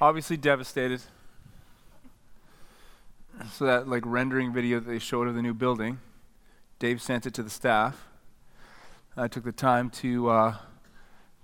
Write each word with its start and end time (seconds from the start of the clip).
obviously 0.00 0.36
devastated. 0.36 1.02
So 3.52 3.64
that 3.64 3.88
like 3.88 4.02
rendering 4.04 4.52
video 4.52 4.80
that 4.80 4.88
they 4.88 4.98
showed 4.98 5.28
of 5.28 5.34
the 5.34 5.42
new 5.42 5.54
building, 5.54 5.98
Dave 6.78 7.00
sent 7.00 7.26
it 7.26 7.34
to 7.34 7.42
the 7.42 7.50
staff. 7.50 8.06
I 9.16 9.28
took 9.28 9.44
the 9.44 9.52
time 9.52 9.90
to 9.90 10.28
uh, 10.30 10.54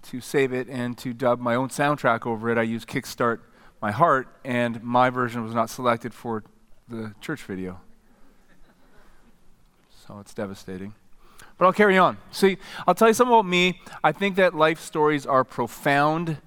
to 0.03 0.21
save 0.21 0.53
it 0.53 0.69
and 0.69 0.96
to 0.98 1.12
dub 1.12 1.40
my 1.40 1.54
own 1.54 1.69
soundtrack 1.69 2.27
over 2.27 2.50
it. 2.50 2.58
I 2.58 2.62
used 2.62 2.87
Kickstart 2.87 3.40
My 3.80 3.92
Heart, 3.92 4.29
and 4.45 4.83
my 4.83 5.11
version 5.11 5.43
was 5.43 5.54
not 5.54 5.71
selected 5.71 6.15
for 6.15 6.45
the 6.88 7.15
church 7.21 7.43
video. 7.43 7.81
So 10.07 10.19
it's 10.21 10.35
devastating. 10.35 10.95
But 11.59 11.65
I'll 11.65 11.73
carry 11.73 11.97
on. 11.99 12.19
See, 12.31 12.59
I'll 12.87 12.95
tell 12.95 13.09
you 13.09 13.15
something 13.15 13.33
about 13.33 13.47
me. 13.47 13.81
I 14.04 14.13
think 14.13 14.37
that 14.37 14.54
life 14.54 14.81
stories 14.81 15.27
are 15.27 15.43
profound 15.43 16.38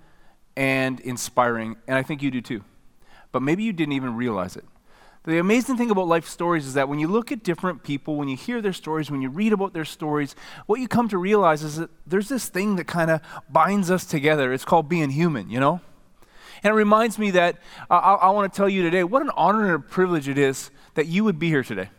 and 0.59 0.99
inspiring, 0.99 1.77
and 1.87 1.97
I 1.97 2.03
think 2.03 2.21
you 2.21 2.29
do 2.29 2.41
too. 2.41 2.65
But 3.31 3.41
maybe 3.41 3.63
you 3.63 3.71
didn't 3.71 3.93
even 3.93 4.17
realize 4.17 4.57
it. 4.57 4.65
The 5.23 5.39
amazing 5.39 5.77
thing 5.77 5.89
about 5.89 6.07
life 6.07 6.27
stories 6.27 6.65
is 6.65 6.73
that 6.73 6.89
when 6.89 6.99
you 6.99 7.07
look 7.07 7.31
at 7.31 7.43
different 7.43 7.81
people, 7.81 8.17
when 8.17 8.27
you 8.27 8.35
hear 8.35 8.61
their 8.61 8.73
stories, 8.73 9.09
when 9.09 9.21
you 9.21 9.29
read 9.29 9.53
about 9.53 9.73
their 9.73 9.85
stories, 9.85 10.35
what 10.65 10.81
you 10.81 10.89
come 10.89 11.07
to 11.09 11.17
realize 11.17 11.63
is 11.63 11.77
that 11.77 11.89
there's 12.05 12.27
this 12.27 12.49
thing 12.49 12.75
that 12.75 12.87
kind 12.87 13.09
of 13.09 13.21
binds 13.49 13.89
us 13.89 14.05
together. 14.05 14.51
It's 14.51 14.65
called 14.65 14.89
being 14.89 15.11
human, 15.11 15.49
you 15.49 15.61
know? 15.61 15.79
And 16.61 16.71
it 16.71 16.75
reminds 16.75 17.17
me 17.17 17.31
that 17.31 17.55
uh, 17.89 17.93
I, 17.93 18.13
I 18.15 18.29
want 18.31 18.51
to 18.51 18.57
tell 18.57 18.67
you 18.67 18.81
today 18.81 19.05
what 19.05 19.21
an 19.21 19.31
honor 19.37 19.65
and 19.65 19.75
a 19.75 19.79
privilege 19.79 20.27
it 20.27 20.37
is 20.37 20.71
that 20.95 21.07
you 21.07 21.23
would 21.23 21.39
be 21.39 21.47
here 21.47 21.63
today. 21.63 21.89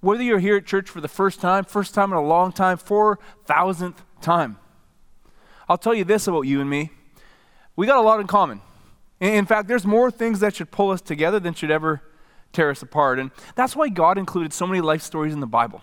Whether 0.00 0.22
you're 0.22 0.40
here 0.40 0.56
at 0.56 0.66
church 0.66 0.90
for 0.90 1.00
the 1.00 1.08
first 1.08 1.40
time, 1.40 1.64
first 1.64 1.94
time 1.94 2.12
in 2.12 2.18
a 2.18 2.22
long 2.22 2.52
time, 2.52 2.76
4,000th 2.76 3.96
time. 4.20 4.58
I'll 5.70 5.78
tell 5.78 5.94
you 5.94 6.04
this 6.04 6.26
about 6.26 6.42
you 6.42 6.60
and 6.60 6.68
me 6.68 6.90
we 7.78 7.86
got 7.86 7.96
a 7.96 8.02
lot 8.02 8.18
in 8.18 8.26
common. 8.26 8.60
In 9.20 9.46
fact, 9.46 9.68
there's 9.68 9.86
more 9.86 10.10
things 10.10 10.40
that 10.40 10.56
should 10.56 10.72
pull 10.72 10.90
us 10.90 11.00
together 11.00 11.38
than 11.38 11.54
should 11.54 11.70
ever 11.70 12.02
tear 12.52 12.70
us 12.70 12.82
apart. 12.82 13.20
And 13.20 13.30
that's 13.54 13.76
why 13.76 13.88
God 13.88 14.18
included 14.18 14.52
so 14.52 14.66
many 14.66 14.80
life 14.80 15.00
stories 15.00 15.32
in 15.32 15.38
the 15.38 15.46
Bible. 15.46 15.82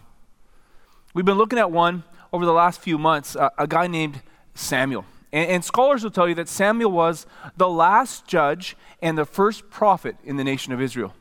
We've 1.13 1.23
been 1.23 1.37
looking 1.37 1.57
at 1.57 1.71
one 1.71 2.03
over 2.33 2.45
the 2.45 2.51
last 2.51 2.81
few 2.81 2.97
months, 2.97 3.37
uh, 3.37 3.49
a 3.57 3.65
guy 3.65 3.87
named 3.87 4.21
Samuel. 4.55 5.05
And, 5.31 5.49
and, 5.49 5.63
scholars 5.63 6.03
will 6.03 6.11
tell 6.11 6.27
you 6.27 6.35
that 6.35 6.49
Samuel 6.49 6.91
was 6.91 7.25
the 7.55 7.69
last 7.69 8.27
judge 8.27 8.75
and 9.01 9.17
the 9.17 9.23
first 9.23 9.69
prophet 9.69 10.17
in 10.25 10.35
the 10.35 10.43
nation 10.43 10.73
of 10.73 10.81
Israel. 10.81 11.13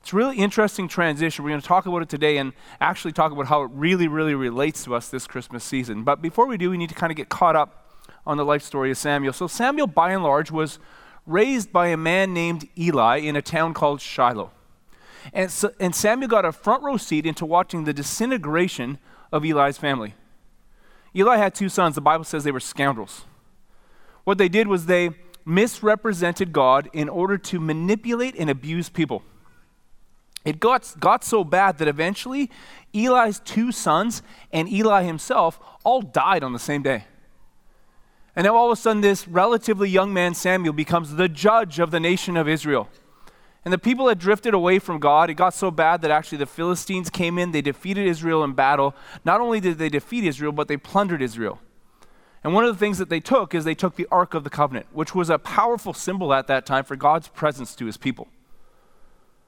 It's 0.00 0.12
a 0.12 0.16
really 0.16 0.38
interesting 0.38 0.88
transition. 0.88 1.44
We're 1.44 1.50
going 1.50 1.60
to 1.60 1.66
talk 1.68 1.86
about 1.86 2.02
it 2.02 2.08
today 2.08 2.38
and 2.38 2.54
actually 2.80 3.12
talk 3.12 3.30
about 3.30 3.46
how 3.46 3.62
it 3.62 3.70
really, 3.72 4.08
really 4.08 4.34
relates 4.34 4.82
to 4.82 4.96
us 4.96 5.10
this 5.10 5.28
Christmas 5.28 5.62
season. 5.62 6.02
But 6.02 6.20
before 6.20 6.48
we 6.48 6.56
do, 6.56 6.70
we 6.70 6.76
need 6.76 6.88
to 6.88 6.96
kind 6.96 7.12
of 7.12 7.16
get 7.16 7.28
caught 7.28 7.54
up 7.54 7.85
on 8.26 8.36
the 8.36 8.44
life 8.44 8.62
story 8.62 8.90
of 8.90 8.98
Samuel. 8.98 9.32
So, 9.32 9.46
Samuel, 9.46 9.86
by 9.86 10.12
and 10.12 10.22
large, 10.22 10.50
was 10.50 10.78
raised 11.26 11.72
by 11.72 11.88
a 11.88 11.96
man 11.96 12.34
named 12.34 12.68
Eli 12.78 13.18
in 13.18 13.36
a 13.36 13.42
town 13.42 13.74
called 13.74 14.00
Shiloh. 14.00 14.50
And, 15.32 15.50
so, 15.50 15.72
and 15.80 15.94
Samuel 15.94 16.28
got 16.28 16.44
a 16.44 16.52
front 16.52 16.82
row 16.82 16.96
seat 16.96 17.26
into 17.26 17.44
watching 17.44 17.84
the 17.84 17.92
disintegration 17.92 18.98
of 19.32 19.44
Eli's 19.44 19.78
family. 19.78 20.14
Eli 21.14 21.36
had 21.36 21.54
two 21.54 21.68
sons. 21.68 21.94
The 21.94 22.00
Bible 22.00 22.24
says 22.24 22.44
they 22.44 22.52
were 22.52 22.60
scoundrels. 22.60 23.24
What 24.24 24.38
they 24.38 24.48
did 24.48 24.68
was 24.68 24.86
they 24.86 25.10
misrepresented 25.44 26.52
God 26.52 26.90
in 26.92 27.08
order 27.08 27.38
to 27.38 27.60
manipulate 27.60 28.34
and 28.36 28.50
abuse 28.50 28.88
people. 28.88 29.22
It 30.44 30.60
got, 30.60 30.94
got 31.00 31.24
so 31.24 31.42
bad 31.42 31.78
that 31.78 31.88
eventually 31.88 32.50
Eli's 32.94 33.40
two 33.40 33.72
sons 33.72 34.22
and 34.52 34.68
Eli 34.68 35.02
himself 35.02 35.58
all 35.82 36.02
died 36.02 36.44
on 36.44 36.52
the 36.52 36.58
same 36.58 36.82
day. 36.82 37.04
And 38.36 38.44
now 38.44 38.54
all 38.54 38.70
of 38.70 38.78
a 38.78 38.80
sudden, 38.80 39.00
this 39.00 39.26
relatively 39.26 39.88
young 39.88 40.12
man, 40.12 40.34
Samuel, 40.34 40.74
becomes 40.74 41.14
the 41.14 41.28
judge 41.28 41.78
of 41.78 41.90
the 41.90 41.98
nation 41.98 42.36
of 42.36 42.46
Israel. 42.46 42.88
And 43.64 43.72
the 43.72 43.78
people 43.78 44.08
had 44.08 44.18
drifted 44.18 44.54
away 44.54 44.78
from 44.78 45.00
God. 45.00 45.30
It 45.30 45.34
got 45.34 45.54
so 45.54 45.70
bad 45.70 46.02
that 46.02 46.10
actually 46.10 46.38
the 46.38 46.46
Philistines 46.46 47.10
came 47.10 47.38
in, 47.38 47.50
they 47.50 47.62
defeated 47.62 48.06
Israel 48.06 48.44
in 48.44 48.52
battle. 48.52 48.94
Not 49.24 49.40
only 49.40 49.58
did 49.58 49.78
they 49.78 49.88
defeat 49.88 50.22
Israel, 50.22 50.52
but 50.52 50.68
they 50.68 50.76
plundered 50.76 51.22
Israel. 51.22 51.58
And 52.44 52.54
one 52.54 52.64
of 52.64 52.72
the 52.72 52.78
things 52.78 52.98
that 52.98 53.08
they 53.08 53.18
took 53.18 53.54
is 53.54 53.64
they 53.64 53.74
took 53.74 53.96
the 53.96 54.06
Ark 54.12 54.34
of 54.34 54.44
the 54.44 54.50
Covenant, 54.50 54.86
which 54.92 55.16
was 55.16 55.30
a 55.30 55.38
powerful 55.38 55.92
symbol 55.92 56.32
at 56.32 56.46
that 56.46 56.64
time 56.64 56.84
for 56.84 56.94
God's 56.94 57.26
presence 57.26 57.74
to 57.74 57.86
his 57.86 57.96
people. 57.96 58.28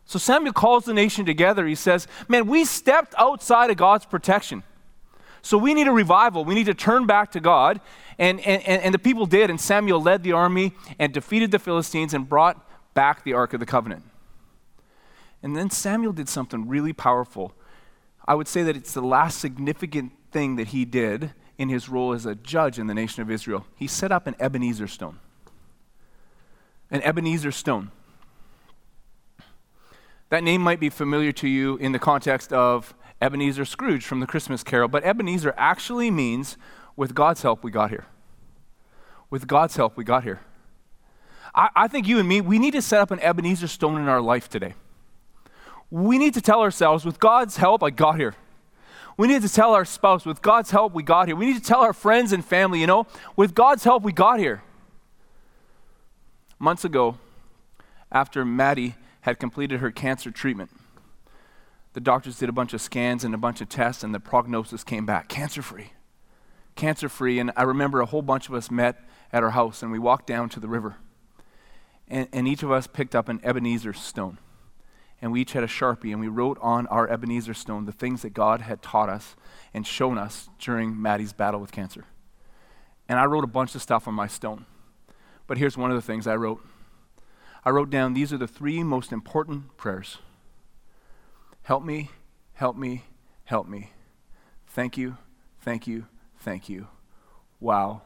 So 0.05 0.19
Samuel 0.19 0.55
calls 0.55 0.87
the 0.87 0.94
nation 0.94 1.26
together. 1.26 1.66
He 1.66 1.75
says, 1.75 2.09
Man, 2.26 2.47
we 2.47 2.65
stepped 2.65 3.15
outside 3.19 3.70
of 3.70 3.76
God's 3.76 4.06
protection. 4.06 4.65
So 5.43 5.59
we 5.59 5.75
need 5.75 5.87
a 5.87 5.93
revival. 5.93 6.44
We 6.44 6.55
need 6.55 6.66
to 6.66 6.75
turn 6.75 7.06
back 7.06 7.31
to 7.32 7.41
God. 7.41 7.81
And, 8.19 8.41
and, 8.41 8.83
and 8.83 8.95
the 8.95 8.99
people 8.99 9.27
did, 9.27 9.49
and 9.49 9.61
Samuel 9.61 10.03
led 10.03 10.23
the 10.23 10.33
army 10.33 10.73
and 10.99 11.12
defeated 11.12 11.51
the 11.51 11.59
Philistines 11.59 12.12
and 12.15 12.29
brought 12.29 12.69
back 12.95 13.23
the 13.23 13.33
Ark 13.33 13.55
of 13.55 13.61
the 13.61 13.67
Covenant. 13.67 14.03
And 15.43 15.56
then 15.56 15.71
Samuel 15.71 16.12
did 16.12 16.29
something 16.29 16.67
really 16.67 16.93
powerful. 16.93 17.55
I 18.27 18.34
would 18.34 18.49
say 18.49 18.62
that 18.65 18.77
it's 18.77 18.93
the 18.93 19.03
last 19.03 19.39
significant 19.39 20.12
thing 20.33 20.56
that 20.56 20.69
he 20.69 20.84
did 20.84 21.33
in 21.59 21.69
his 21.69 21.89
role 21.89 22.12
as 22.12 22.27
a 22.27 22.34
judge 22.34 22.79
in 22.79 22.89
the 22.89 22.95
nation 22.95 23.23
of 23.23 23.31
Israel. 23.31 23.67
He 23.77 23.87
set 23.87 24.11
up 24.11 24.27
an 24.27 24.35
Ebenezer 24.41 24.89
stone. 24.89 25.21
An 26.91 27.03
Ebenezer 27.03 27.53
stone. 27.53 27.91
That 30.31 30.45
name 30.45 30.61
might 30.61 30.81
be 30.81 30.91
familiar 30.91 31.33
to 31.33 31.49
you 31.49 31.77
in 31.77 31.93
the 31.93 31.99
context 31.99 32.53
of 32.53 32.95
Ebenezer 33.21 33.65
Scrooge 33.65 34.05
from 34.05 34.21
the 34.21 34.27
Christmas 34.27 34.62
Carol, 34.62 34.89
but 34.89 35.05
Ebenezer 35.05 35.55
actually 35.56 36.11
means 36.11 36.56
with 36.98 37.14
God's 37.14 37.42
help, 37.42 37.62
we 37.62 37.70
got 37.70 37.91
here. 37.91 38.06
With 39.31 39.47
God's 39.47 39.76
help, 39.76 39.97
we 39.97 40.03
got 40.03 40.25
here. 40.25 40.41
I, 41.54 41.69
I 41.76 41.88
think 41.88 42.09
you 42.09 42.19
and 42.19 42.28
me, 42.28 42.41
we 42.41 42.59
need 42.59 42.72
to 42.72 42.82
set 42.82 43.00
up 43.00 43.12
an 43.12 43.20
Ebenezer 43.20 43.69
stone 43.69 44.00
in 44.00 44.09
our 44.09 44.20
life 44.20 44.48
today. 44.48 44.75
We 45.92 46.19
need 46.19 46.34
to 46.34 46.41
tell 46.41 46.60
ourselves, 46.60 47.04
with 47.04 47.20
God's 47.20 47.56
help, 47.56 47.84
I 47.84 47.91
got 47.91 48.16
here. 48.16 48.34
We 49.16 49.28
need 49.28 49.42
to 49.42 49.48
tell 49.48 49.75
our 49.75 49.84
spouse, 49.84 50.26
with 50.26 50.42
God's 50.42 50.72
help, 50.72 50.92
we 50.92 51.04
got 51.04 51.28
here. 51.28 51.37
We 51.37 51.47
need 51.47 51.54
to 51.54 51.62
tell 51.62 51.82
our 51.82 51.92
friends 51.92 52.32
and 52.32 52.44
family, 52.44 52.81
you 52.81 52.88
know, 52.88 53.06
with 53.37 53.54
God's 53.54 53.84
help, 53.84 54.03
we 54.03 54.10
got 54.10 54.41
here. 54.41 54.64
Months 56.58 56.84
ago, 56.84 57.16
after 58.10 58.44
Maddie 58.44 58.97
had 59.20 59.38
completed 59.38 59.78
her 59.78 59.92
cancer 59.92 60.32
treatment, 60.32 60.70
the 61.92 62.00
doctors 62.00 62.41
did 62.41 62.48
a 62.48 62.53
bunch 62.53 62.75
of 62.75 62.81
scans 62.81 63.22
and 63.22 63.37
a 63.37 63.38
bunch 63.38 63.60
of 63.60 63.69
tests, 63.69 64.03
and 64.03 64.12
the 64.12 64.20
prognosis 64.20 64.82
came 64.82 65.06
back 65.06 65.28
cancer 65.28 65.62
free 65.62 65.92
cancer 66.78 67.11
free. 67.11 67.39
And 67.39 67.53
I 67.56 67.65
remember 67.65 68.00
a 68.00 68.06
whole 68.06 68.22
bunch 68.22 68.49
of 68.49 68.55
us 68.55 68.71
met 68.71 69.05
at 69.33 69.43
our 69.43 69.50
house 69.50 69.83
and 69.83 69.93
we 69.93 69.99
walked 69.99 70.27
down 70.27 70.49
to 70.50 70.61
the 70.61 70.69
river. 70.69 70.97
And, 72.09 72.28
and 72.33 72.49
each 72.49 72.62
of 72.62 72.71
us 72.71 72.87
picked 72.87 73.15
up 73.15 73.28
an 73.28 73.41
Ebenezer 73.44 73.93
stone. 73.93 74.39
And 75.21 75.33
we 75.33 75.43
each 75.43 75.53
had 75.53 75.65
a 75.65 75.69
Sharpie 75.69 76.12
and 76.12 76.21
we 76.21 76.28
wrote 76.28 76.56
on 76.62 76.87
our 76.87 77.06
Ebenezer 77.09 77.53
stone 77.53 77.84
the 77.84 77.93
things 77.93 78.22
that 78.22 78.33
God 78.33 78.62
had 78.62 78.81
taught 78.81 79.11
us 79.11 79.37
and 79.75 79.87
shown 79.87 80.17
us 80.17 80.49
during 80.59 81.00
Maddie's 81.00 81.34
battle 81.34 81.61
with 81.61 81.72
cancer. 81.72 82.05
And 83.09 83.19
I 83.19 83.27
wrote 83.27 83.44
a 83.44 83.49
bunch 83.49 83.75
of 83.75 83.83
stuff 83.83 84.09
on 84.09 84.15
my 84.15 84.28
stone. 84.28 84.65
But 85.47 85.59
here's 85.59 85.77
one 85.77 85.91
of 85.91 85.97
the 85.97 86.03
things 86.03 86.27
I 86.27 86.37
wrote 86.37 86.65
I 87.65 87.71
wrote 87.71 87.91
down 87.91 88.15
these 88.15 88.33
are 88.33 88.38
the 88.38 88.47
three 88.47 88.83
most 88.83 89.12
important 89.12 89.77
prayers 89.77 90.19
Help 91.62 91.84
me, 91.84 92.11
help 92.55 92.77
me, 92.77 93.05
help 93.44 93.67
me. 93.69 93.93
Thank 94.69 94.97
you, 94.97 95.19
thank 95.61 95.87
you, 95.87 96.06
thank 96.41 96.69
you. 96.69 96.88
Wow, 97.60 98.03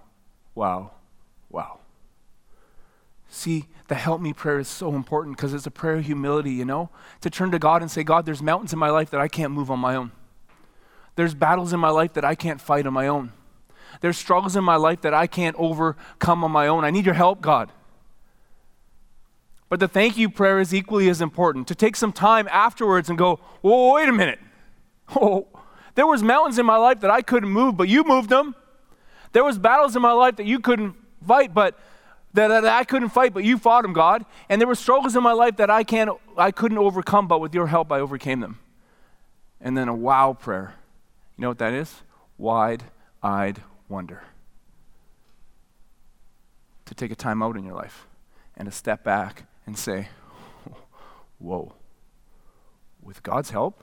wow, 0.54 0.92
wow. 1.50 1.78
See, 3.28 3.66
the 3.88 3.94
help 3.94 4.20
me 4.20 4.32
prayer 4.32 4.58
is 4.58 4.68
so 4.68 4.94
important 4.94 5.36
because 5.36 5.54
it's 5.54 5.66
a 5.66 5.70
prayer 5.70 5.96
of 5.96 6.04
humility, 6.04 6.52
you 6.52 6.66
know? 6.66 6.90
To 7.22 7.30
turn 7.30 7.50
to 7.52 7.58
God 7.58 7.80
and 7.80 7.90
say, 7.90 8.02
God, 8.02 8.26
there's 8.26 8.42
mountains 8.42 8.72
in 8.72 8.78
my 8.78 8.90
life 8.90 9.10
that 9.10 9.20
I 9.20 9.28
can't 9.28 9.52
move 9.52 9.70
on 9.70 9.78
my 9.78 9.96
own. 9.96 10.12
There's 11.16 11.34
battles 11.34 11.72
in 11.72 11.80
my 11.80 11.88
life 11.88 12.12
that 12.14 12.24
I 12.24 12.34
can't 12.34 12.60
fight 12.60 12.86
on 12.86 12.92
my 12.92 13.06
own. 13.06 13.32
There's 14.00 14.16
struggles 14.16 14.56
in 14.56 14.64
my 14.64 14.76
life 14.76 15.00
that 15.02 15.14
I 15.14 15.26
can't 15.26 15.56
overcome 15.58 16.44
on 16.44 16.50
my 16.50 16.66
own. 16.66 16.84
I 16.84 16.90
need 16.90 17.06
your 17.06 17.14
help, 17.14 17.40
God. 17.40 17.70
But 19.68 19.80
the 19.80 19.88
thank 19.88 20.18
you 20.18 20.28
prayer 20.28 20.60
is 20.60 20.74
equally 20.74 21.08
as 21.08 21.22
important. 21.22 21.68
To 21.68 21.74
take 21.74 21.96
some 21.96 22.12
time 22.12 22.46
afterwards 22.50 23.08
and 23.08 23.16
go, 23.16 23.36
whoa, 23.62 23.94
wait 23.94 24.08
a 24.08 24.12
minute. 24.12 24.40
Oh, 25.14 25.46
there 25.94 26.06
was 26.06 26.22
mountains 26.22 26.58
in 26.58 26.66
my 26.66 26.76
life 26.76 27.00
that 27.00 27.10
I 27.10 27.22
couldn't 27.22 27.50
move, 27.50 27.76
but 27.76 27.88
you 27.88 28.04
moved 28.04 28.30
them. 28.30 28.54
There 29.32 29.44
was 29.44 29.58
battles 29.58 29.96
in 29.96 30.02
my 30.02 30.12
life 30.12 30.36
that 30.36 30.46
you 30.46 30.60
couldn't 30.60 30.94
fight, 31.26 31.54
but 31.54 31.78
that, 32.34 32.48
that 32.48 32.64
I 32.64 32.84
couldn't 32.84 33.10
fight, 33.10 33.34
but 33.34 33.44
you 33.44 33.58
fought 33.58 33.82
them, 33.82 33.92
God. 33.92 34.24
And 34.48 34.60
there 34.60 34.68
were 34.68 34.74
struggles 34.74 35.16
in 35.16 35.22
my 35.22 35.32
life 35.32 35.56
that 35.56 35.70
I 35.70 35.84
can't, 35.84 36.10
I 36.36 36.50
couldn't 36.50 36.78
overcome, 36.78 37.28
but 37.28 37.40
with 37.40 37.54
your 37.54 37.66
help, 37.66 37.92
I 37.92 38.00
overcame 38.00 38.40
them. 38.40 38.58
And 39.60 39.76
then 39.76 39.88
a 39.88 39.94
wow 39.94 40.32
prayer. 40.32 40.74
You 41.36 41.42
know 41.42 41.48
what 41.48 41.58
that 41.58 41.72
is? 41.72 42.02
Wide-eyed 42.38 43.62
wonder. 43.88 44.22
To 46.86 46.94
take 46.94 47.10
a 47.10 47.16
time 47.16 47.42
out 47.42 47.56
in 47.56 47.64
your 47.64 47.74
life 47.74 48.06
and 48.56 48.66
to 48.66 48.72
step 48.72 49.02
back 49.04 49.44
and 49.66 49.78
say, 49.78 50.08
"Whoa! 51.38 51.72
With 53.00 53.22
God's 53.22 53.50
help, 53.50 53.82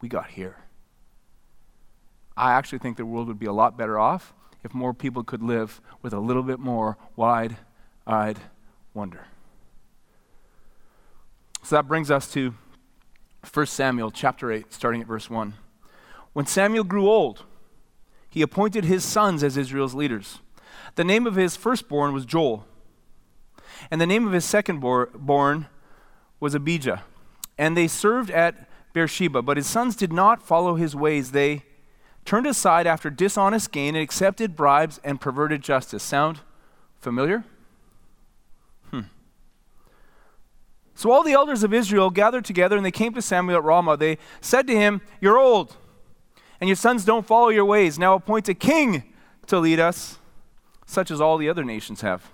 we 0.00 0.08
got 0.08 0.30
here." 0.30 0.56
I 2.36 2.52
actually 2.52 2.78
think 2.78 2.96
the 2.96 3.06
world 3.06 3.28
would 3.28 3.38
be 3.38 3.46
a 3.46 3.52
lot 3.52 3.76
better 3.76 3.98
off 3.98 4.34
if 4.62 4.74
more 4.74 4.92
people 4.92 5.24
could 5.24 5.42
live 5.42 5.80
with 6.02 6.12
a 6.12 6.20
little 6.20 6.42
bit 6.42 6.58
more 6.58 6.98
wide 7.14 7.56
eyed 8.06 8.38
wonder. 8.94 9.26
So 11.62 11.76
that 11.76 11.88
brings 11.88 12.10
us 12.10 12.30
to 12.32 12.54
1 13.52 13.66
Samuel 13.66 14.10
chapter 14.10 14.52
8, 14.52 14.72
starting 14.72 15.00
at 15.00 15.06
verse 15.06 15.30
1. 15.30 15.54
When 16.32 16.46
Samuel 16.46 16.84
grew 16.84 17.08
old, 17.08 17.44
he 18.28 18.42
appointed 18.42 18.84
his 18.84 19.04
sons 19.04 19.42
as 19.42 19.56
Israel's 19.56 19.94
leaders. 19.94 20.40
The 20.96 21.04
name 21.04 21.26
of 21.26 21.36
his 21.36 21.56
firstborn 21.56 22.12
was 22.12 22.26
Joel, 22.26 22.66
and 23.90 24.00
the 24.00 24.06
name 24.06 24.26
of 24.26 24.32
his 24.32 24.44
secondborn 24.44 25.66
was 26.38 26.54
Abijah. 26.54 27.02
And 27.56 27.76
they 27.76 27.88
served 27.88 28.30
at 28.30 28.68
Beersheba, 28.92 29.42
but 29.42 29.56
his 29.56 29.66
sons 29.66 29.96
did 29.96 30.12
not 30.12 30.42
follow 30.42 30.74
his 30.74 30.94
ways. 30.94 31.32
They 31.32 31.64
turned 32.26 32.46
aside 32.46 32.86
after 32.86 33.08
dishonest 33.08 33.72
gain 33.72 33.94
and 33.94 34.02
accepted 34.02 34.56
bribes 34.56 35.00
and 35.04 35.20
perverted 35.20 35.62
justice. 35.62 36.02
Sound 36.02 36.40
familiar? 36.98 37.44
Hmm. 38.90 39.02
So 40.94 41.10
all 41.10 41.22
the 41.22 41.32
elders 41.32 41.62
of 41.62 41.72
Israel 41.72 42.10
gathered 42.10 42.44
together 42.44 42.76
and 42.76 42.84
they 42.84 42.90
came 42.90 43.14
to 43.14 43.22
Samuel 43.22 43.58
at 43.58 43.64
Ramah. 43.64 43.96
They 43.96 44.18
said 44.40 44.66
to 44.66 44.74
him, 44.74 45.00
You're 45.20 45.38
old, 45.38 45.76
and 46.60 46.68
your 46.68 46.76
sons 46.76 47.04
don't 47.04 47.26
follow 47.26 47.48
your 47.48 47.64
ways. 47.64 47.98
Now 47.98 48.14
appoint 48.14 48.48
a 48.48 48.54
king 48.54 49.04
to 49.46 49.58
lead 49.58 49.78
us, 49.78 50.18
such 50.84 51.10
as 51.10 51.20
all 51.20 51.38
the 51.38 51.48
other 51.48 51.64
nations 51.64 52.00
have. 52.00 52.30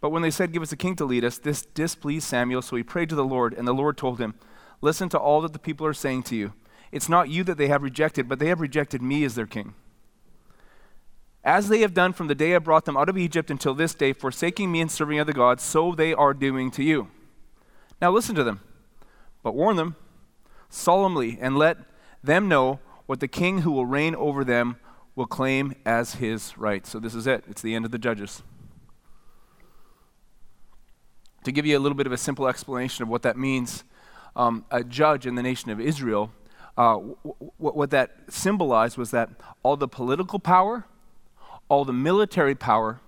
But 0.00 0.10
when 0.10 0.22
they 0.22 0.30
said, 0.30 0.52
Give 0.52 0.62
us 0.62 0.72
a 0.72 0.76
king 0.76 0.96
to 0.96 1.04
lead 1.04 1.24
us, 1.24 1.38
this 1.38 1.62
displeased 1.62 2.26
Samuel, 2.26 2.62
so 2.62 2.76
he 2.76 2.82
prayed 2.82 3.08
to 3.10 3.14
the 3.14 3.24
Lord, 3.24 3.54
and 3.54 3.68
the 3.68 3.74
Lord 3.74 3.96
told 3.96 4.18
him, 4.18 4.34
Listen 4.80 5.08
to 5.10 5.18
all 5.18 5.40
that 5.42 5.52
the 5.52 5.58
people 5.58 5.86
are 5.86 5.94
saying 5.94 6.22
to 6.24 6.36
you. 6.36 6.52
It's 6.92 7.08
not 7.08 7.28
you 7.28 7.44
that 7.44 7.58
they 7.58 7.68
have 7.68 7.82
rejected, 7.82 8.28
but 8.28 8.38
they 8.38 8.48
have 8.48 8.60
rejected 8.60 9.02
me 9.02 9.24
as 9.24 9.34
their 9.34 9.46
king. 9.46 9.74
As 11.44 11.68
they 11.68 11.80
have 11.80 11.94
done 11.94 12.12
from 12.12 12.26
the 12.26 12.34
day 12.34 12.54
I 12.54 12.58
brought 12.58 12.86
them 12.86 12.96
out 12.96 13.08
of 13.08 13.16
Egypt 13.16 13.50
until 13.50 13.74
this 13.74 13.94
day, 13.94 14.12
forsaking 14.12 14.72
me 14.72 14.80
and 14.80 14.90
serving 14.90 15.20
other 15.20 15.32
gods, 15.32 15.62
so 15.62 15.92
they 15.92 16.12
are 16.12 16.34
doing 16.34 16.70
to 16.72 16.82
you. 16.82 17.08
Now 18.00 18.10
listen 18.10 18.34
to 18.34 18.44
them, 18.44 18.60
but 19.42 19.54
warn 19.54 19.76
them 19.76 19.96
solemnly, 20.68 21.38
and 21.40 21.56
let 21.56 21.78
them 22.22 22.48
know 22.48 22.80
what 23.06 23.20
the 23.20 23.28
king 23.28 23.60
who 23.60 23.70
will 23.70 23.86
reign 23.86 24.14
over 24.14 24.44
them 24.44 24.76
will 25.14 25.26
claim 25.26 25.74
as 25.86 26.16
his 26.16 26.58
right. 26.58 26.86
So 26.86 26.98
this 26.98 27.14
is 27.14 27.26
it, 27.26 27.44
it's 27.48 27.62
the 27.62 27.74
end 27.74 27.84
of 27.84 27.90
the 27.90 27.98
judges. 27.98 28.42
To 31.44 31.52
give 31.52 31.64
you 31.64 31.78
a 31.78 31.80
little 31.80 31.96
bit 31.96 32.06
of 32.06 32.12
a 32.12 32.18
simple 32.18 32.48
explanation 32.48 33.04
of 33.04 33.08
what 33.08 33.22
that 33.22 33.38
means, 33.38 33.84
um, 34.34 34.64
a 34.70 34.82
judge 34.82 35.26
in 35.26 35.36
the 35.36 35.42
nation 35.42 35.70
of 35.70 35.80
Israel, 35.80 36.32
uh, 36.76 36.94
w- 36.94 37.16
w- 37.24 37.50
what 37.58 37.90
that 37.90 38.10
symbolized 38.28 38.96
was 38.96 39.10
that 39.10 39.30
all 39.62 39.76
the 39.76 39.88
political 39.88 40.38
power, 40.38 40.84
all 41.68 41.84
the 41.84 41.92
military 41.92 42.54
power, 42.54 43.00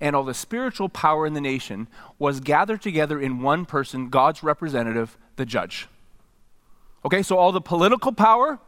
and 0.00 0.14
all 0.14 0.24
the 0.24 0.34
spiritual 0.34 0.88
power 0.88 1.26
in 1.26 1.34
the 1.34 1.40
nation 1.40 1.88
was 2.18 2.40
gathered 2.40 2.82
together 2.82 3.20
in 3.20 3.40
one 3.40 3.64
person, 3.64 4.08
God's 4.08 4.42
representative, 4.42 5.16
the 5.36 5.46
judge. 5.46 5.88
Okay, 7.04 7.22
so 7.22 7.38
all 7.38 7.52
the 7.52 7.60
political 7.60 8.12
power, 8.12 8.58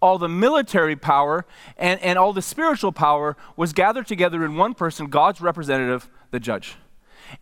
all 0.00 0.18
the 0.18 0.28
military 0.28 0.96
power, 0.96 1.44
and, 1.76 2.00
and 2.00 2.18
all 2.18 2.32
the 2.32 2.42
spiritual 2.42 2.92
power 2.92 3.36
was 3.56 3.72
gathered 3.72 4.06
together 4.06 4.44
in 4.44 4.56
one 4.56 4.74
person, 4.74 5.08
God's 5.08 5.40
representative, 5.40 6.08
the 6.30 6.40
judge. 6.40 6.76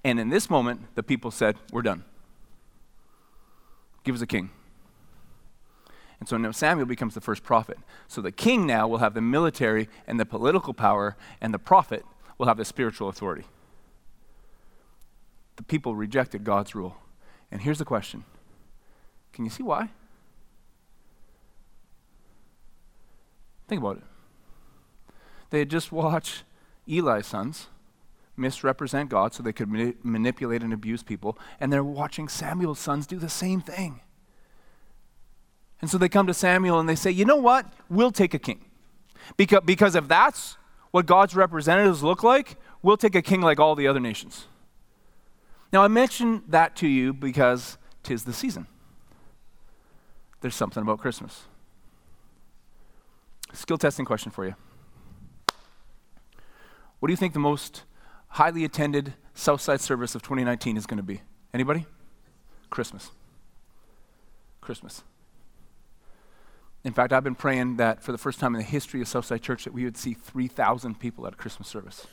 And 0.02 0.18
in 0.18 0.28
this 0.28 0.48
moment, 0.48 0.94
the 0.94 1.02
people 1.02 1.30
said, 1.30 1.56
We're 1.72 1.82
done. 1.82 2.04
Give 4.04 4.14
us 4.14 4.22
a 4.22 4.26
king. 4.26 4.50
And 6.20 6.28
so 6.28 6.36
now 6.36 6.50
Samuel 6.50 6.86
becomes 6.86 7.14
the 7.14 7.20
first 7.20 7.42
prophet. 7.42 7.78
So 8.06 8.20
the 8.20 8.30
king 8.30 8.66
now 8.66 8.86
will 8.86 8.98
have 8.98 9.14
the 9.14 9.22
military 9.22 9.88
and 10.06 10.20
the 10.20 10.26
political 10.26 10.74
power, 10.74 11.16
and 11.40 11.52
the 11.52 11.58
prophet 11.58 12.04
will 12.36 12.46
have 12.46 12.58
the 12.58 12.64
spiritual 12.64 13.08
authority. 13.08 13.46
The 15.56 15.62
people 15.62 15.94
rejected 15.94 16.44
God's 16.44 16.74
rule. 16.74 16.96
And 17.50 17.62
here's 17.62 17.78
the 17.78 17.84
question 17.84 18.24
Can 19.32 19.44
you 19.44 19.50
see 19.50 19.62
why? 19.62 19.88
Think 23.66 23.80
about 23.80 23.96
it. 23.98 24.02
They 25.50 25.60
had 25.60 25.70
just 25.70 25.90
watched 25.90 26.44
Eli's 26.88 27.26
sons 27.26 27.68
misrepresent 28.36 29.10
God 29.10 29.34
so 29.34 29.42
they 29.42 29.52
could 29.52 29.68
mani- 29.68 29.94
manipulate 30.02 30.62
and 30.62 30.72
abuse 30.72 31.02
people. 31.02 31.38
And 31.60 31.72
they're 31.72 31.84
watching 31.84 32.28
Samuel's 32.28 32.78
sons 32.78 33.06
do 33.06 33.18
the 33.18 33.28
same 33.28 33.60
thing. 33.60 34.00
And 35.80 35.90
so 35.90 35.98
they 35.98 36.08
come 36.08 36.26
to 36.26 36.34
Samuel 36.34 36.78
and 36.78 36.88
they 36.88 36.94
say, 36.94 37.10
you 37.10 37.24
know 37.24 37.36
what? 37.36 37.66
We'll 37.88 38.12
take 38.12 38.34
a 38.34 38.38
king. 38.38 38.64
Because, 39.36 39.62
because 39.64 39.94
if 39.94 40.08
that's 40.08 40.56
what 40.90 41.06
God's 41.06 41.34
representatives 41.34 42.02
look 42.02 42.22
like, 42.22 42.56
we'll 42.82 42.96
take 42.96 43.14
a 43.14 43.22
king 43.22 43.40
like 43.40 43.58
all 43.58 43.74
the 43.74 43.86
other 43.86 44.00
nations. 44.00 44.46
Now, 45.72 45.82
I 45.82 45.88
mention 45.88 46.42
that 46.48 46.76
to 46.76 46.88
you 46.88 47.12
because 47.12 47.78
tis 48.02 48.24
the 48.24 48.32
season. 48.32 48.66
There's 50.40 50.54
something 50.54 50.82
about 50.82 50.98
Christmas. 50.98 51.44
Skill 53.52 53.78
testing 53.78 54.04
question 54.04 54.32
for 54.32 54.44
you. 54.44 54.54
What 56.98 57.06
do 57.06 57.12
you 57.12 57.16
think 57.16 57.32
the 57.32 57.40
most 57.40 57.84
highly 58.28 58.64
attended 58.64 59.14
Southside 59.34 59.80
service 59.80 60.14
of 60.14 60.22
2019 60.22 60.76
is 60.76 60.86
going 60.86 60.98
to 60.98 61.02
be? 61.02 61.22
Anybody? 61.52 61.86
Christmas. 62.68 63.10
Christmas. 64.60 65.02
In 66.82 66.92
fact, 66.92 67.12
I've 67.12 67.24
been 67.24 67.34
praying 67.34 67.76
that 67.76 68.02
for 68.02 68.12
the 68.12 68.18
first 68.18 68.40
time 68.40 68.54
in 68.54 68.60
the 68.60 68.66
history 68.66 69.02
of 69.02 69.08
Southside 69.08 69.42
Church 69.42 69.64
that 69.64 69.72
we 69.72 69.84
would 69.84 69.96
see 69.96 70.14
3,000 70.14 70.98
people 70.98 71.26
at 71.26 71.34
a 71.34 71.36
Christmas 71.36 71.68
service. 71.68 72.06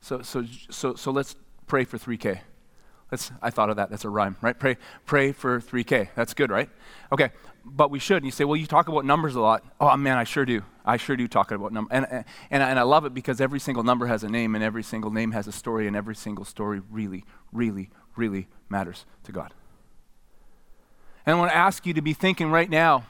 So, 0.00 0.22
so, 0.22 0.44
so, 0.70 0.94
so 0.96 1.10
let's 1.12 1.36
pray 1.68 1.84
for 1.84 1.98
3K. 1.98 2.40
Let's, 3.12 3.30
I 3.40 3.50
thought 3.50 3.70
of 3.70 3.76
that. 3.76 3.90
That's 3.90 4.04
a 4.04 4.08
rhyme, 4.08 4.36
right? 4.40 4.58
Pray, 4.58 4.76
pray 5.06 5.32
for 5.32 5.60
3K. 5.60 6.08
That's 6.16 6.34
good, 6.34 6.50
right? 6.50 6.68
Okay, 7.12 7.30
but 7.64 7.90
we 7.90 8.00
should. 8.00 8.16
And 8.16 8.24
you 8.24 8.32
say, 8.32 8.44
well, 8.44 8.56
you 8.56 8.66
talk 8.66 8.88
about 8.88 9.04
numbers 9.04 9.36
a 9.36 9.40
lot. 9.40 9.64
Oh, 9.80 9.96
man, 9.96 10.18
I 10.18 10.24
sure 10.24 10.44
do. 10.44 10.62
I 10.84 10.96
sure 10.96 11.14
do 11.14 11.28
talk 11.28 11.52
about 11.52 11.72
numbers. 11.72 11.90
And, 11.92 12.24
and, 12.50 12.62
and 12.62 12.78
I 12.78 12.82
love 12.82 13.04
it 13.04 13.14
because 13.14 13.40
every 13.40 13.60
single 13.60 13.84
number 13.84 14.06
has 14.06 14.24
a 14.24 14.28
name, 14.28 14.56
and 14.56 14.64
every 14.64 14.82
single 14.82 15.12
name 15.12 15.30
has 15.32 15.46
a 15.46 15.52
story, 15.52 15.86
and 15.86 15.94
every 15.94 16.16
single 16.16 16.44
story 16.44 16.80
really, 16.90 17.24
really, 17.52 17.90
really 18.16 18.48
matters 18.68 19.04
to 19.24 19.30
God. 19.30 19.54
And 21.24 21.36
I 21.36 21.38
want 21.38 21.52
to 21.52 21.56
ask 21.56 21.86
you 21.86 21.94
to 21.94 22.02
be 22.02 22.14
thinking 22.14 22.50
right 22.50 22.68
now 22.68 23.04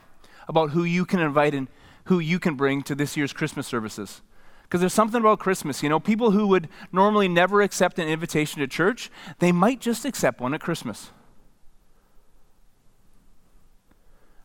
about 0.49 0.71
who 0.71 0.85
you 0.85 1.05
can 1.05 1.21
invite 1.21 1.55
and 1.55 1.69
who 2.05 2.19
you 2.19 2.39
can 2.39 2.55
bring 2.55 2.83
to 2.83 2.95
this 2.95 3.17
year's 3.17 3.33
Christmas 3.33 3.67
services. 3.67 4.23
Because 4.63 4.81
there's 4.81 4.95
something 4.95 5.21
about 5.21 5.39
Christmas, 5.39 5.83
you 5.83 5.89
know, 5.89 6.01
people 6.01 6.31
who 6.31 6.47
would 6.47 6.69
normally 6.91 7.29
never 7.29 7.61
accept 7.61 7.99
an 7.99 8.09
invitation 8.09 8.61
to 8.61 8.67
church, 8.67 9.11
they 9.39 9.53
might 9.53 9.81
just 9.81 10.05
accept 10.05 10.41
one 10.41 10.55
at 10.55 10.61
Christmas. 10.61 11.11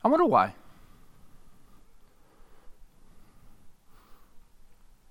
I 0.04 0.10
wonder 0.10 0.25
why. 0.25 0.54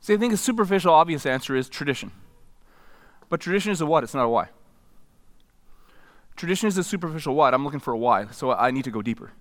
See, 0.01 0.15
I 0.15 0.19
think 0.19 0.33
a 0.33 0.37
superficial, 0.37 0.93
obvious 0.93 1.27
answer 1.27 1.57
is 1.57 1.69
tradition. 1.69 2.13
But 3.29 3.41
tradition 3.41 3.73
is 3.73 3.81
a 3.81 3.87
what? 3.87 4.05
It's 4.05 4.15
not 4.15 4.25
a 4.25 4.29
why. 4.29 4.51
Tradition 6.37 6.69
is 6.69 6.79
a 6.79 6.85
superficial 6.85 7.35
what? 7.35 7.55
I'm 7.55 7.65
looking 7.65 7.81
for 7.81 7.93
a 7.93 7.99
why, 7.99 8.27
so 8.31 8.53
I 8.53 8.71
need 8.71 8.85
to 8.85 8.91
go 8.91 9.03
deeper. 9.03 9.33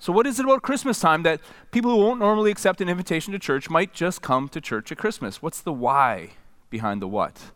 So, 0.00 0.12
what 0.12 0.26
is 0.26 0.38
it 0.38 0.44
about 0.44 0.62
Christmas 0.62 1.00
time 1.00 1.24
that 1.24 1.40
people 1.72 1.90
who 1.90 1.96
won't 1.96 2.20
normally 2.20 2.52
accept 2.52 2.80
an 2.80 2.88
invitation 2.88 3.32
to 3.32 3.38
church 3.38 3.68
might 3.68 3.92
just 3.92 4.22
come 4.22 4.48
to 4.50 4.60
church 4.60 4.92
at 4.92 4.98
Christmas? 4.98 5.42
What's 5.42 5.60
the 5.60 5.72
why 5.72 6.30
behind 6.70 7.02
the 7.02 7.08
what? 7.08 7.52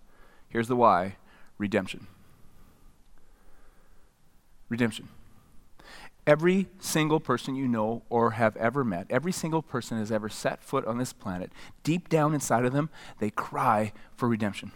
Here's 0.49 0.69
the 0.69 0.77
why 0.77 1.17
redemption. 1.57 2.09
Redemption. 4.69 5.09
Every 6.27 6.69
single 6.79 7.21
person 7.21 7.55
you 7.55 7.69
know 7.69 8.03
or 8.09 8.33
have 8.33 8.57
ever 8.57 8.85
met, 8.85 9.07
every 9.11 9.33
single 9.33 9.63
person 9.63 9.99
has 9.99 10.11
ever 10.11 10.29
set 10.29 10.63
foot 10.63 10.85
on 10.85 10.99
this 10.99 11.13
planet, 11.13 11.53
deep 11.83 12.09
down 12.09 12.35
inside 12.35 12.65
of 12.65 12.73
them, 12.73 12.91
they 13.19 13.31
cry 13.31 13.93
for 14.17 14.29
redemption. 14.29 14.73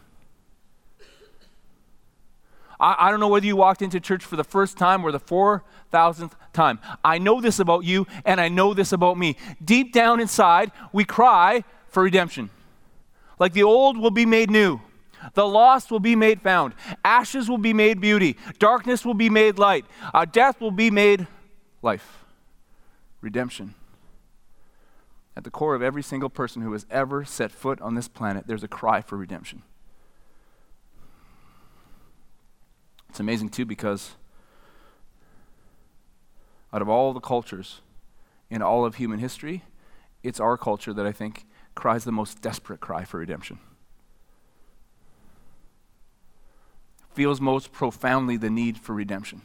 I, 2.79 2.97
I 2.99 3.11
don't 3.11 3.21
know 3.21 3.29
whether 3.29 3.47
you 3.47 3.57
walked 3.57 3.83
into 3.83 4.01
church 4.01 4.25
for 4.25 4.37
the 4.37 4.45
first 4.45 4.77
time 4.77 5.05
or 5.05 5.13
the 5.13 5.21
4,000th 5.21 6.33
time. 6.53 6.79
I 7.05 7.19
know 7.19 7.41
this 7.41 7.59
about 7.59 7.85
you, 7.85 8.07
and 8.25 8.41
I 8.41 8.49
know 8.49 8.75
this 8.75 8.93
about 8.93 9.19
me. 9.19 9.37
Deep 9.65 9.93
down 9.93 10.21
inside, 10.21 10.73
we 10.93 11.05
cry 11.05 11.65
for 11.89 12.03
redemption. 12.03 12.51
Like 13.39 13.53
the 13.53 13.63
old 13.63 13.99
will 13.99 14.11
be 14.11 14.27
made 14.27 14.51
new. 14.51 14.81
The 15.35 15.47
lost 15.47 15.91
will 15.91 16.01
be 16.01 16.17
made 16.17 16.41
found. 16.43 16.75
Ashes 17.05 17.49
will 17.49 17.59
be 17.59 17.73
made 17.73 18.01
beauty. 18.01 18.37
Darkness 18.59 19.05
will 19.05 19.15
be 19.15 19.31
made 19.31 19.59
light. 19.59 19.85
Uh, 20.15 20.25
death 20.25 20.61
will 20.61 20.71
be 20.71 20.91
made 20.91 21.27
life. 21.83 22.25
Redemption. 23.21 23.75
At 25.37 25.45
the 25.45 25.51
core 25.51 25.75
of 25.75 25.83
every 25.83 26.03
single 26.03 26.31
person 26.31 26.63
who 26.63 26.73
has 26.73 26.87
ever 26.91 27.25
set 27.25 27.51
foot 27.51 27.81
on 27.81 27.95
this 27.95 28.09
planet, 28.09 28.47
there's 28.47 28.63
a 28.63 28.69
cry 28.69 29.01
for 29.03 29.17
redemption. 29.17 29.63
It's 33.09 33.21
amazing, 33.21 33.51
too, 33.51 33.65
because 33.65 34.17
out 36.73 36.83
of 36.83 36.89
all 36.89 37.13
the 37.13 37.21
cultures 37.21 37.81
in 38.51 38.63
all 38.63 38.85
of 38.85 38.97
human 38.97 39.19
history, 39.19 39.63
it's 40.23 40.41
our 40.41 40.57
culture 40.57 40.93
that 40.93 41.07
I 41.07 41.13
think 41.13 41.47
cries 41.75 42.05
the 42.05 42.13
most 42.13 42.41
desperate 42.43 42.81
cry 42.81 43.05
for 43.05 43.19
redemption. 43.19 43.59
feels 47.17 47.41
most 47.41 47.73
profoundly 47.73 48.37
the 48.37 48.51
need 48.51 48.77
for 48.77 48.95
redemption. 48.95 49.41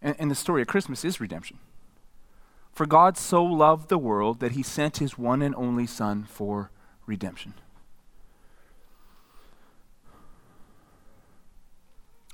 And, 0.00 0.16
and 0.18 0.30
the 0.30 0.34
story 0.34 0.62
of 0.62 0.68
Christmas 0.68 1.04
is 1.04 1.20
redemption. 1.20 1.58
For 2.72 2.86
God 2.86 3.18
so 3.18 3.44
loved 3.44 3.90
the 3.90 3.98
world 3.98 4.40
that 4.40 4.52
he 4.52 4.62
sent 4.62 4.96
his 4.96 5.18
one 5.18 5.42
and 5.42 5.54
only 5.56 5.86
Son 5.86 6.24
for 6.24 6.70
redemption. 7.04 7.52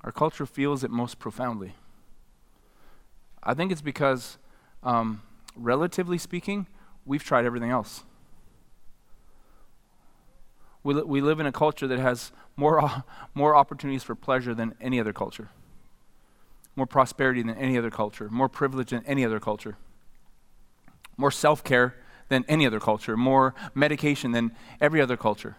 Our 0.04 0.12
culture 0.12 0.44
feels 0.44 0.84
it 0.84 0.90
most 0.90 1.18
profoundly. 1.18 1.74
I 3.42 3.54
think 3.54 3.72
it's 3.72 3.80
because, 3.80 4.36
um, 4.82 5.22
relatively 5.56 6.18
speaking, 6.18 6.66
we've 7.06 7.24
tried 7.24 7.46
everything 7.46 7.70
else. 7.70 8.04
We, 10.82 10.92
li- 10.92 11.04
we 11.04 11.22
live 11.22 11.40
in 11.40 11.46
a 11.46 11.52
culture 11.52 11.86
that 11.86 11.98
has 11.98 12.32
more, 12.54 13.04
more 13.34 13.56
opportunities 13.56 14.02
for 14.02 14.14
pleasure 14.14 14.54
than 14.54 14.74
any 14.78 15.00
other 15.00 15.14
culture, 15.14 15.48
more 16.76 16.86
prosperity 16.86 17.42
than 17.42 17.56
any 17.56 17.78
other 17.78 17.90
culture, 17.90 18.28
more 18.28 18.50
privilege 18.50 18.90
than 18.90 19.04
any 19.06 19.24
other 19.24 19.40
culture, 19.40 19.78
more 21.16 21.30
self 21.30 21.64
care 21.64 21.94
than 22.28 22.44
any 22.46 22.66
other 22.66 22.80
culture, 22.80 23.16
more 23.16 23.54
medication 23.74 24.32
than 24.32 24.52
every 24.82 25.00
other 25.00 25.16
culture. 25.16 25.56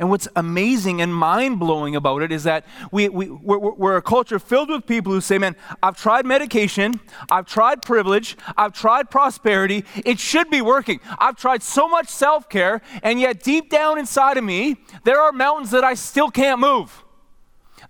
And 0.00 0.08
what's 0.08 0.26
amazing 0.34 1.02
and 1.02 1.14
mind 1.14 1.60
blowing 1.60 1.94
about 1.94 2.22
it 2.22 2.32
is 2.32 2.44
that 2.44 2.64
we, 2.90 3.10
we, 3.10 3.28
we're, 3.28 3.58
we're, 3.58 3.96
a 3.98 4.02
culture 4.02 4.38
filled 4.38 4.70
with 4.70 4.86
people 4.86 5.12
who 5.12 5.20
say, 5.20 5.36
Man, 5.36 5.54
I've 5.82 5.98
tried 5.98 6.24
medication, 6.24 7.00
I've 7.30 7.44
tried 7.44 7.82
privilege, 7.82 8.38
I've 8.56 8.72
tried 8.72 9.10
prosperity, 9.10 9.84
it 10.06 10.18
should 10.18 10.48
be 10.48 10.62
working. 10.62 11.00
I've 11.18 11.36
tried 11.36 11.62
so 11.62 11.86
much 11.86 12.08
self 12.08 12.48
care, 12.48 12.80
and 13.02 13.20
yet 13.20 13.42
deep 13.42 13.68
down 13.68 13.98
inside 13.98 14.38
of 14.38 14.44
me, 14.44 14.78
there 15.04 15.20
are 15.20 15.32
mountains 15.32 15.70
that 15.72 15.84
I 15.84 15.92
still 15.92 16.30
can't 16.30 16.60
move. 16.60 17.04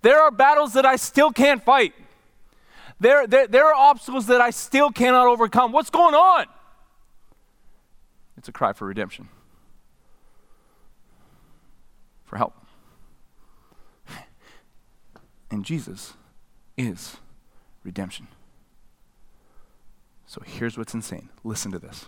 There 0.02 0.20
are 0.20 0.32
battles 0.32 0.72
that 0.72 0.84
I 0.84 0.96
still 0.96 1.30
can't 1.30 1.62
fight. 1.62 1.94
There, 2.98 3.28
there, 3.28 3.46
there 3.46 3.66
are 3.66 3.74
obstacles 3.74 4.26
that 4.26 4.40
I 4.40 4.50
still 4.50 4.90
cannot 4.90 5.28
overcome. 5.28 5.70
What's 5.70 5.90
going 5.90 6.16
on? 6.16 6.46
It's 8.36 8.48
a 8.48 8.52
cry 8.52 8.72
for 8.72 8.88
redemption 8.88 9.28
for 12.30 12.36
help. 12.36 12.54
And 15.50 15.64
Jesus 15.64 16.14
is 16.78 17.16
redemption. 17.82 18.28
So 20.26 20.40
here's 20.46 20.78
what's 20.78 20.94
insane. 20.94 21.28
Listen 21.42 21.72
to 21.72 21.80
this. 21.80 22.06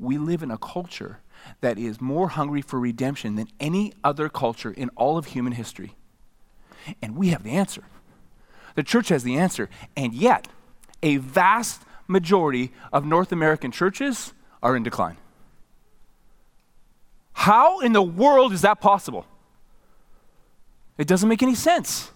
We 0.00 0.18
live 0.18 0.42
in 0.42 0.50
a 0.50 0.58
culture 0.58 1.20
that 1.60 1.78
is 1.78 2.00
more 2.00 2.30
hungry 2.30 2.60
for 2.60 2.80
redemption 2.80 3.36
than 3.36 3.46
any 3.60 3.92
other 4.02 4.28
culture 4.28 4.72
in 4.72 4.88
all 4.96 5.16
of 5.16 5.26
human 5.26 5.52
history. 5.52 5.94
And 7.00 7.14
we 7.14 7.28
have 7.28 7.44
the 7.44 7.52
answer. 7.52 7.84
The 8.74 8.82
church 8.82 9.10
has 9.10 9.22
the 9.22 9.36
answer. 9.36 9.70
And 9.96 10.12
yet, 10.12 10.48
a 11.04 11.18
vast 11.18 11.82
majority 12.08 12.72
of 12.92 13.04
North 13.04 13.30
American 13.30 13.70
churches 13.70 14.32
are 14.60 14.74
in 14.74 14.82
decline. 14.82 15.18
How 17.40 17.80
in 17.80 17.94
the 17.94 18.02
world 18.02 18.52
is 18.52 18.60
that 18.60 18.82
possible? 18.82 19.24
It 20.98 21.06
doesn't 21.06 21.26
make 21.26 21.42
any 21.42 21.54
sense. 21.54 22.12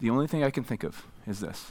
The 0.00 0.10
only 0.10 0.26
thing 0.26 0.42
I 0.42 0.50
can 0.50 0.64
think 0.64 0.82
of 0.82 1.06
is 1.28 1.38
this 1.38 1.70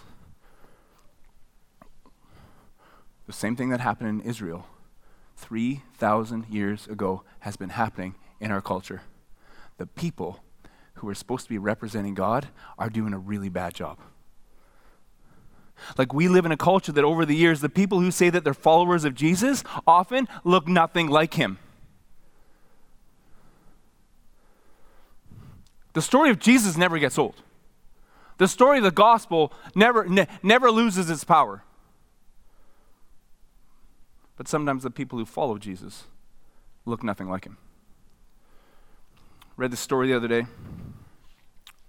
the 3.25 3.34
same 3.34 3.57
thing 3.57 3.72
that 3.72 3.81
happened 3.81 4.07
in 4.07 4.22
Israel 4.22 4.65
3,000 5.36 6.46
years 6.48 6.88
ago 6.88 7.24
has 7.41 7.57
been 7.57 7.72
happening 7.72 8.15
in 8.39 8.51
our 8.51 8.62
culture. 8.62 9.01
The 9.79 9.86
people 9.86 10.39
who 10.93 11.10
are 11.10 11.15
supposed 11.15 11.43
to 11.43 11.50
be 11.50 11.57
representing 11.57 12.13
God 12.13 12.48
are 12.79 12.89
doing 12.89 13.13
a 13.13 13.19
really 13.19 13.50
bad 13.50 13.74
job. 13.74 14.00
Like 15.98 16.13
we 16.13 16.27
live 16.27 16.46
in 16.46 16.51
a 16.51 16.57
culture 16.57 16.91
that 16.91 17.03
over 17.03 17.25
the 17.25 17.36
years, 17.36 17.62
the 17.62 17.69
people 17.69 18.00
who 18.00 18.12
say 18.12 18.29
that 18.29 18.43
they're 18.43 18.53
followers 18.53 19.03
of 19.05 19.15
Jesus 19.15 19.63
often 19.86 20.27
look 20.43 20.67
nothing 20.67 21.07
like 21.07 21.36
him. 21.36 21.60
The 25.93 26.01
story 26.01 26.29
of 26.29 26.39
Jesus 26.39 26.77
never 26.77 27.00
gets 27.00 27.17
old. 27.17 27.41
The 28.38 28.48
story 28.48 28.77
of 28.77 28.84
the 28.84 28.91
gospel 28.91 29.51
never, 29.74 30.07
ne- 30.07 30.27
never 30.43 30.69
loses 30.69 31.10
its 31.10 31.24
power. 31.24 31.63
But 34.36 34.48
sometimes 34.48 34.84
the 34.84 34.91
people 34.91 35.17
who 35.17 35.25
follow 35.25 35.57
Jesus 35.57 36.03
look 36.86 37.03
nothing 37.03 37.27
like 37.27 37.46
him. 37.46 37.57
Read 39.55 39.72
this 39.72 39.79
story 39.79 40.07
the 40.07 40.15
other 40.15 40.27
day. 40.27 40.46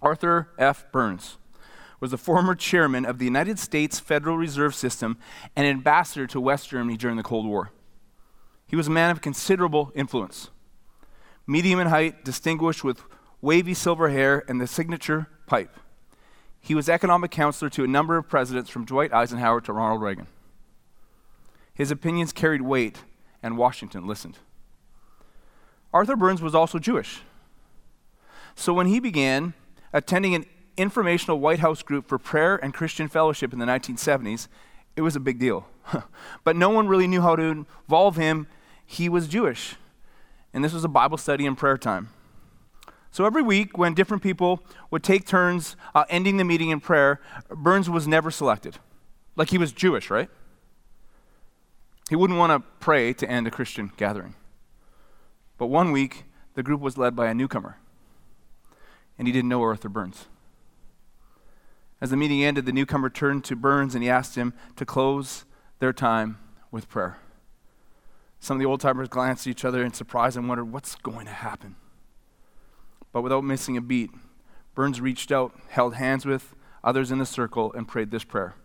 Arthur 0.01 0.49
F. 0.57 0.91
Burns 0.91 1.37
was 1.99 2.11
the 2.11 2.17
former 2.17 2.55
chairman 2.55 3.05
of 3.05 3.19
the 3.19 3.25
United 3.25 3.59
States 3.59 3.99
Federal 3.99 4.37
Reserve 4.37 4.73
System 4.73 5.17
and 5.55 5.67
ambassador 5.67 6.27
to 6.27 6.39
West 6.39 6.69
Germany 6.69 6.97
during 6.97 7.17
the 7.17 7.23
Cold 7.23 7.45
War. 7.45 7.71
He 8.65 8.75
was 8.75 8.87
a 8.87 8.91
man 8.91 9.09
of 9.11 9.21
considerable 9.21 9.91
influence. 9.95 10.49
Medium 11.47 11.79
in 11.79 11.87
height, 11.87 12.23
distinguished 12.23 12.83
with 12.83 13.01
wavy 13.41 13.73
silver 13.73 14.09
hair 14.09 14.43
and 14.47 14.61
the 14.61 14.67
signature 14.67 15.27
pipe. 15.47 15.75
He 16.61 16.75
was 16.75 16.89
economic 16.89 17.31
counselor 17.31 17.69
to 17.71 17.83
a 17.83 17.87
number 17.87 18.17
of 18.17 18.29
presidents 18.29 18.69
from 18.69 18.85
Dwight 18.85 19.13
Eisenhower 19.13 19.61
to 19.61 19.73
Ronald 19.73 20.01
Reagan. 20.01 20.27
His 21.73 21.91
opinions 21.91 22.33
carried 22.33 22.61
weight, 22.61 23.03
and 23.41 23.57
Washington 23.57 24.05
listened. 24.05 24.37
Arthur 25.93 26.15
Burns 26.15 26.41
was 26.41 26.53
also 26.53 26.77
Jewish. 26.77 27.21
So 28.53 28.73
when 28.73 28.87
he 28.87 28.99
began 28.99 29.53
attending 29.93 30.35
an 30.35 30.45
informational 30.79 31.39
White 31.39 31.59
House 31.59 31.81
group 31.81 32.07
for 32.07 32.17
prayer 32.17 32.55
and 32.55 32.73
Christian 32.73 33.07
fellowship 33.07 33.53
in 33.53 33.59
the 33.59 33.65
1970s, 33.65 34.47
it 34.95 35.01
was 35.01 35.15
a 35.15 35.19
big 35.19 35.39
deal. 35.39 35.67
but 36.43 36.55
no 36.55 36.69
one 36.69 36.87
really 36.87 37.07
knew 37.07 37.21
how 37.21 37.35
to 37.35 37.43
involve 37.43 38.15
him. 38.15 38.47
He 38.85 39.09
was 39.09 39.27
Jewish. 39.27 39.75
And 40.53 40.63
this 40.63 40.73
was 40.73 40.83
a 40.83 40.89
Bible 40.89 41.17
study 41.17 41.45
and 41.45 41.57
prayer 41.57 41.77
time. 41.77 42.09
So 43.11 43.25
every 43.25 43.41
week, 43.41 43.77
when 43.77 43.93
different 43.93 44.21
people 44.21 44.63
would 44.91 45.03
take 45.03 45.25
turns 45.25 45.75
uh, 45.95 46.05
ending 46.09 46.37
the 46.37 46.43
meeting 46.43 46.69
in 46.69 46.79
prayer, 46.79 47.19
Burns 47.49 47.89
was 47.89 48.07
never 48.07 48.29
selected. 48.29 48.77
Like 49.35 49.49
he 49.49 49.57
was 49.57 49.71
Jewish, 49.71 50.09
right? 50.09 50.29
He 52.09 52.15
wouldn't 52.15 52.39
want 52.39 52.51
to 52.51 52.67
pray 52.79 53.13
to 53.13 53.29
end 53.29 53.47
a 53.47 53.51
Christian 53.51 53.91
gathering. 53.97 54.35
But 55.57 55.67
one 55.67 55.91
week, 55.91 56.25
the 56.55 56.63
group 56.63 56.81
was 56.81 56.97
led 56.97 57.15
by 57.15 57.27
a 57.27 57.33
newcomer, 57.33 57.77
and 59.17 59.27
he 59.27 59.31
didn't 59.31 59.49
know 59.49 59.61
Arthur 59.61 59.89
Burns. 59.89 60.25
As 62.01 62.11
the 62.11 62.17
meeting 62.17 62.43
ended, 62.43 62.65
the 62.65 62.71
newcomer 62.71 63.09
turned 63.09 63.43
to 63.45 63.55
Burns 63.55 63.93
and 63.93 64.03
he 64.03 64.09
asked 64.09 64.35
him 64.35 64.53
to 64.77 64.85
close 64.85 65.45
their 65.79 65.93
time 65.93 66.37
with 66.71 66.89
prayer. 66.89 67.17
Some 68.39 68.57
of 68.57 68.59
the 68.61 68.65
old 68.65 68.79
timers 68.79 69.09
glanced 69.09 69.45
at 69.45 69.51
each 69.51 69.65
other 69.65 69.83
in 69.83 69.93
surprise 69.93 70.37
and 70.37 70.47
wondered 70.47 70.71
what's 70.71 70.95
going 70.95 71.25
to 71.25 71.31
happen. 71.31 71.75
But 73.11 73.21
without 73.21 73.43
missing 73.43 73.75
a 73.75 73.81
beat, 73.81 74.11
Burns 74.75 75.01
reached 75.01 75.31
out, 75.31 75.53
held 75.69 75.95
hands 75.95 76.25
with 76.25 76.55
others 76.83 77.11
in 77.11 77.17
the 77.17 77.25
circle, 77.25 77.73
and 77.73 77.87
prayed 77.87 78.11
this 78.11 78.23
prayer 78.23 78.55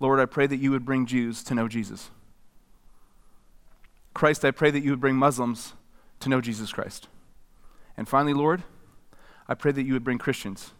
Lord, 0.00 0.18
I 0.18 0.26
pray 0.26 0.46
that 0.46 0.56
you 0.56 0.70
would 0.70 0.84
bring 0.84 1.06
Jews 1.06 1.42
to 1.44 1.54
know 1.54 1.68
Jesus. 1.68 2.10
Christ, 4.12 4.44
I 4.44 4.50
pray 4.50 4.70
that 4.70 4.82
you 4.82 4.90
would 4.90 5.00
bring 5.00 5.16
Muslims 5.16 5.74
to 6.20 6.28
know 6.28 6.40
Jesus 6.40 6.72
Christ. 6.72 7.08
And 7.96 8.08
finally, 8.08 8.34
Lord, 8.34 8.62
I 9.48 9.54
pray 9.54 9.72
that 9.72 9.82
you 9.82 9.92
would 9.92 10.04
bring 10.04 10.18
Christians 10.18 10.72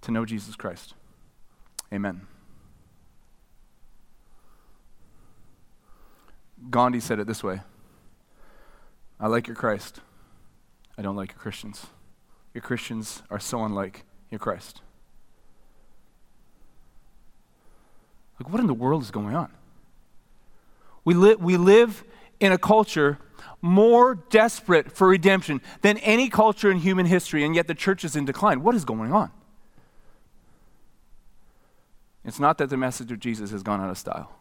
to 0.00 0.10
know 0.10 0.24
Jesus 0.24 0.56
Christ. 0.56 0.94
Amen. 1.92 2.26
Gandhi 6.70 7.00
said 7.00 7.18
it 7.18 7.26
this 7.26 7.42
way 7.42 7.62
I 9.18 9.26
like 9.26 9.46
your 9.46 9.56
Christ. 9.56 10.00
I 10.96 11.02
don't 11.02 11.16
like 11.16 11.30
your 11.32 11.38
Christians. 11.38 11.86
Your 12.54 12.62
Christians 12.62 13.22
are 13.30 13.40
so 13.40 13.64
unlike 13.64 14.04
your 14.30 14.38
Christ. 14.38 14.80
Like, 18.38 18.50
what 18.50 18.60
in 18.60 18.66
the 18.66 18.74
world 18.74 19.02
is 19.02 19.10
going 19.10 19.34
on? 19.34 19.52
We, 21.04 21.14
li- 21.14 21.36
we 21.36 21.56
live 21.56 22.04
in 22.40 22.52
a 22.52 22.58
culture 22.58 23.18
more 23.62 24.14
desperate 24.14 24.90
for 24.92 25.08
redemption 25.08 25.60
than 25.82 25.98
any 25.98 26.28
culture 26.28 26.70
in 26.70 26.78
human 26.78 27.06
history, 27.06 27.44
and 27.44 27.54
yet 27.54 27.66
the 27.66 27.74
church 27.74 28.04
is 28.04 28.16
in 28.16 28.24
decline. 28.24 28.62
What 28.62 28.74
is 28.74 28.84
going 28.84 29.12
on? 29.12 29.30
It's 32.24 32.40
not 32.40 32.58
that 32.58 32.70
the 32.70 32.76
message 32.76 33.10
of 33.10 33.18
Jesus 33.18 33.50
has 33.50 33.62
gone 33.62 33.80
out 33.80 33.90
of 33.90 33.98
style, 33.98 34.32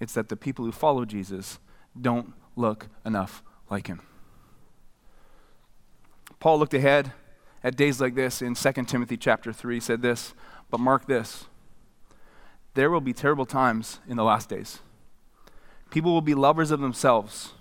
it's 0.00 0.14
that 0.14 0.28
the 0.28 0.36
people 0.36 0.64
who 0.64 0.72
follow 0.72 1.04
Jesus 1.04 1.58
don't 2.00 2.32
look 2.56 2.88
enough 3.04 3.42
like 3.70 3.86
him. 3.86 4.02
Paul 6.40 6.58
looked 6.58 6.74
ahead 6.74 7.12
at 7.62 7.76
days 7.76 8.00
like 8.00 8.14
this 8.14 8.42
in 8.42 8.54
2 8.54 8.72
Timothy 8.84 9.16
chapter 9.16 9.52
3 9.52 9.80
said 9.80 10.02
this, 10.02 10.34
but 10.70 10.78
mark 10.78 11.06
this. 11.06 11.46
There 12.74 12.90
will 12.90 13.00
be 13.00 13.12
terrible 13.12 13.46
times 13.46 14.00
in 14.08 14.16
the 14.16 14.24
last 14.24 14.48
days. 14.48 14.80
People 15.90 16.12
will 16.12 16.20
be 16.20 16.34
lovers 16.34 16.70
of 16.70 16.80
themselves, 16.80 17.52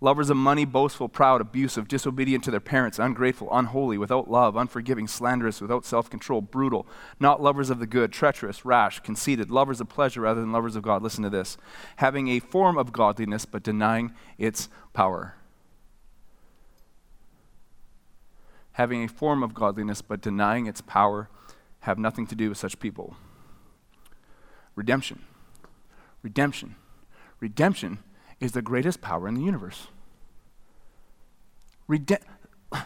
lovers 0.00 0.30
of 0.30 0.36
money, 0.36 0.64
boastful, 0.64 1.08
proud, 1.08 1.40
abusive, 1.40 1.88
disobedient 1.88 2.44
to 2.44 2.50
their 2.50 2.60
parents, 2.60 2.98
ungrateful, 2.98 3.48
unholy, 3.50 3.98
without 3.98 4.30
love, 4.30 4.56
unforgiving, 4.56 5.08
slanderous, 5.08 5.60
without 5.60 5.84
self 5.84 6.08
control, 6.08 6.40
brutal, 6.40 6.86
not 7.18 7.42
lovers 7.42 7.70
of 7.70 7.78
the 7.78 7.86
good, 7.86 8.12
treacherous, 8.12 8.64
rash, 8.64 9.00
conceited, 9.00 9.50
lovers 9.50 9.80
of 9.80 9.88
pleasure 9.88 10.20
rather 10.20 10.40
than 10.40 10.52
lovers 10.52 10.76
of 10.76 10.82
God. 10.82 11.02
Listen 11.02 11.24
to 11.24 11.30
this 11.30 11.56
having 11.96 12.28
a 12.28 12.40
form 12.40 12.78
of 12.78 12.92
godliness 12.92 13.44
but 13.44 13.62
denying 13.62 14.14
its 14.36 14.68
power. 14.92 15.34
Having 18.72 19.02
a 19.02 19.08
form 19.08 19.42
of 19.42 19.54
godliness 19.54 20.02
but 20.02 20.20
denying 20.20 20.66
its 20.66 20.80
power 20.80 21.28
have 21.80 21.98
nothing 21.98 22.26
to 22.28 22.36
do 22.36 22.48
with 22.48 22.58
such 22.58 22.78
people. 22.78 23.16
Redemption. 24.76 25.22
Redemption. 26.22 26.76
Redemption 27.40 27.98
is 28.40 28.52
the 28.52 28.62
greatest 28.62 29.00
power 29.00 29.28
in 29.28 29.34
the 29.34 29.42
universe. 29.42 29.88
Rede- 31.86 32.18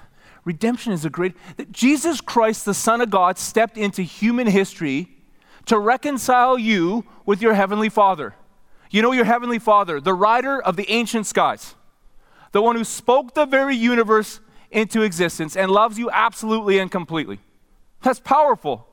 redemption 0.45 0.93
is 0.93 1.05
a 1.05 1.11
great. 1.11 1.35
that 1.57 1.73
Jesus 1.73 2.21
Christ, 2.21 2.65
the 2.65 2.75
Son 2.75 3.01
of 3.01 3.11
God, 3.11 3.39
stepped 3.39 3.77
into 3.77 4.03
human 4.03 4.47
history 4.47 5.09
to 5.67 5.79
reconcile 5.79 6.59
you 6.59 7.05
with 7.27 7.43
your 7.43 7.55
Heavenly 7.55 7.89
Father. 7.89 8.35
You 8.91 9.03
know 9.03 9.13
your 9.13 9.25
Heavenly 9.25 9.59
Father, 9.59 10.01
the 10.01 10.15
rider 10.15 10.61
of 10.61 10.77
the 10.77 10.91
ancient 10.91 11.27
skies, 11.27 11.75
the 12.53 12.63
one 12.63 12.77
who 12.77 12.85
spoke 12.85 13.35
the 13.35 13.47
very 13.47 13.77
universe 13.77 14.41
into 14.71 15.03
existence 15.03 15.57
and 15.57 15.71
loves 15.71 15.99
you 15.99 16.11
absolutely 16.11 16.79
and 16.79 16.91
completely. 16.91 17.39
That's 18.03 18.21
powerful. 18.21 18.87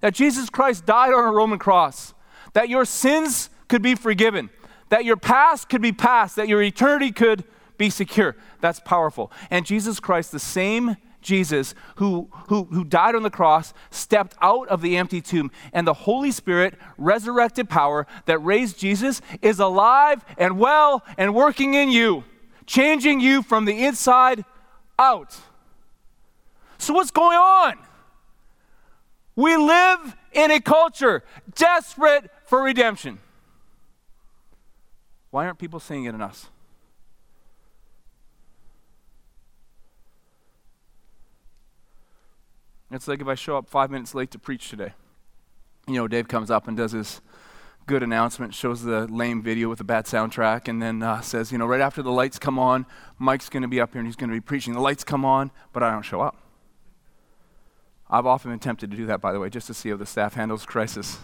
That 0.00 0.14
Jesus 0.14 0.50
Christ 0.50 0.84
died 0.84 1.12
on 1.12 1.24
a 1.24 1.32
Roman 1.32 1.58
cross, 1.58 2.12
that 2.52 2.68
your 2.68 2.84
sins 2.84 3.50
could 3.68 3.82
be 3.82 3.94
forgiven, 3.94 4.50
that 4.92 5.06
your 5.06 5.16
past 5.16 5.70
could 5.70 5.80
be 5.80 5.90
past, 5.90 6.36
that 6.36 6.48
your 6.48 6.60
eternity 6.62 7.10
could 7.12 7.44
be 7.78 7.88
secure. 7.88 8.36
That's 8.60 8.78
powerful. 8.78 9.32
And 9.50 9.64
Jesus 9.64 9.98
Christ, 9.98 10.32
the 10.32 10.38
same 10.38 10.98
Jesus 11.22 11.74
who, 11.96 12.28
who, 12.50 12.64
who 12.64 12.84
died 12.84 13.14
on 13.14 13.22
the 13.22 13.30
cross, 13.30 13.72
stepped 13.90 14.36
out 14.42 14.68
of 14.68 14.82
the 14.82 14.98
empty 14.98 15.22
tomb, 15.22 15.50
and 15.72 15.86
the 15.86 15.94
Holy 15.94 16.30
Spirit, 16.30 16.74
resurrected 16.98 17.70
power 17.70 18.06
that 18.26 18.36
raised 18.40 18.78
Jesus, 18.78 19.22
is 19.40 19.58
alive 19.58 20.22
and 20.36 20.58
well 20.58 21.02
and 21.16 21.34
working 21.34 21.72
in 21.72 21.88
you, 21.88 22.24
changing 22.66 23.18
you 23.18 23.42
from 23.42 23.64
the 23.64 23.86
inside 23.86 24.44
out. 24.98 25.38
So, 26.76 26.92
what's 26.92 27.10
going 27.10 27.38
on? 27.38 27.78
We 29.36 29.56
live 29.56 30.16
in 30.34 30.50
a 30.50 30.60
culture 30.60 31.24
desperate 31.54 32.30
for 32.44 32.62
redemption. 32.62 33.20
Why 35.32 35.46
aren't 35.46 35.58
people 35.58 35.80
seeing 35.80 36.04
it 36.04 36.14
in 36.14 36.20
us? 36.20 36.50
It's 42.90 43.08
like 43.08 43.22
if 43.22 43.26
I 43.26 43.34
show 43.34 43.56
up 43.56 43.66
five 43.66 43.90
minutes 43.90 44.14
late 44.14 44.30
to 44.32 44.38
preach 44.38 44.68
today. 44.68 44.92
You 45.88 45.94
know, 45.94 46.06
Dave 46.06 46.28
comes 46.28 46.50
up 46.50 46.68
and 46.68 46.76
does 46.76 46.92
his 46.92 47.22
good 47.86 48.02
announcement, 48.02 48.52
shows 48.52 48.82
the 48.82 49.06
lame 49.06 49.42
video 49.42 49.70
with 49.70 49.80
a 49.80 49.84
bad 49.84 50.04
soundtrack, 50.04 50.68
and 50.68 50.82
then 50.82 51.02
uh, 51.02 51.22
says, 51.22 51.50
you 51.50 51.56
know, 51.56 51.64
right 51.64 51.80
after 51.80 52.02
the 52.02 52.12
lights 52.12 52.38
come 52.38 52.58
on, 52.58 52.84
Mike's 53.18 53.48
going 53.48 53.62
to 53.62 53.68
be 53.68 53.80
up 53.80 53.92
here 53.92 54.00
and 54.00 54.06
he's 54.06 54.16
going 54.16 54.28
to 54.28 54.36
be 54.36 54.40
preaching. 54.40 54.74
The 54.74 54.80
lights 54.80 55.02
come 55.02 55.24
on, 55.24 55.50
but 55.72 55.82
I 55.82 55.90
don't 55.90 56.02
show 56.02 56.20
up. 56.20 56.36
I've 58.10 58.26
often 58.26 58.50
been 58.50 58.60
tempted 58.60 58.90
to 58.90 58.96
do 58.98 59.06
that, 59.06 59.22
by 59.22 59.32
the 59.32 59.40
way, 59.40 59.48
just 59.48 59.66
to 59.68 59.74
see 59.74 59.88
how 59.88 59.96
the 59.96 60.04
staff 60.04 60.34
handles 60.34 60.66
crisis. 60.66 61.16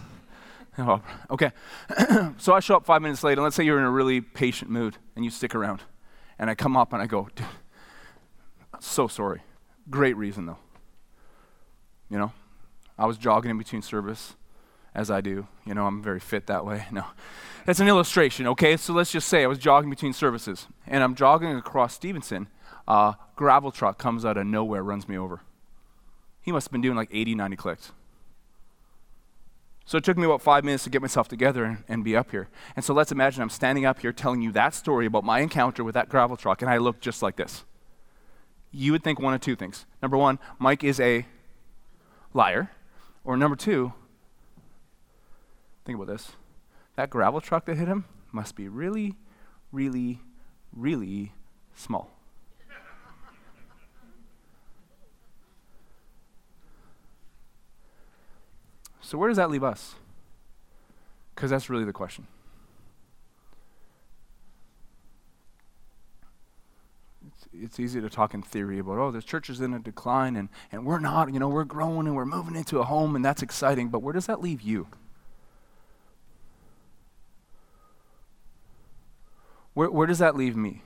Okay. 1.31 1.51
so 2.37 2.53
I 2.53 2.59
show 2.59 2.75
up 2.75 2.85
five 2.85 3.01
minutes 3.01 3.23
late, 3.23 3.33
and 3.33 3.43
let's 3.43 3.55
say 3.55 3.63
you're 3.63 3.79
in 3.79 3.85
a 3.85 3.91
really 3.91 4.21
patient 4.21 4.69
mood 4.71 4.97
and 5.15 5.25
you 5.25 5.31
stick 5.31 5.55
around. 5.55 5.81
And 6.37 6.49
I 6.49 6.55
come 6.55 6.77
up 6.77 6.93
and 6.93 7.01
I 7.01 7.05
go, 7.05 7.27
dude, 7.35 7.45
so 8.79 9.07
sorry. 9.07 9.41
Great 9.89 10.15
reason, 10.15 10.45
though. 10.45 10.57
You 12.09 12.17
know, 12.17 12.31
I 12.97 13.05
was 13.05 13.17
jogging 13.17 13.51
in 13.51 13.57
between 13.57 13.81
service 13.81 14.35
as 14.95 15.11
I 15.11 15.21
do. 15.21 15.47
You 15.65 15.73
know, 15.73 15.85
I'm 15.85 16.01
very 16.01 16.19
fit 16.19 16.47
that 16.47 16.65
way. 16.65 16.85
No. 16.91 17.05
That's 17.65 17.81
an 17.81 17.87
illustration, 17.87 18.47
okay? 18.47 18.77
So 18.77 18.93
let's 18.93 19.11
just 19.11 19.27
say 19.27 19.43
I 19.43 19.47
was 19.47 19.59
jogging 19.59 19.91
between 19.91 20.13
services, 20.13 20.65
and 20.87 21.03
I'm 21.03 21.13
jogging 21.13 21.55
across 21.55 21.93
Stevenson. 21.93 22.47
A 22.87 23.15
gravel 23.35 23.71
truck 23.71 23.99
comes 23.99 24.25
out 24.25 24.37
of 24.37 24.47
nowhere, 24.47 24.81
runs 24.81 25.07
me 25.07 25.17
over. 25.17 25.41
He 26.41 26.51
must 26.51 26.67
have 26.67 26.71
been 26.71 26.81
doing 26.81 26.95
like 26.95 27.09
80, 27.11 27.35
90 27.35 27.55
clicks. 27.57 27.91
So 29.89 29.97
it 29.97 30.03
took 30.03 30.19
me 30.19 30.25
about 30.25 30.43
five 30.43 30.63
minutes 30.63 30.83
to 30.83 30.91
get 30.91 31.01
myself 31.01 31.27
together 31.27 31.63
and, 31.63 31.83
and, 31.87 32.03
be 32.03 32.15
up 32.15 32.29
here. 32.29 32.47
And 32.75 32.85
so 32.85 32.93
let's 32.93 33.11
imagine 33.11 33.41
I'm 33.41 33.49
standing 33.49 33.87
up 33.87 34.01
here 34.01 34.13
telling 34.13 34.39
you 34.39 34.51
that 34.51 34.75
story 34.75 35.07
about 35.07 35.23
my 35.23 35.39
encounter 35.39 35.83
with 35.83 35.95
that 35.95 36.09
gravel 36.09 36.37
truck, 36.37 36.61
and 36.61 36.69
I 36.69 36.77
look 36.77 36.99
just 36.99 37.23
like 37.23 37.37
this. 37.37 37.63
You 38.71 38.91
would 38.91 39.03
think 39.03 39.19
one 39.19 39.33
of 39.33 39.41
two 39.41 39.55
things. 39.55 39.87
Number 39.99 40.15
one, 40.15 40.37
Mike 40.59 40.83
is 40.83 40.99
a 40.99 41.25
liar. 42.35 42.69
Or 43.23 43.35
number 43.35 43.55
two, 43.55 43.93
think 45.85 45.95
about 45.95 46.05
this. 46.05 46.33
That 46.95 47.09
gravel 47.09 47.41
truck 47.41 47.65
that 47.65 47.77
hit 47.77 47.87
him 47.87 48.05
must 48.31 48.55
be 48.55 48.67
really, 48.67 49.15
really, 49.71 50.19
really 50.71 51.33
small. 51.73 52.11
So, 59.09 59.17
where 59.17 59.27
does 59.27 59.37
that 59.37 59.49
leave 59.49 59.63
us? 59.63 59.95
Because 61.33 61.49
that's 61.49 61.67
really 61.67 61.83
the 61.83 61.91
question. 61.91 62.27
It's, 67.51 67.79
easy 67.79 67.99
to 68.01 68.09
talk 68.11 68.35
in 68.35 68.43
theory 68.43 68.77
about, 68.77 68.99
oh, 68.99 69.09
the 69.09 69.23
church 69.23 69.49
is 69.49 69.61
in 69.61 69.73
a 69.73 69.79
decline 69.79 70.35
and, 70.35 70.49
and 70.71 70.85
we're 70.85 70.99
not, 70.99 71.33
you 71.33 71.39
know, 71.39 71.49
we're 71.49 71.63
growing 71.63 72.05
and 72.05 72.15
we're 72.15 72.23
moving 72.23 72.55
into 72.55 72.77
a 72.77 72.83
home 72.83 73.15
and 73.15 73.25
that's 73.25 73.41
exciting, 73.41 73.89
but 73.89 74.03
where 74.03 74.13
does 74.13 74.27
that 74.27 74.41
leave 74.41 74.61
you? 74.61 74.85
Where, 79.73 79.89
where 79.89 80.05
does 80.05 80.19
that 80.19 80.35
leave 80.35 80.55
me? 80.55 80.83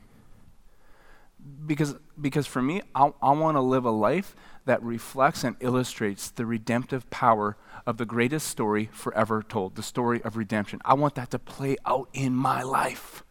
Because, 1.65 1.95
because 2.19 2.47
for 2.47 2.61
me, 2.61 2.81
I, 2.93 3.11
I 3.21 3.31
want 3.31 3.55
to 3.55 3.61
live 3.61 3.85
a 3.85 3.91
life 3.91 4.35
that 4.65 4.81
reflects 4.81 5.43
and 5.43 5.55
illustrates 5.59 6.29
the 6.29 6.45
redemptive 6.45 7.09
power 7.09 7.57
of 7.85 7.97
the 7.97 8.05
greatest 8.05 8.47
story 8.47 8.89
forever 8.91 9.43
told, 9.43 9.75
the 9.75 9.83
story 9.83 10.21
of 10.23 10.37
redemption. 10.37 10.79
I 10.85 10.93
want 10.93 11.15
that 11.15 11.31
to 11.31 11.39
play 11.39 11.77
out 11.85 12.09
in 12.13 12.35
my 12.35 12.63
life. 12.63 13.23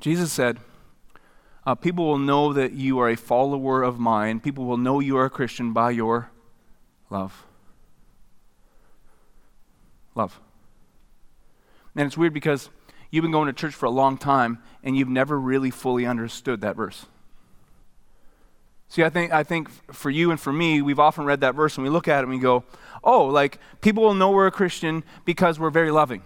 Jesus 0.00 0.32
said, 0.32 0.58
uh, 1.66 1.74
People 1.74 2.06
will 2.06 2.18
know 2.18 2.52
that 2.52 2.72
you 2.72 2.98
are 2.98 3.08
a 3.08 3.16
follower 3.16 3.82
of 3.82 3.98
mine. 3.98 4.40
People 4.40 4.64
will 4.64 4.76
know 4.76 5.00
you 5.00 5.16
are 5.16 5.24
a 5.24 5.30
Christian 5.30 5.72
by 5.72 5.90
your 5.90 6.30
love. 7.10 7.44
Love. 10.14 10.40
And 11.96 12.06
it's 12.06 12.16
weird 12.16 12.34
because 12.34 12.70
you've 13.16 13.22
been 13.22 13.32
going 13.32 13.46
to 13.46 13.52
church 13.52 13.74
for 13.74 13.86
a 13.86 13.90
long 13.90 14.18
time 14.18 14.58
and 14.84 14.96
you've 14.96 15.08
never 15.08 15.40
really 15.40 15.70
fully 15.70 16.06
understood 16.06 16.60
that 16.60 16.76
verse. 16.76 17.06
See, 18.88 19.02
I 19.02 19.08
think, 19.08 19.32
I 19.32 19.42
think 19.42 19.68
for 19.92 20.10
you 20.10 20.30
and 20.30 20.38
for 20.38 20.52
me, 20.52 20.80
we've 20.80 21.00
often 21.00 21.24
read 21.24 21.40
that 21.40 21.54
verse 21.54 21.76
and 21.76 21.84
we 21.84 21.90
look 21.90 22.06
at 22.06 22.18
it 22.18 22.22
and 22.22 22.30
we 22.30 22.38
go, 22.38 22.62
oh, 23.02 23.24
like 23.24 23.58
people 23.80 24.02
will 24.04 24.14
know 24.14 24.30
we're 24.30 24.46
a 24.46 24.52
Christian 24.52 25.02
because 25.24 25.58
we're 25.58 25.70
very 25.70 25.90
loving. 25.90 26.22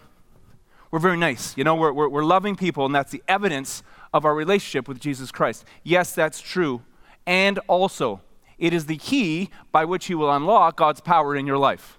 We're 0.90 0.98
very 0.98 1.16
nice. 1.16 1.56
You 1.56 1.64
know, 1.64 1.76
we're, 1.76 1.92
we're, 1.92 2.08
we're 2.08 2.24
loving 2.24 2.56
people, 2.56 2.84
and 2.84 2.92
that's 2.92 3.12
the 3.12 3.22
evidence 3.28 3.84
of 4.12 4.24
our 4.24 4.34
relationship 4.34 4.88
with 4.88 4.98
Jesus 4.98 5.30
Christ. 5.30 5.64
Yes, 5.84 6.12
that's 6.12 6.40
true. 6.40 6.82
And 7.26 7.60
also, 7.68 8.22
it 8.58 8.74
is 8.74 8.86
the 8.86 8.96
key 8.96 9.50
by 9.70 9.84
which 9.84 10.10
you 10.10 10.18
will 10.18 10.32
unlock 10.32 10.76
God's 10.76 11.00
power 11.00 11.36
in 11.36 11.46
your 11.46 11.58
life. 11.58 11.96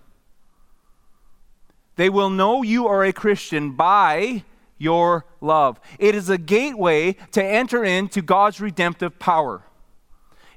They 1.95 2.09
will 2.09 2.29
know 2.29 2.63
you 2.63 2.85
are 2.87 3.03
a 3.03 3.13
Christian 3.13 3.71
by 3.71 4.43
your 4.81 5.25
love. 5.39 5.79
It 5.99 6.15
is 6.15 6.29
a 6.29 6.37
gateway 6.37 7.13
to 7.31 7.43
enter 7.43 7.83
into 7.83 8.21
God's 8.21 8.59
redemptive 8.59 9.19
power. 9.19 9.61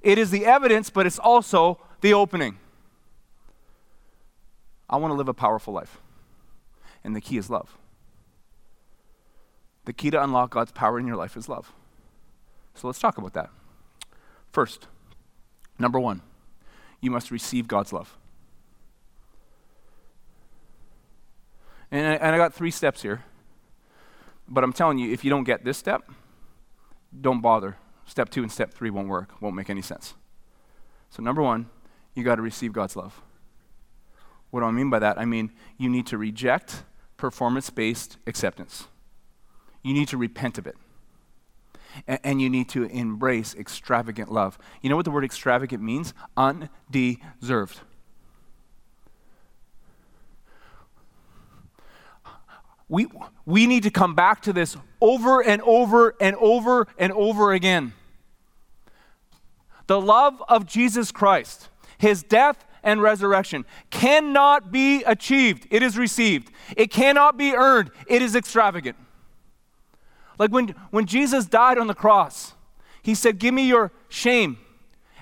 It 0.00 0.18
is 0.18 0.30
the 0.30 0.46
evidence, 0.46 0.88
but 0.88 1.06
it's 1.06 1.18
also 1.18 1.78
the 2.00 2.14
opening. 2.14 2.58
I 4.88 4.96
want 4.96 5.12
to 5.12 5.16
live 5.16 5.28
a 5.28 5.34
powerful 5.34 5.74
life. 5.74 5.98
And 7.04 7.14
the 7.14 7.20
key 7.20 7.36
is 7.36 7.50
love. 7.50 7.76
The 9.84 9.92
key 9.92 10.10
to 10.10 10.22
unlock 10.22 10.50
God's 10.50 10.72
power 10.72 10.98
in 10.98 11.06
your 11.06 11.16
life 11.16 11.36
is 11.36 11.48
love. 11.48 11.72
So 12.74 12.86
let's 12.86 12.98
talk 12.98 13.18
about 13.18 13.34
that. 13.34 13.50
First, 14.50 14.88
number 15.78 16.00
one, 16.00 16.22
you 17.00 17.10
must 17.10 17.30
receive 17.30 17.68
God's 17.68 17.92
love. 17.92 18.16
And 21.90 22.06
I, 22.06 22.14
and 22.14 22.34
I 22.34 22.38
got 22.38 22.54
three 22.54 22.70
steps 22.70 23.02
here. 23.02 23.24
But 24.48 24.64
I'm 24.64 24.72
telling 24.72 24.98
you, 24.98 25.12
if 25.12 25.24
you 25.24 25.30
don't 25.30 25.44
get 25.44 25.64
this 25.64 25.78
step, 25.78 26.10
don't 27.18 27.40
bother 27.40 27.76
step 28.06 28.28
two 28.28 28.42
and 28.42 28.52
step 28.52 28.72
three 28.72 28.90
won't 28.90 29.08
work, 29.08 29.40
won't 29.40 29.56
make 29.56 29.70
any 29.70 29.82
sense. 29.82 30.14
So, 31.10 31.22
number 31.22 31.42
one, 31.42 31.68
you 32.14 32.24
got 32.24 32.36
to 32.36 32.42
receive 32.42 32.72
God's 32.72 32.96
love. 32.96 33.22
What 34.50 34.60
do 34.60 34.66
I 34.66 34.70
mean 34.70 34.90
by 34.90 34.98
that? 35.00 35.18
I 35.18 35.24
mean, 35.24 35.50
you 35.78 35.88
need 35.88 36.06
to 36.08 36.18
reject 36.18 36.84
performance 37.16 37.70
based 37.70 38.18
acceptance. 38.26 38.88
You 39.82 39.94
need 39.94 40.08
to 40.08 40.16
repent 40.16 40.58
of 40.58 40.66
it. 40.66 40.76
And, 42.06 42.20
and 42.24 42.42
you 42.42 42.50
need 42.50 42.68
to 42.70 42.84
embrace 42.84 43.54
extravagant 43.54 44.32
love. 44.32 44.58
You 44.82 44.90
know 44.90 44.96
what 44.96 45.04
the 45.04 45.10
word 45.10 45.24
extravagant 45.24 45.82
means? 45.82 46.14
Undeserved. 46.36 47.80
We, 52.88 53.06
we 53.46 53.66
need 53.66 53.82
to 53.84 53.90
come 53.90 54.14
back 54.14 54.42
to 54.42 54.52
this 54.52 54.76
over 55.00 55.42
and 55.42 55.62
over 55.62 56.14
and 56.20 56.36
over 56.36 56.86
and 56.98 57.12
over 57.12 57.52
again. 57.52 57.92
The 59.86 60.00
love 60.00 60.42
of 60.48 60.66
Jesus 60.66 61.12
Christ, 61.12 61.68
his 61.98 62.22
death 62.22 62.64
and 62.82 63.02
resurrection, 63.02 63.64
cannot 63.90 64.70
be 64.70 65.02
achieved. 65.04 65.66
It 65.70 65.82
is 65.82 65.98
received. 65.98 66.50
It 66.76 66.90
cannot 66.90 67.36
be 67.36 67.54
earned. 67.54 67.90
It 68.06 68.22
is 68.22 68.34
extravagant. 68.34 68.96
Like 70.38 70.50
when, 70.50 70.68
when 70.90 71.06
Jesus 71.06 71.46
died 71.46 71.78
on 71.78 71.86
the 71.86 71.94
cross, 71.94 72.54
he 73.02 73.14
said, 73.14 73.38
Give 73.38 73.54
me 73.54 73.66
your 73.66 73.92
shame 74.08 74.58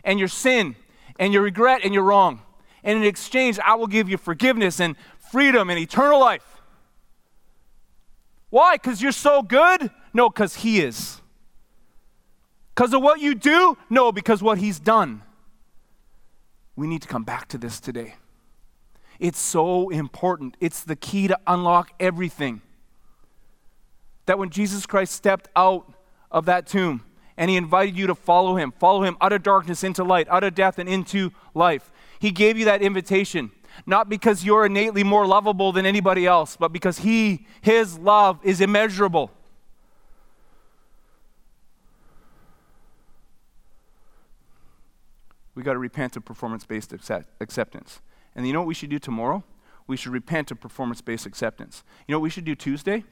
and 0.04 0.18
your 0.18 0.28
sin 0.28 0.76
and 1.18 1.32
your 1.32 1.42
regret 1.42 1.82
and 1.84 1.92
your 1.92 2.04
wrong. 2.04 2.40
And 2.84 2.98
in 2.98 3.04
exchange, 3.04 3.58
I 3.64 3.74
will 3.74 3.86
give 3.86 4.08
you 4.08 4.16
forgiveness 4.16 4.80
and 4.80 4.96
freedom 5.30 5.70
and 5.70 5.78
eternal 5.78 6.18
life. 6.18 6.51
Why? 8.52 8.74
Because 8.74 9.00
you're 9.00 9.12
so 9.12 9.40
good? 9.40 9.90
No, 10.12 10.28
because 10.28 10.56
He 10.56 10.82
is. 10.82 11.22
Because 12.74 12.92
of 12.92 13.00
what 13.02 13.18
you 13.18 13.34
do? 13.34 13.78
No, 13.88 14.12
because 14.12 14.42
what 14.42 14.58
He's 14.58 14.78
done. 14.78 15.22
We 16.76 16.86
need 16.86 17.00
to 17.00 17.08
come 17.08 17.24
back 17.24 17.48
to 17.48 17.56
this 17.56 17.80
today. 17.80 18.16
It's 19.18 19.38
so 19.38 19.88
important. 19.88 20.58
It's 20.60 20.84
the 20.84 20.96
key 20.96 21.28
to 21.28 21.38
unlock 21.46 21.92
everything 21.98 22.60
that 24.26 24.38
when 24.38 24.50
Jesus 24.50 24.84
Christ 24.84 25.14
stepped 25.14 25.48
out 25.56 25.90
of 26.30 26.44
that 26.44 26.66
tomb 26.66 27.04
and 27.38 27.48
he 27.48 27.56
invited 27.56 27.96
you 27.96 28.06
to 28.06 28.14
follow 28.14 28.56
him, 28.56 28.70
follow 28.78 29.02
him 29.02 29.16
out 29.22 29.32
of 29.32 29.42
darkness 29.42 29.82
into 29.82 30.04
light, 30.04 30.28
out 30.28 30.44
of 30.44 30.54
death 30.54 30.78
and 30.78 30.90
into 30.90 31.32
life, 31.54 31.90
he 32.18 32.30
gave 32.30 32.58
you 32.58 32.66
that 32.66 32.82
invitation. 32.82 33.50
Not 33.86 34.08
because 34.08 34.44
you're 34.44 34.66
innately 34.66 35.04
more 35.04 35.26
lovable 35.26 35.72
than 35.72 35.86
anybody 35.86 36.26
else, 36.26 36.56
but 36.56 36.72
because 36.72 36.98
he, 36.98 37.46
his 37.60 37.98
love 37.98 38.38
is 38.42 38.60
immeasurable. 38.60 39.30
We 45.54 45.62
got 45.62 45.74
to 45.74 45.78
repent 45.78 46.16
of 46.16 46.24
performance 46.24 46.64
based 46.64 46.92
acceptance. 47.40 48.00
And 48.34 48.46
you 48.46 48.52
know 48.52 48.60
what 48.60 48.68
we 48.68 48.74
should 48.74 48.90
do 48.90 48.98
tomorrow? 48.98 49.44
We 49.86 49.96
should 49.96 50.12
repent 50.12 50.50
of 50.50 50.60
performance 50.60 51.00
based 51.00 51.26
acceptance. 51.26 51.82
You 52.06 52.12
know 52.12 52.18
what 52.18 52.24
we 52.24 52.30
should 52.30 52.44
do 52.44 52.54
Tuesday? 52.54 53.04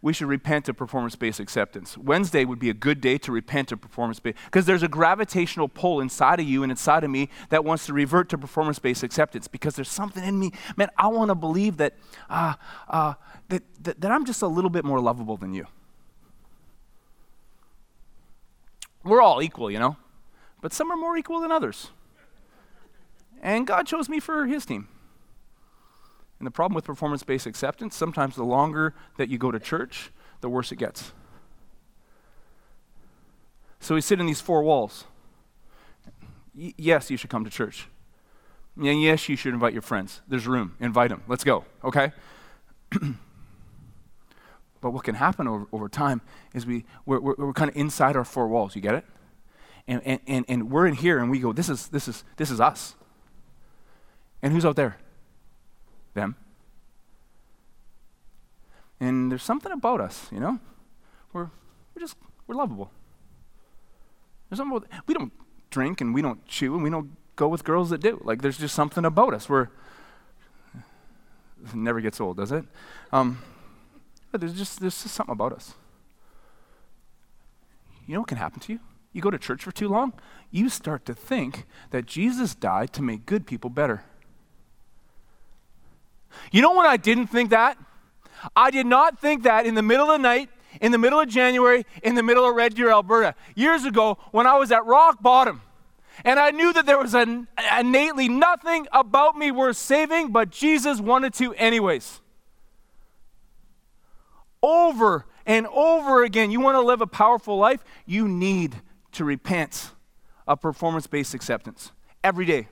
We 0.00 0.12
should 0.12 0.28
repent 0.28 0.68
of 0.68 0.76
performance 0.76 1.16
based 1.16 1.40
acceptance. 1.40 1.96
Wednesday 1.96 2.44
would 2.44 2.58
be 2.58 2.70
a 2.70 2.74
good 2.74 3.00
day 3.00 3.18
to 3.18 3.32
repent 3.32 3.72
of 3.72 3.80
performance 3.80 4.20
based, 4.20 4.38
because 4.44 4.66
there's 4.66 4.82
a 4.82 4.88
gravitational 4.88 5.68
pull 5.68 6.00
inside 6.00 6.40
of 6.40 6.46
you 6.46 6.62
and 6.62 6.70
inside 6.70 7.04
of 7.04 7.10
me 7.10 7.28
that 7.50 7.64
wants 7.64 7.86
to 7.86 7.92
revert 7.92 8.28
to 8.28 8.38
performance 8.38 8.78
based 8.78 9.02
acceptance 9.02 9.48
because 9.48 9.74
there's 9.74 9.90
something 9.90 10.24
in 10.24 10.38
me, 10.38 10.52
man, 10.76 10.88
I 10.96 11.08
want 11.08 11.30
to 11.30 11.34
believe 11.34 11.76
that, 11.78 11.94
uh, 12.30 12.54
uh, 12.88 13.14
that, 13.48 13.62
that, 13.82 14.00
that 14.00 14.10
I'm 14.10 14.24
just 14.24 14.42
a 14.42 14.48
little 14.48 14.70
bit 14.70 14.84
more 14.84 15.00
lovable 15.00 15.36
than 15.36 15.54
you. 15.54 15.66
We're 19.04 19.22
all 19.22 19.42
equal, 19.42 19.70
you 19.70 19.78
know, 19.78 19.96
but 20.60 20.72
some 20.72 20.90
are 20.90 20.96
more 20.96 21.16
equal 21.16 21.40
than 21.40 21.52
others. 21.52 21.90
And 23.40 23.66
God 23.66 23.86
chose 23.86 24.08
me 24.08 24.20
for 24.20 24.46
his 24.46 24.66
team. 24.66 24.88
And 26.38 26.46
the 26.46 26.50
problem 26.50 26.74
with 26.74 26.84
performance 26.84 27.22
based 27.22 27.46
acceptance, 27.46 27.96
sometimes 27.96 28.36
the 28.36 28.44
longer 28.44 28.94
that 29.16 29.28
you 29.28 29.38
go 29.38 29.50
to 29.50 29.58
church, 29.58 30.10
the 30.40 30.48
worse 30.48 30.70
it 30.70 30.76
gets. 30.76 31.12
So 33.80 33.94
we 33.94 34.00
sit 34.00 34.20
in 34.20 34.26
these 34.26 34.40
four 34.40 34.62
walls. 34.62 35.04
Y- 36.54 36.74
yes, 36.76 37.10
you 37.10 37.16
should 37.16 37.30
come 37.30 37.44
to 37.44 37.50
church. 37.50 37.88
Yeah, 38.80 38.92
yes, 38.92 39.28
you 39.28 39.36
should 39.36 39.54
invite 39.54 39.72
your 39.72 39.82
friends. 39.82 40.20
There's 40.28 40.46
room. 40.46 40.76
Invite 40.78 41.10
them. 41.10 41.22
Let's 41.26 41.42
go, 41.42 41.64
okay? 41.82 42.12
but 44.80 44.90
what 44.90 45.02
can 45.02 45.16
happen 45.16 45.48
over, 45.48 45.66
over 45.72 45.88
time 45.88 46.20
is 46.54 46.64
we, 46.64 46.84
we're, 47.04 47.20
we're, 47.20 47.34
we're 47.38 47.52
kind 47.52 47.68
of 47.68 47.76
inside 47.76 48.16
our 48.16 48.24
four 48.24 48.46
walls. 48.46 48.76
You 48.76 48.82
get 48.82 48.94
it? 48.94 49.04
And, 49.88 50.02
and, 50.04 50.20
and, 50.26 50.44
and 50.48 50.70
we're 50.70 50.86
in 50.86 50.94
here 50.94 51.18
and 51.18 51.30
we 51.30 51.40
go, 51.40 51.52
this 51.52 51.68
is, 51.68 51.88
this, 51.88 52.06
is, 52.06 52.22
this 52.36 52.50
is 52.50 52.60
us. 52.60 52.94
And 54.42 54.52
who's 54.52 54.64
out 54.64 54.76
there? 54.76 54.98
Them. 56.18 56.36
And 59.00 59.30
there's 59.30 59.42
something 59.42 59.72
about 59.72 60.00
us, 60.00 60.26
you 60.32 60.40
know? 60.40 60.58
We're, 61.32 61.50
we're 61.94 62.00
just, 62.00 62.16
we're 62.46 62.56
lovable. 62.56 62.90
There's 64.48 64.58
something 64.58 64.76
about, 64.76 64.88
we 65.06 65.14
don't 65.14 65.32
drink 65.70 66.00
and 66.00 66.12
we 66.12 66.22
don't 66.22 66.44
chew 66.46 66.74
and 66.74 66.82
we 66.82 66.90
don't 66.90 67.16
go 67.36 67.48
with 67.48 67.64
girls 67.64 67.90
that 67.90 68.00
do. 68.00 68.20
Like, 68.24 68.42
there's 68.42 68.58
just 68.58 68.74
something 68.74 69.04
about 69.04 69.34
us. 69.34 69.48
We're, 69.48 69.68
never 71.74 72.00
gets 72.00 72.20
old, 72.20 72.36
does 72.36 72.52
it? 72.52 72.64
Um, 73.12 73.42
but 74.32 74.40
there's 74.40 74.54
just, 74.54 74.80
there's 74.80 75.00
just 75.02 75.14
something 75.14 75.32
about 75.32 75.52
us. 75.52 75.74
You 78.06 78.14
know 78.14 78.20
what 78.20 78.28
can 78.28 78.38
happen 78.38 78.60
to 78.60 78.72
you? 78.72 78.80
You 79.12 79.22
go 79.22 79.30
to 79.30 79.38
church 79.38 79.62
for 79.64 79.72
too 79.72 79.88
long, 79.88 80.12
you 80.50 80.68
start 80.68 81.04
to 81.06 81.14
think 81.14 81.66
that 81.90 82.06
Jesus 82.06 82.54
died 82.54 82.92
to 82.94 83.02
make 83.02 83.26
good 83.26 83.46
people 83.46 83.70
better. 83.70 84.04
You 86.52 86.62
know 86.62 86.74
when 86.74 86.86
I 86.86 86.96
didn't 86.96 87.28
think 87.28 87.50
that? 87.50 87.78
I 88.54 88.70
did 88.70 88.86
not 88.86 89.18
think 89.18 89.42
that 89.42 89.66
in 89.66 89.74
the 89.74 89.82
middle 89.82 90.10
of 90.10 90.18
the 90.18 90.22
night, 90.22 90.50
in 90.80 90.92
the 90.92 90.98
middle 90.98 91.20
of 91.20 91.28
January, 91.28 91.84
in 92.02 92.14
the 92.14 92.22
middle 92.22 92.48
of 92.48 92.54
Red 92.54 92.74
Deer, 92.74 92.90
Alberta, 92.90 93.34
years 93.54 93.84
ago 93.84 94.18
when 94.30 94.46
I 94.46 94.56
was 94.56 94.70
at 94.70 94.84
rock 94.86 95.22
bottom. 95.22 95.62
And 96.24 96.38
I 96.38 96.50
knew 96.50 96.72
that 96.72 96.86
there 96.86 96.98
was 96.98 97.14
an, 97.14 97.46
innately 97.78 98.28
nothing 98.28 98.86
about 98.92 99.36
me 99.36 99.50
worth 99.50 99.76
saving, 99.76 100.32
but 100.32 100.50
Jesus 100.50 101.00
wanted 101.00 101.32
to, 101.34 101.54
anyways. 101.54 102.20
Over 104.62 105.26
and 105.46 105.66
over 105.68 106.24
again, 106.24 106.50
you 106.50 106.60
want 106.60 106.74
to 106.74 106.80
live 106.80 107.00
a 107.00 107.06
powerful 107.06 107.56
life? 107.56 107.84
You 108.04 108.26
need 108.26 108.82
to 109.12 109.24
repent 109.24 109.92
of 110.46 110.60
performance 110.60 111.06
based 111.06 111.34
acceptance 111.34 111.92
every 112.24 112.44
day. 112.44 112.68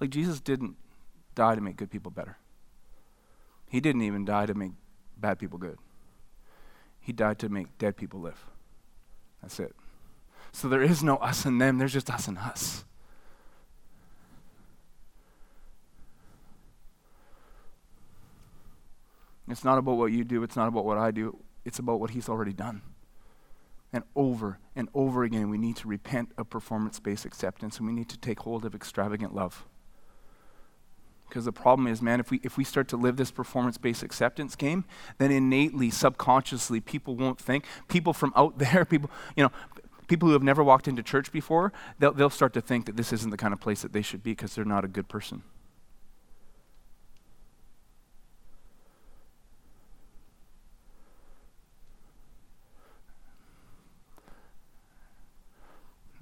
Like, 0.00 0.10
Jesus 0.10 0.40
didn't 0.40 0.76
die 1.34 1.54
to 1.54 1.60
make 1.60 1.76
good 1.76 1.90
people 1.90 2.10
better, 2.10 2.38
He 3.68 3.80
didn't 3.80 4.02
even 4.02 4.24
die 4.24 4.46
to 4.46 4.54
make 4.54 4.72
bad 5.16 5.38
people 5.38 5.58
good. 5.58 5.78
He 7.00 7.12
died 7.12 7.38
to 7.38 7.48
make 7.48 7.78
dead 7.78 7.96
people 7.96 8.20
live. 8.20 8.44
That's 9.40 9.60
it. 9.60 9.76
So 10.50 10.68
there 10.68 10.82
is 10.82 11.04
no 11.04 11.16
us 11.18 11.44
and 11.44 11.60
them, 11.60 11.78
there's 11.78 11.92
just 11.92 12.10
us 12.10 12.26
and 12.26 12.36
us. 12.38 12.84
It's 19.48 19.64
not 19.64 19.78
about 19.78 19.96
what 19.96 20.06
you 20.06 20.24
do, 20.24 20.42
it's 20.42 20.56
not 20.56 20.66
about 20.66 20.84
what 20.84 20.98
I 20.98 21.12
do, 21.12 21.38
it's 21.64 21.78
about 21.78 22.00
what 22.00 22.10
He's 22.10 22.28
already 22.28 22.52
done. 22.52 22.82
And 23.92 24.02
over 24.16 24.58
and 24.74 24.88
over 24.92 25.22
again, 25.22 25.48
we 25.48 25.58
need 25.58 25.76
to 25.76 25.88
repent 25.88 26.32
of 26.36 26.50
performance 26.50 26.98
based 26.98 27.24
acceptance 27.24 27.78
and 27.78 27.86
we 27.86 27.92
need 27.92 28.08
to 28.08 28.18
take 28.18 28.40
hold 28.40 28.64
of 28.64 28.74
extravagant 28.74 29.34
love. 29.34 29.64
Because 31.28 31.44
the 31.44 31.52
problem 31.52 31.86
is, 31.86 32.00
man, 32.00 32.20
if 32.20 32.30
we, 32.30 32.40
if 32.42 32.56
we 32.56 32.64
start 32.64 32.88
to 32.88 32.96
live 32.96 33.16
this 33.16 33.30
performance 33.30 33.78
based 33.78 34.02
acceptance 34.02 34.54
game, 34.54 34.84
then 35.18 35.30
innately, 35.30 35.90
subconsciously, 35.90 36.80
people 36.80 37.16
won't 37.16 37.38
think. 37.38 37.64
People 37.88 38.12
from 38.12 38.32
out 38.36 38.58
there, 38.58 38.84
people, 38.84 39.10
you 39.36 39.42
know, 39.42 39.50
people 40.06 40.28
who 40.28 40.32
have 40.32 40.42
never 40.42 40.62
walked 40.62 40.86
into 40.88 41.02
church 41.02 41.32
before, 41.32 41.72
they'll, 41.98 42.12
they'll 42.12 42.30
start 42.30 42.52
to 42.54 42.60
think 42.60 42.86
that 42.86 42.96
this 42.96 43.12
isn't 43.12 43.30
the 43.30 43.36
kind 43.36 43.52
of 43.52 43.60
place 43.60 43.82
that 43.82 43.92
they 43.92 44.02
should 44.02 44.22
be 44.22 44.32
because 44.32 44.54
they're 44.54 44.64
not 44.64 44.84
a 44.84 44.88
good 44.88 45.08
person. 45.08 45.42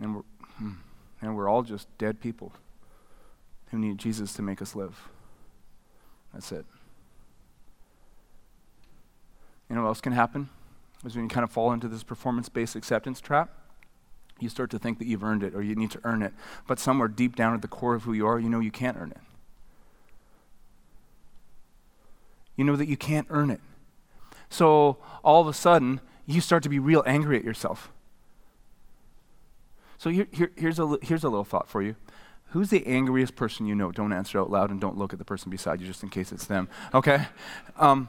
And 0.01 0.17
we're, 0.17 0.23
hmm, 0.59 0.73
and 1.21 1.37
we're 1.37 1.49
all 1.49 1.63
just 1.63 1.87
dead 1.99 2.21
people 2.21 2.53
who 3.71 3.79
need 3.79 3.99
Jesus 3.99 4.33
to 4.35 4.43
make 4.43 4.63
us 4.63 4.75
live. 4.75 5.09
That's 6.33 6.51
it. 6.53 6.65
You 9.69 9.77
know 9.77 9.83
what 9.83 9.89
else 9.89 10.01
can 10.01 10.13
happen? 10.13 10.49
Is 11.05 11.17
when 11.17 11.25
you 11.25 11.29
kind 11.29 11.45
of 11.45 11.51
fall 11.51 11.73
into 11.73 11.89
this 11.89 12.03
performance 12.03 12.49
based 12.49 12.77
acceptance 12.77 13.21
trap. 13.21 13.51
You 14.41 14.49
start 14.49 14.71
to 14.71 14.79
think 14.79 14.99
that 14.99 15.07
you've 15.07 15.23
earned 15.23 15.43
it 15.43 15.55
or 15.55 15.63
you 15.63 15.75
need 15.75 15.91
to 15.93 16.01
earn 16.05 16.23
it. 16.23 16.33
But 16.67 16.79
somewhere 16.79 17.09
deep 17.09 17.37
down 17.37 17.55
at 17.55 17.63
the 17.63 17.69
core 17.69 17.95
of 17.95 18.03
who 18.03 18.13
you 18.13 18.27
are, 18.27 18.39
you 18.39 18.49
know 18.49 18.61
you 18.61 18.71
can't 18.71 18.97
earn 18.97 19.11
it. 19.11 19.21
You 22.57 22.65
know 22.65 22.77
that 22.77 22.89
you 22.89 22.97
can't 22.97 23.27
earn 23.31 23.51
it. 23.51 23.61
So 24.49 24.99
all 25.23 25.41
of 25.41 25.49
a 25.49 25.53
sudden, 25.53 26.01
you 26.27 26.41
start 26.41 26.63
to 26.63 26.69
be 26.69 26.79
real 26.79 27.03
angry 27.07 27.37
at 27.37 27.45
yourself. 27.45 27.91
So 29.99 30.11
here, 30.11 30.27
here, 30.31 30.53
here's, 30.57 30.79
a, 30.79 30.99
here's 31.03 31.25
a 31.25 31.29
little 31.29 31.45
thought 31.45 31.69
for 31.69 31.83
you. 31.83 31.97
Who's 32.49 32.71
the 32.71 32.87
angriest 32.87 33.35
person 33.35 33.67
you 33.67 33.75
know? 33.75 33.91
Don't 33.91 34.13
answer 34.13 34.39
out 34.41 34.51
loud 34.51 34.71
and 34.71 34.81
don't 34.81 34.97
look 34.97 35.13
at 35.13 35.19
the 35.19 35.25
person 35.25 35.51
beside 35.51 35.81
you 35.81 35.87
just 35.87 36.03
in 36.03 36.09
case 36.09 36.31
it's 36.31 36.47
them. 36.47 36.69
Okay? 36.93 37.27
Um, 37.77 38.09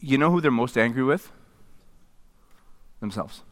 you 0.00 0.16
know 0.16 0.30
who 0.30 0.40
they're 0.40 0.50
most 0.50 0.78
angry 0.78 1.02
with? 1.02 1.30
Themselves. 3.00 3.42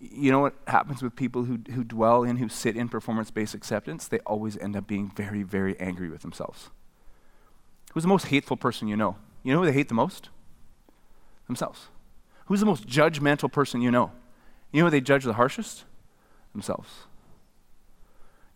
You 0.00 0.30
know 0.30 0.40
what 0.40 0.54
happens 0.66 1.02
with 1.02 1.16
people 1.16 1.44
who, 1.44 1.58
who 1.72 1.84
dwell 1.84 2.22
in, 2.22 2.36
who 2.36 2.48
sit 2.48 2.76
in 2.76 2.88
performance 2.88 3.30
based 3.30 3.54
acceptance? 3.54 4.08
They 4.08 4.20
always 4.20 4.56
end 4.58 4.76
up 4.76 4.86
being 4.86 5.12
very, 5.14 5.42
very 5.42 5.78
angry 5.80 6.08
with 6.08 6.22
themselves. 6.22 6.70
Who's 7.92 8.04
the 8.04 8.08
most 8.08 8.26
hateful 8.26 8.56
person 8.56 8.88
you 8.88 8.96
know? 8.96 9.16
You 9.42 9.52
know 9.52 9.60
who 9.60 9.66
they 9.66 9.72
hate 9.72 9.88
the 9.88 9.94
most? 9.94 10.30
Themselves. 11.46 11.88
Who's 12.46 12.60
the 12.60 12.66
most 12.66 12.86
judgmental 12.86 13.50
person 13.50 13.82
you 13.82 13.90
know? 13.90 14.12
You 14.72 14.80
know 14.80 14.86
who 14.86 14.90
they 14.90 15.00
judge 15.00 15.24
the 15.24 15.34
harshest? 15.34 15.84
Themselves. 16.52 16.90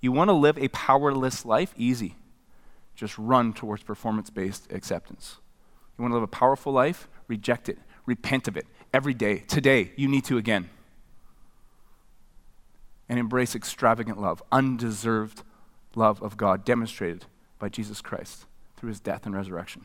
You 0.02 0.12
want 0.12 0.28
to 0.28 0.34
live 0.34 0.58
a 0.58 0.68
powerless 0.68 1.46
life? 1.46 1.72
Easy. 1.78 2.16
Just 2.94 3.16
run 3.16 3.54
towards 3.54 3.82
performance 3.82 4.28
based 4.28 4.70
acceptance. 4.70 5.38
You 5.96 6.02
want 6.02 6.12
to 6.12 6.16
live 6.16 6.24
a 6.24 6.26
powerful 6.26 6.72
life? 6.72 7.08
Reject 7.28 7.70
it. 7.70 7.78
Repent 8.04 8.48
of 8.48 8.56
it 8.56 8.66
every 8.92 9.14
day. 9.14 9.38
Today, 9.38 9.92
you 9.96 10.08
need 10.08 10.24
to 10.24 10.36
again. 10.36 10.68
And 13.08 13.18
embrace 13.18 13.54
extravagant 13.54 14.20
love, 14.20 14.42
undeserved 14.50 15.42
love 15.94 16.20
of 16.22 16.36
God 16.36 16.64
demonstrated 16.64 17.26
by 17.58 17.68
Jesus 17.68 18.00
Christ 18.00 18.46
through 18.76 18.88
his 18.88 19.00
death 19.00 19.24
and 19.24 19.34
resurrection. 19.34 19.84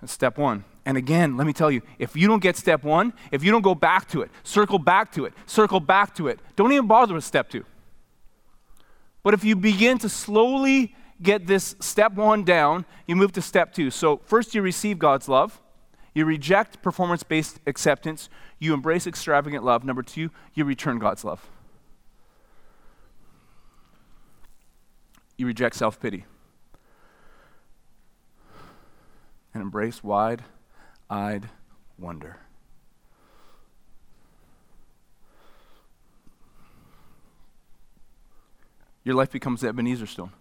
That's 0.00 0.12
step 0.12 0.38
one. 0.38 0.64
And 0.84 0.96
again, 0.96 1.36
let 1.36 1.46
me 1.46 1.52
tell 1.52 1.70
you, 1.70 1.82
if 1.98 2.14
you 2.14 2.28
don't 2.28 2.42
get 2.42 2.56
step 2.56 2.84
one, 2.84 3.12
if 3.32 3.42
you 3.42 3.50
don't 3.50 3.62
go 3.62 3.74
back 3.74 4.08
to 4.10 4.22
it, 4.22 4.30
circle 4.42 4.78
back 4.78 5.10
to 5.12 5.24
it, 5.24 5.32
circle 5.46 5.80
back 5.80 6.14
to 6.16 6.28
it, 6.28 6.38
don't 6.56 6.72
even 6.72 6.86
bother 6.86 7.14
with 7.14 7.24
step 7.24 7.48
two. 7.48 7.64
But 9.24 9.34
if 9.34 9.42
you 9.42 9.56
begin 9.56 9.98
to 9.98 10.08
slowly 10.08 10.94
get 11.20 11.48
this 11.48 11.74
step 11.80 12.12
one 12.12 12.44
down, 12.44 12.84
you 13.08 13.16
move 13.16 13.32
to 13.32 13.42
step 13.42 13.72
two. 13.72 13.90
So, 13.90 14.18
first, 14.24 14.54
you 14.54 14.62
receive 14.62 14.98
God's 15.00 15.28
love. 15.28 15.60
You 16.14 16.24
reject 16.26 16.82
performance 16.82 17.24
based 17.24 17.58
acceptance. 17.66 18.28
You 18.60 18.74
embrace 18.74 19.06
extravagant 19.06 19.64
love. 19.64 19.82
Number 19.82 20.02
two, 20.02 20.30
you 20.52 20.64
return 20.64 21.00
God's 21.00 21.24
love. 21.24 21.48
You 25.36 25.46
reject 25.46 25.74
self 25.74 25.98
pity 25.98 26.26
and 29.54 29.62
embrace 29.62 30.04
wide 30.04 30.44
eyed 31.08 31.48
wonder. 31.98 32.38
Your 39.04 39.14
life 39.14 39.30
becomes 39.30 39.60
the 39.60 39.68
Ebenezer 39.68 40.06
stone. 40.06 40.32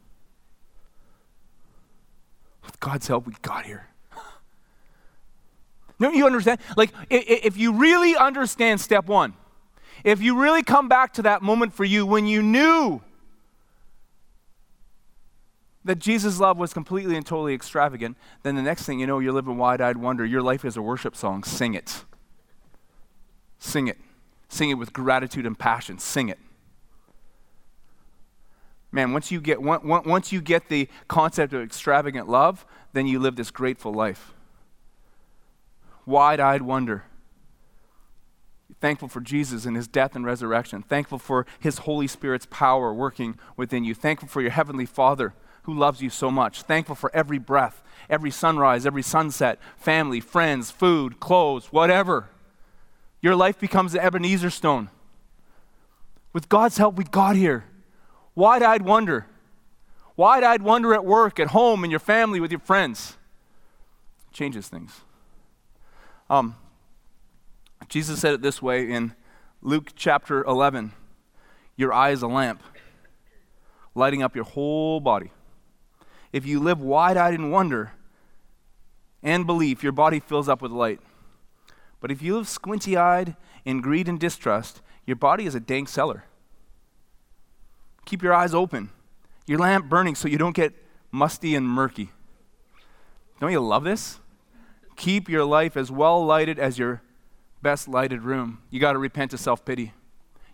With 2.65 2.79
God's 2.79 3.07
help, 3.07 3.27
we 3.27 3.33
got 3.41 3.65
here. 3.65 3.87
Don't 5.99 6.15
you 6.15 6.25
understand? 6.25 6.59
Like, 6.77 6.91
if 7.09 7.57
you 7.57 7.73
really 7.73 8.15
understand 8.15 8.79
step 8.79 9.05
one, 9.05 9.33
if 10.03 10.21
you 10.21 10.39
really 10.39 10.63
come 10.63 10.87
back 10.87 11.13
to 11.13 11.21
that 11.23 11.41
moment 11.41 11.73
for 11.73 11.83
you 11.83 12.05
when 12.05 12.25
you 12.25 12.41
knew 12.41 13.01
that 15.85 15.99
Jesus' 15.99 16.39
love 16.39 16.57
was 16.57 16.73
completely 16.73 17.17
and 17.17 17.25
totally 17.25 17.53
extravagant, 17.53 18.17
then 18.43 18.55
the 18.55 18.61
next 18.61 18.83
thing 18.85 18.99
you 18.99 19.07
know, 19.07 19.19
you're 19.19 19.33
living 19.33 19.57
wide 19.57 19.81
eyed 19.81 19.97
wonder. 19.97 20.25
Your 20.25 20.41
life 20.41 20.63
is 20.63 20.77
a 20.77 20.81
worship 20.81 21.15
song. 21.15 21.43
Sing 21.43 21.73
it. 21.73 22.05
Sing 23.59 23.87
it. 23.87 23.97
Sing 24.47 24.69
it 24.69 24.75
with 24.75 24.93
gratitude 24.93 25.45
and 25.45 25.59
passion. 25.59 25.99
Sing 25.99 26.29
it. 26.29 26.39
Man, 28.93 29.11
once 29.11 29.31
you 29.31 29.41
get, 29.41 29.59
once 29.59 30.31
you 30.31 30.39
get 30.39 30.69
the 30.69 30.87
concept 31.07 31.51
of 31.51 31.63
extravagant 31.63 32.29
love, 32.29 32.63
then 32.93 33.07
you 33.07 33.17
live 33.17 33.35
this 33.35 33.49
grateful 33.49 33.91
life. 33.91 34.33
Wide 36.05 36.39
eyed 36.39 36.61
wonder. 36.61 37.05
Thankful 38.79 39.07
for 39.07 39.19
Jesus 39.19 39.65
and 39.65 39.75
his 39.75 39.87
death 39.87 40.15
and 40.15 40.23
resurrection. 40.23 40.83
Thankful 40.83 41.17
for 41.17 41.47
his 41.59 41.79
Holy 41.79 42.05
Spirit's 42.05 42.45
power 42.51 42.93
working 42.93 43.39
within 43.57 43.83
you. 43.83 43.95
Thankful 43.95 44.27
for 44.27 44.41
your 44.41 44.51
Heavenly 44.51 44.85
Father 44.85 45.33
who 45.63 45.73
loves 45.73 46.01
you 46.01 46.11
so 46.11 46.29
much. 46.29 46.61
Thankful 46.61 46.95
for 46.95 47.09
every 47.15 47.39
breath, 47.39 47.81
every 48.11 48.29
sunrise, 48.29 48.85
every 48.85 49.01
sunset, 49.01 49.57
family, 49.75 50.19
friends, 50.19 50.69
food, 50.69 51.19
clothes, 51.19 51.67
whatever. 51.71 52.29
Your 53.21 53.35
life 53.35 53.59
becomes 53.59 53.93
the 53.93 54.03
Ebenezer 54.03 54.51
stone. 54.51 54.89
With 56.31 56.47
God's 56.47 56.77
help, 56.77 56.95
we 56.95 57.05
got 57.05 57.35
here. 57.35 57.63
Wide 58.35 58.63
eyed 58.63 58.81
wonder. 58.81 59.27
Wide 60.15 60.43
eyed 60.43 60.61
wonder 60.61 60.93
at 60.93 61.05
work, 61.05 61.39
at 61.39 61.47
home, 61.47 61.83
in 61.83 61.91
your 61.91 61.99
family, 61.99 62.39
with 62.39 62.51
your 62.51 62.59
friends. 62.59 63.17
Changes 64.31 64.67
things. 64.67 65.01
Um, 66.29 66.55
Jesus 67.87 68.19
said 68.19 68.33
it 68.33 68.41
this 68.41 68.61
way 68.61 68.89
in 68.91 69.13
Luke 69.61 69.91
chapter 69.95 70.43
11 70.43 70.93
Your 71.75 71.93
eye 71.93 72.11
is 72.11 72.21
a 72.21 72.27
lamp, 72.27 72.61
lighting 73.95 74.23
up 74.23 74.35
your 74.35 74.45
whole 74.45 74.99
body. 74.99 75.31
If 76.31 76.45
you 76.45 76.59
live 76.59 76.81
wide 76.81 77.17
eyed 77.17 77.35
in 77.35 77.51
wonder 77.51 77.93
and 79.21 79.45
belief, 79.45 79.83
your 79.83 79.91
body 79.91 80.19
fills 80.19 80.49
up 80.49 80.61
with 80.61 80.71
light. 80.71 80.99
But 81.99 82.11
if 82.11 82.21
you 82.21 82.35
live 82.35 82.47
squinty 82.47 82.97
eyed 82.97 83.35
in 83.63 83.81
greed 83.81 84.09
and 84.09 84.19
distrust, 84.19 84.81
your 85.05 85.15
body 85.15 85.45
is 85.45 85.55
a 85.55 85.59
dank 85.59 85.87
cellar. 85.87 86.25
Keep 88.05 88.23
your 88.23 88.33
eyes 88.33 88.53
open, 88.53 88.89
your 89.47 89.59
lamp 89.59 89.89
burning 89.89 90.15
so 90.15 90.27
you 90.27 90.37
don't 90.37 90.55
get 90.55 90.73
musty 91.11 91.55
and 91.55 91.67
murky. 91.67 92.09
Don't 93.39 93.51
you 93.51 93.59
love 93.59 93.83
this? 93.83 94.19
Keep 94.95 95.29
your 95.29 95.45
life 95.45 95.75
as 95.75 95.91
well 95.91 96.25
lighted 96.25 96.59
as 96.59 96.77
your 96.77 97.01
best 97.61 97.87
lighted 97.87 98.21
room. 98.21 98.59
You 98.69 98.79
got 98.79 98.93
to 98.93 98.99
repent 98.99 99.33
of 99.33 99.39
self 99.39 99.65
pity. 99.65 99.93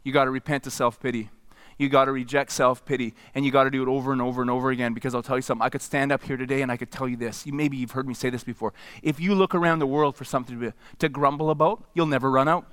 You 0.04 0.14
got 0.14 0.26
to 0.26 0.32
repent 0.32 0.66
of 0.68 0.74
self 0.74 1.00
pity. 1.00 1.30
You 1.78 1.88
got 1.88 2.06
to 2.06 2.12
reject 2.12 2.52
self 2.52 2.84
pity, 2.86 3.14
and 3.34 3.46
you 3.46 3.52
got 3.52 3.64
to 3.64 3.70
do 3.70 3.82
it 3.82 3.88
over 3.88 4.12
and 4.12 4.22
over 4.22 4.42
and 4.42 4.52
over 4.52 4.70
again. 4.70 4.94
Because 4.94 5.16
I'll 5.16 5.24
tell 5.24 5.38
you 5.38 5.42
something. 5.42 5.66
I 5.66 5.70
could 5.70 5.82
stand 5.82 6.12
up 6.12 6.24
here 6.24 6.38
today 6.38 6.62
and 6.62 6.72
I 6.72 6.78
could 6.78 6.92
tell 6.92 7.08
you 7.08 7.16
this. 7.16 7.46
Maybe 7.48 7.78
you've 7.78 7.92
heard 7.92 8.08
me 8.08 8.14
say 8.14 8.30
this 8.30 8.44
before. 8.44 8.74
If 9.02 9.20
you 9.20 9.34
look 9.34 9.56
around 9.56 9.80
the 9.80 9.88
world 9.88 10.16
for 10.16 10.26
something 10.26 10.60
to, 10.60 10.72
be, 10.72 10.78
to 11.00 11.10
grumble 11.10 11.50
about, 11.50 11.84
you'll 11.94 12.06
never 12.06 12.30
run 12.30 12.48
out. 12.48 12.66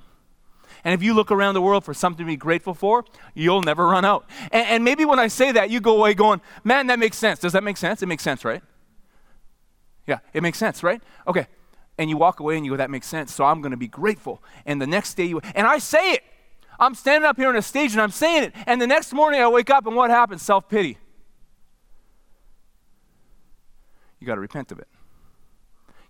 And 0.85 0.95
if 0.95 1.03
you 1.03 1.15
look 1.15 1.31
around 1.31 1.55
the 1.55 1.62
world 1.62 1.85
for 1.85 1.95
something 1.95 2.25
to 2.25 2.31
be 2.31 2.37
grateful 2.37 2.75
for, 2.75 3.05
you'll 3.35 3.62
never 3.62 3.87
run 3.87 4.05
out. 4.05 4.29
And, 4.53 4.67
and 4.67 4.85
maybe 4.85 5.05
when 5.05 5.19
I 5.19 5.29
say 5.29 5.53
that, 5.53 5.71
you 5.71 5.81
go 5.81 5.99
away 5.99 6.15
going, 6.15 6.41
man, 6.65 6.87
that 6.89 6.99
makes 6.99 7.17
sense. 7.17 7.39
Does 7.39 7.53
that 7.53 7.65
make 7.65 7.77
sense? 7.77 8.03
It 8.03 8.07
makes 8.07 8.23
sense, 8.23 8.45
right? 8.45 8.62
Yeah, 10.07 10.19
it 10.33 10.43
makes 10.43 10.59
sense, 10.59 10.83
right? 10.83 11.03
Okay. 11.27 11.47
And 11.99 12.11
you 12.11 12.17
walk 12.17 12.41
away 12.41 12.57
and 12.57 12.65
you 12.65 12.73
go, 12.73 12.77
that 12.77 12.91
makes 12.91 13.07
sense. 13.07 13.35
So 13.35 13.45
I'm 13.45 13.61
going 13.61 13.71
to 13.71 13.77
be 13.77 13.89
grateful. 13.89 14.43
And 14.65 14.81
the 14.81 14.87
next 14.87 15.15
day 15.15 15.25
you, 15.25 15.41
and 15.55 15.67
I 15.67 15.79
say 15.79 16.12
it. 16.12 16.23
I'm 16.79 16.95
standing 16.95 17.27
up 17.27 17.39
here 17.39 17.49
on 17.49 17.57
a 17.57 17.62
stage 17.62 17.93
and 17.93 18.03
I'm 18.03 18.11
saying 18.11 18.45
it. 18.45 18.53
And 18.67 18.81
the 18.81 18.87
next 18.87 19.12
morning 19.12 19.41
I 19.41 19.49
wake 19.49 19.71
up 19.71 19.87
and 19.87 19.97
what 19.97 20.11
happens? 20.11 20.43
Self 20.43 20.69
pity. 20.69 20.99
You 24.21 24.27
got 24.27 24.35
to 24.35 24.41
repent 24.41 24.73
of 24.73 24.79
it. 24.79 24.89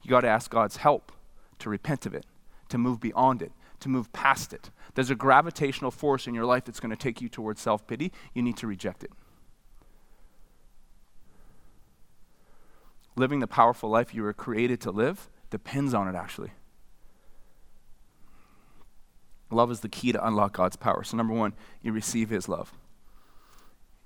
You 0.02 0.10
got 0.10 0.22
to 0.22 0.28
ask 0.28 0.50
God's 0.50 0.76
help 0.76 1.12
to 1.58 1.70
repent 1.70 2.06
of 2.06 2.14
it, 2.14 2.24
to 2.68 2.78
move 2.78 3.00
beyond 3.00 3.42
it, 3.42 3.52
to 3.80 3.88
move 3.88 4.12
past 4.12 4.52
it. 4.52 4.70
There's 4.94 5.10
a 5.10 5.14
gravitational 5.14 5.90
force 5.90 6.26
in 6.26 6.34
your 6.34 6.44
life 6.44 6.64
that's 6.64 6.80
going 6.80 6.90
to 6.90 6.96
take 6.96 7.20
you 7.20 7.28
towards 7.28 7.60
self 7.60 7.86
pity. 7.86 8.12
You 8.34 8.42
need 8.42 8.56
to 8.58 8.66
reject 8.66 9.04
it. 9.04 9.10
Living 13.16 13.40
the 13.40 13.46
powerful 13.46 13.88
life 13.88 14.14
you 14.14 14.22
were 14.22 14.32
created 14.32 14.80
to 14.82 14.90
live 14.90 15.28
depends 15.50 15.94
on 15.94 16.06
it, 16.06 16.14
actually. 16.14 16.50
Love 19.50 19.70
is 19.70 19.80
the 19.80 19.88
key 19.88 20.12
to 20.12 20.26
unlock 20.26 20.52
God's 20.52 20.76
power. 20.76 21.02
So, 21.04 21.16
number 21.16 21.32
one, 21.32 21.54
you 21.82 21.92
receive 21.92 22.30
His 22.30 22.48
love. 22.48 22.72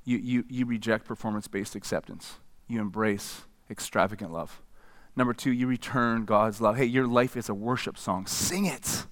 You, 0.04 0.18
you, 0.18 0.44
you 0.48 0.66
reject 0.66 1.06
performance 1.06 1.48
based 1.48 1.74
acceptance, 1.74 2.34
you 2.68 2.80
embrace 2.80 3.42
extravagant 3.70 4.32
love. 4.32 4.60
Number 5.16 5.34
two, 5.34 5.52
you 5.52 5.66
return 5.66 6.24
God's 6.24 6.60
love. 6.60 6.76
Hey, 6.76 6.84
your 6.84 7.06
life 7.06 7.36
is 7.36 7.48
a 7.48 7.54
worship 7.54 7.98
song. 7.98 8.26
Sing 8.26 8.64
it. 8.64 9.06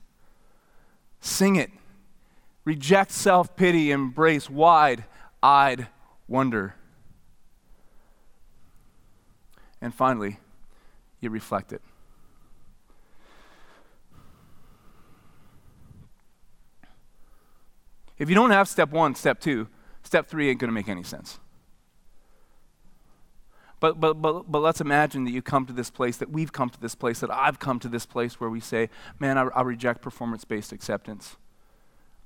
Sing 1.20 1.56
it. 1.56 1.70
Reject 2.64 3.10
self 3.10 3.56
pity, 3.56 3.90
embrace 3.90 4.50
wide 4.50 5.04
eyed 5.42 5.86
wonder. 6.26 6.74
And 9.80 9.94
finally, 9.94 10.38
you 11.20 11.30
reflect 11.30 11.72
it. 11.72 11.82
If 18.18 18.28
you 18.28 18.34
don't 18.34 18.50
have 18.50 18.68
step 18.68 18.90
one, 18.90 19.14
step 19.14 19.40
two, 19.40 19.68
step 20.02 20.26
three 20.26 20.50
ain't 20.50 20.58
going 20.58 20.68
to 20.68 20.74
make 20.74 20.88
any 20.88 21.04
sense. 21.04 21.38
But, 23.80 24.00
but, 24.00 24.20
but, 24.20 24.50
but 24.50 24.58
let's 24.58 24.80
imagine 24.80 25.24
that 25.24 25.30
you 25.30 25.40
come 25.40 25.64
to 25.66 25.72
this 25.72 25.90
place, 25.90 26.16
that 26.16 26.30
we've 26.30 26.52
come 26.52 26.68
to 26.70 26.80
this 26.80 26.94
place, 26.94 27.20
that 27.20 27.30
I've 27.30 27.60
come 27.60 27.78
to 27.80 27.88
this 27.88 28.06
place 28.06 28.40
where 28.40 28.50
we 28.50 28.60
say, 28.60 28.90
man, 29.20 29.38
I, 29.38 29.42
I 29.54 29.62
reject 29.62 30.02
performance 30.02 30.44
based 30.44 30.72
acceptance. 30.72 31.36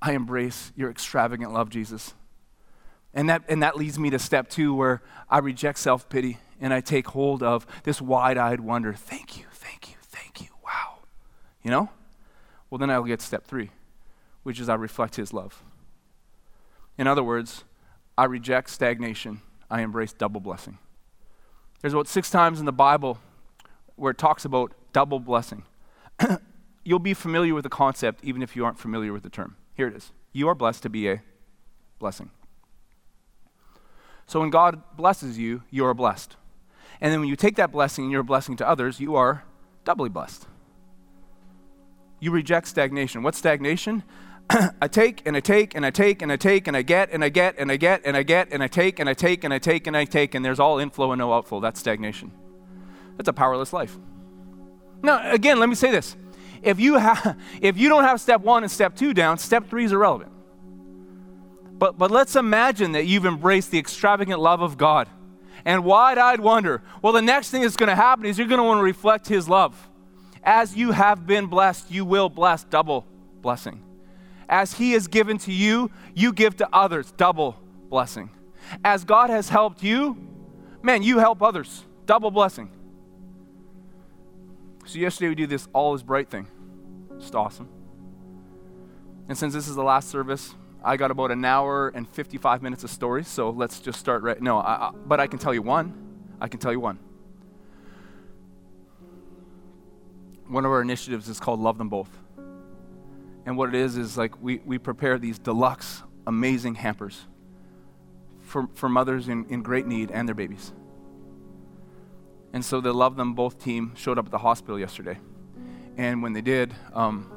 I 0.01 0.13
embrace 0.13 0.71
your 0.75 0.89
extravagant 0.89 1.53
love, 1.53 1.69
Jesus. 1.69 2.13
And 3.13 3.29
that, 3.29 3.43
and 3.47 3.61
that 3.61 3.77
leads 3.77 3.99
me 3.99 4.09
to 4.09 4.19
step 4.19 4.49
two, 4.49 4.73
where 4.73 5.03
I 5.29 5.37
reject 5.39 5.77
self 5.77 6.09
pity 6.09 6.39
and 6.59 6.73
I 6.73 6.81
take 6.81 7.07
hold 7.07 7.43
of 7.43 7.67
this 7.83 8.01
wide 8.01 8.37
eyed 8.37 8.59
wonder. 8.59 8.93
Thank 8.93 9.37
you, 9.37 9.45
thank 9.51 9.91
you, 9.91 9.97
thank 10.01 10.41
you. 10.41 10.47
Wow. 10.63 10.99
You 11.61 11.69
know? 11.69 11.89
Well, 12.69 12.79
then 12.79 12.89
I'll 12.89 13.03
get 13.03 13.21
step 13.21 13.45
three, 13.45 13.69
which 14.41 14.59
is 14.59 14.69
I 14.69 14.75
reflect 14.75 15.15
His 15.15 15.31
love. 15.31 15.61
In 16.97 17.05
other 17.05 17.23
words, 17.23 17.63
I 18.17 18.25
reject 18.25 18.71
stagnation, 18.71 19.41
I 19.69 19.81
embrace 19.81 20.13
double 20.13 20.41
blessing. 20.41 20.79
There's 21.83 21.91
about 21.91 22.07
six 22.07 22.29
times 22.29 22.61
in 22.61 22.65
the 22.65 22.71
Bible 22.71 23.19
where 23.97 24.11
it 24.11 24.17
talks 24.17 24.45
about 24.45 24.71
double 24.93 25.19
blessing. 25.19 25.63
You'll 26.85 26.99
be 26.99 27.13
familiar 27.13 27.53
with 27.53 27.63
the 27.63 27.69
concept 27.69 28.23
even 28.23 28.41
if 28.41 28.55
you 28.55 28.63
aren't 28.63 28.79
familiar 28.79 29.11
with 29.11 29.21
the 29.21 29.29
term. 29.29 29.57
Here 29.75 29.87
it 29.87 29.95
is 29.97 30.13
You 30.31 30.47
are 30.47 30.55
blessed 30.55 30.81
to 30.83 30.89
be 30.89 31.09
a 31.09 31.21
blessing. 31.99 32.31
So 34.27 34.39
when 34.39 34.49
God 34.49 34.81
blesses 34.95 35.37
you, 35.37 35.63
you 35.69 35.85
are 35.85 35.93
blessed. 35.93 36.37
And 37.01 37.11
then 37.11 37.19
when 37.19 37.27
you 37.27 37.35
take 37.35 37.57
that 37.57 37.73
blessing 37.73 38.05
and 38.05 38.11
you're 38.13 38.21
a 38.21 38.23
blessing 38.23 38.55
to 38.57 38.67
others, 38.67 39.01
you 39.01 39.17
are 39.17 39.43
doubly 39.83 40.07
blessed. 40.07 40.47
You 42.21 42.31
reject 42.31 42.69
stagnation. 42.69 43.23
What's 43.23 43.39
stagnation? 43.39 44.03
I 44.49 44.87
take 44.87 45.21
and 45.25 45.35
I 45.35 45.39
take 45.39 45.75
and 45.75 45.85
I 45.85 45.89
take 45.89 46.21
and 46.21 46.31
I 46.31 46.35
take 46.35 46.67
and 46.67 46.77
I 46.77 46.81
get 46.81 47.09
and 47.11 47.23
I 47.23 47.29
get 47.29 47.55
and 47.57 47.71
I 47.71 47.77
get 47.77 48.01
and 48.05 48.15
I 48.17 48.23
get 48.23 48.49
and 48.51 48.61
I 48.61 48.67
take 48.67 48.99
and 48.99 49.09
I 49.09 49.13
take 49.13 49.43
and 49.43 49.53
I 49.53 49.57
take 49.57 49.87
and 49.87 49.97
I 49.97 50.05
take 50.05 50.35
and 50.35 50.45
there's 50.45 50.59
all 50.59 50.79
inflow 50.79 51.11
and 51.11 51.19
no 51.19 51.33
outflow. 51.33 51.59
That's 51.59 51.79
stagnation. 51.79 52.31
That's 53.17 53.29
a 53.29 53.33
powerless 53.33 53.73
life. 53.73 53.97
Now, 55.01 55.31
again, 55.31 55.59
let 55.59 55.69
me 55.69 55.75
say 55.75 55.91
this. 55.91 56.15
If 56.61 56.79
you, 56.79 56.95
have, 56.95 57.37
if 57.61 57.77
you 57.77 57.89
don't 57.89 58.03
have 58.03 58.21
step 58.21 58.41
one 58.41 58.63
and 58.63 58.71
step 58.71 58.95
two 58.95 59.13
down, 59.13 59.37
step 59.37 59.69
three 59.69 59.85
is 59.85 59.91
irrelevant. 59.91 60.31
But, 61.73 61.97
but 61.97 62.11
let's 62.11 62.35
imagine 62.35 62.93
that 62.93 63.05
you've 63.05 63.25
embraced 63.25 63.71
the 63.71 63.79
extravagant 63.79 64.39
love 64.39 64.61
of 64.61 64.77
God 64.77 65.09
and 65.65 65.83
wide 65.83 66.17
eyed 66.17 66.39
wonder. 66.39 66.81
Well, 67.01 67.13
the 67.13 67.21
next 67.21 67.49
thing 67.49 67.61
that's 67.61 67.75
going 67.75 67.89
to 67.89 67.95
happen 67.95 68.25
is 68.25 68.37
you're 68.37 68.47
going 68.47 68.59
to 68.59 68.63
want 68.63 68.79
to 68.79 68.83
reflect 68.83 69.27
His 69.27 69.49
love. 69.49 69.89
As 70.43 70.75
you 70.75 70.91
have 70.91 71.25
been 71.25 71.47
blessed, 71.47 71.91
you 71.91 72.05
will 72.05 72.29
bless 72.29 72.63
double 72.63 73.05
blessing. 73.41 73.81
As 74.53 74.71
He 74.71 74.91
has 74.91 75.07
given 75.07 75.39
to 75.39 75.51
you, 75.51 75.89
you 76.13 76.31
give 76.31 76.57
to 76.57 76.69
others 76.71 77.11
double 77.17 77.59
blessing. 77.89 78.29
As 78.85 79.03
God 79.03 79.31
has 79.31 79.49
helped 79.49 79.81
you, 79.81 80.15
man, 80.83 81.01
you 81.01 81.17
help 81.17 81.41
others 81.41 81.83
double 82.05 82.29
blessing. 82.29 82.69
So, 84.85 84.99
yesterday 84.99 85.29
we 85.29 85.35
did 85.35 85.49
this 85.49 85.67
all 85.73 85.95
is 85.95 86.03
bright 86.03 86.29
thing. 86.29 86.47
Just 87.19 87.33
awesome. 87.33 87.67
And 89.27 89.35
since 89.35 89.55
this 89.55 89.67
is 89.67 89.73
the 89.75 89.83
last 89.83 90.09
service, 90.09 90.53
I 90.83 90.97
got 90.97 91.09
about 91.09 91.31
an 91.31 91.43
hour 91.43 91.87
and 91.87 92.07
55 92.07 92.61
minutes 92.61 92.83
of 92.83 92.91
stories, 92.91 93.27
so 93.27 93.49
let's 93.49 93.79
just 93.79 93.99
start 93.99 94.21
right. 94.21 94.39
No, 94.39 94.59
I, 94.59 94.73
I, 94.73 94.91
but 95.07 95.19
I 95.19 95.25
can 95.25 95.39
tell 95.39 95.55
you 95.55 95.63
one. 95.63 95.95
I 96.39 96.47
can 96.47 96.59
tell 96.59 96.71
you 96.71 96.79
one. 96.79 96.99
One 100.47 100.63
of 100.63 100.69
our 100.69 100.83
initiatives 100.83 101.27
is 101.27 101.39
called 101.39 101.59
Love 101.59 101.79
Them 101.79 101.89
Both. 101.89 102.19
And 103.45 103.57
what 103.57 103.69
it 103.69 103.75
is 103.75 103.97
is 103.97 104.17
like 104.17 104.41
we, 104.41 104.61
we 104.65 104.77
prepare 104.77 105.17
these 105.17 105.37
deluxe, 105.39 106.03
amazing 106.25 106.75
hampers 106.75 107.25
for, 108.41 108.67
for 108.73 108.87
mothers 108.87 109.27
in, 109.27 109.45
in 109.49 109.63
great 109.63 109.87
need 109.87 110.11
and 110.11 110.27
their 110.27 110.35
babies. 110.35 110.71
And 112.53 112.63
so 112.63 112.79
the 112.81 112.93
Love 112.93 113.15
Them 113.15 113.33
Both 113.33 113.59
team 113.59 113.93
showed 113.95 114.19
up 114.19 114.25
at 114.25 114.31
the 114.31 114.37
hospital 114.37 114.79
yesterday. 114.79 115.17
And 115.97 116.21
when 116.21 116.33
they 116.33 116.41
did, 116.41 116.73
um, 116.93 117.29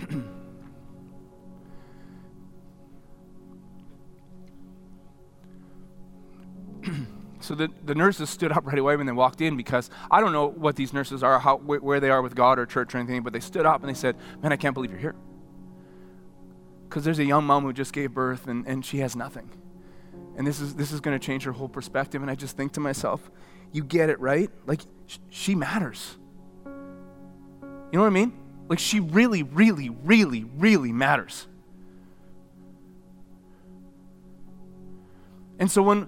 so 7.50 7.56
the, 7.56 7.68
the 7.84 7.96
nurses 7.96 8.30
stood 8.30 8.52
up 8.52 8.64
right 8.64 8.78
away 8.78 8.94
when 8.94 9.06
they 9.06 9.12
walked 9.12 9.40
in 9.40 9.56
because 9.56 9.90
I 10.08 10.20
don't 10.20 10.32
know 10.32 10.46
what 10.46 10.76
these 10.76 10.92
nurses 10.92 11.24
are, 11.24 11.40
how, 11.40 11.56
wh- 11.58 11.82
where 11.82 11.98
they 11.98 12.08
are 12.08 12.22
with 12.22 12.36
God 12.36 12.60
or 12.60 12.64
church 12.64 12.94
or 12.94 12.98
anything, 12.98 13.24
but 13.24 13.32
they 13.32 13.40
stood 13.40 13.66
up 13.66 13.80
and 13.80 13.90
they 13.90 13.94
said, 13.94 14.14
Man, 14.40 14.52
I 14.52 14.56
can't 14.56 14.72
believe 14.72 14.92
you're 14.92 15.00
here. 15.00 15.16
Because 16.88 17.02
there's 17.02 17.18
a 17.18 17.24
young 17.24 17.42
mom 17.42 17.64
who 17.64 17.72
just 17.72 17.92
gave 17.92 18.14
birth 18.14 18.46
and, 18.46 18.64
and 18.68 18.86
she 18.86 18.98
has 18.98 19.16
nothing. 19.16 19.50
And 20.36 20.46
this 20.46 20.60
is, 20.60 20.76
this 20.76 20.92
is 20.92 21.00
going 21.00 21.18
to 21.18 21.26
change 21.26 21.42
her 21.42 21.50
whole 21.50 21.68
perspective. 21.68 22.22
And 22.22 22.30
I 22.30 22.36
just 22.36 22.56
think 22.56 22.70
to 22.74 22.80
myself, 22.80 23.28
You 23.72 23.82
get 23.82 24.10
it, 24.10 24.20
right? 24.20 24.48
Like, 24.64 24.82
sh- 25.08 25.18
she 25.30 25.56
matters. 25.56 26.18
You 26.64 26.70
know 27.94 28.02
what 28.02 28.06
I 28.06 28.10
mean? 28.10 28.32
Like, 28.68 28.78
she 28.78 29.00
really, 29.00 29.42
really, 29.42 29.88
really, 29.88 30.44
really 30.44 30.92
matters. 30.92 31.48
And 35.58 35.68
so 35.68 35.82
when, 35.82 36.06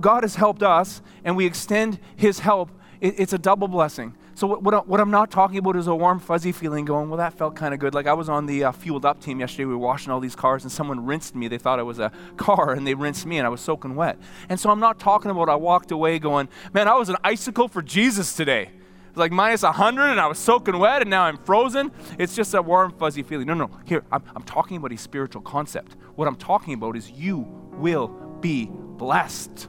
God 0.00 0.22
has 0.22 0.34
helped 0.34 0.62
us 0.62 1.02
and 1.24 1.36
we 1.36 1.46
extend 1.46 1.98
His 2.16 2.38
help, 2.38 2.70
it, 3.00 3.14
it's 3.18 3.32
a 3.32 3.38
double 3.38 3.68
blessing. 3.68 4.14
So, 4.34 4.46
what, 4.46 4.86
what, 4.86 5.00
I'm 5.00 5.10
not 5.10 5.30
talking 5.30 5.56
about 5.56 5.76
is 5.76 5.86
a 5.86 5.94
warm, 5.94 6.18
fuzzy 6.18 6.52
feeling 6.52 6.84
going, 6.84 7.08
well, 7.08 7.16
that 7.16 7.32
felt 7.32 7.56
kind 7.56 7.72
of 7.72 7.80
good. 7.80 7.94
Like 7.94 8.06
I 8.06 8.12
was 8.12 8.28
on 8.28 8.44
the 8.44 8.64
uh, 8.64 8.72
fueled 8.72 9.06
up 9.06 9.18
team 9.18 9.40
yesterday. 9.40 9.64
We 9.64 9.72
were 9.72 9.78
washing 9.78 10.12
all 10.12 10.20
these 10.20 10.36
cars 10.36 10.62
and 10.62 10.70
someone 10.70 11.06
rinsed 11.06 11.34
me. 11.34 11.48
They 11.48 11.56
thought 11.56 11.78
I 11.78 11.84
was 11.84 11.98
a 11.98 12.12
car 12.36 12.72
and 12.72 12.86
they 12.86 12.92
rinsed 12.92 13.24
me 13.24 13.38
and 13.38 13.46
I 13.46 13.48
was 13.48 13.62
soaking 13.62 13.94
wet. 13.94 14.18
And 14.50 14.60
so 14.60 14.68
I'm 14.68 14.80
not 14.80 14.98
talking 14.98 15.30
about 15.30 15.48
I 15.48 15.54
walked 15.54 15.90
away 15.90 16.18
going, 16.18 16.50
man, 16.74 16.86
I 16.86 16.96
was 16.96 17.08
an 17.08 17.16
icicle 17.24 17.68
for 17.68 17.80
Jesus 17.80 18.34
today 18.36 18.70
like 19.16 19.32
minus 19.32 19.62
100 19.62 20.02
and 20.10 20.20
I 20.20 20.26
was 20.26 20.38
soaking 20.38 20.78
wet 20.78 21.00
and 21.00 21.10
now 21.10 21.22
I'm 21.24 21.38
frozen. 21.38 21.90
It's 22.18 22.36
just 22.36 22.52
a 22.52 22.60
warm, 22.60 22.92
fuzzy 22.92 23.22
feeling. 23.22 23.46
No, 23.46 23.54
no, 23.54 23.70
here, 23.86 24.04
I'm, 24.12 24.22
I'm 24.34 24.42
talking 24.42 24.76
about 24.76 24.92
a 24.92 24.98
spiritual 24.98 25.42
concept. 25.42 25.96
What 26.14 26.28
I'm 26.28 26.36
talking 26.36 26.74
about 26.74 26.96
is 26.96 27.10
you 27.10 27.38
will 27.72 28.25
be 28.40 28.70
blessed. 28.70 29.68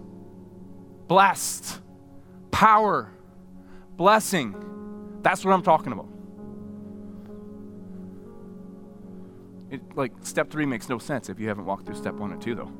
Blessed. 1.07 1.81
Power. 2.51 3.11
Blessing. 3.95 5.19
That's 5.21 5.43
what 5.43 5.53
I'm 5.53 5.63
talking 5.63 5.93
about. 5.93 6.07
It, 9.69 9.81
like 9.97 10.13
step 10.21 10.49
three 10.49 10.65
makes 10.65 10.87
no 10.87 10.97
sense 10.97 11.29
if 11.29 11.39
you 11.39 11.47
haven't 11.49 11.65
walked 11.65 11.85
through 11.85 11.95
step 11.95 12.15
one 12.15 12.31
and 12.31 12.41
two, 12.41 12.55
though. 12.55 12.71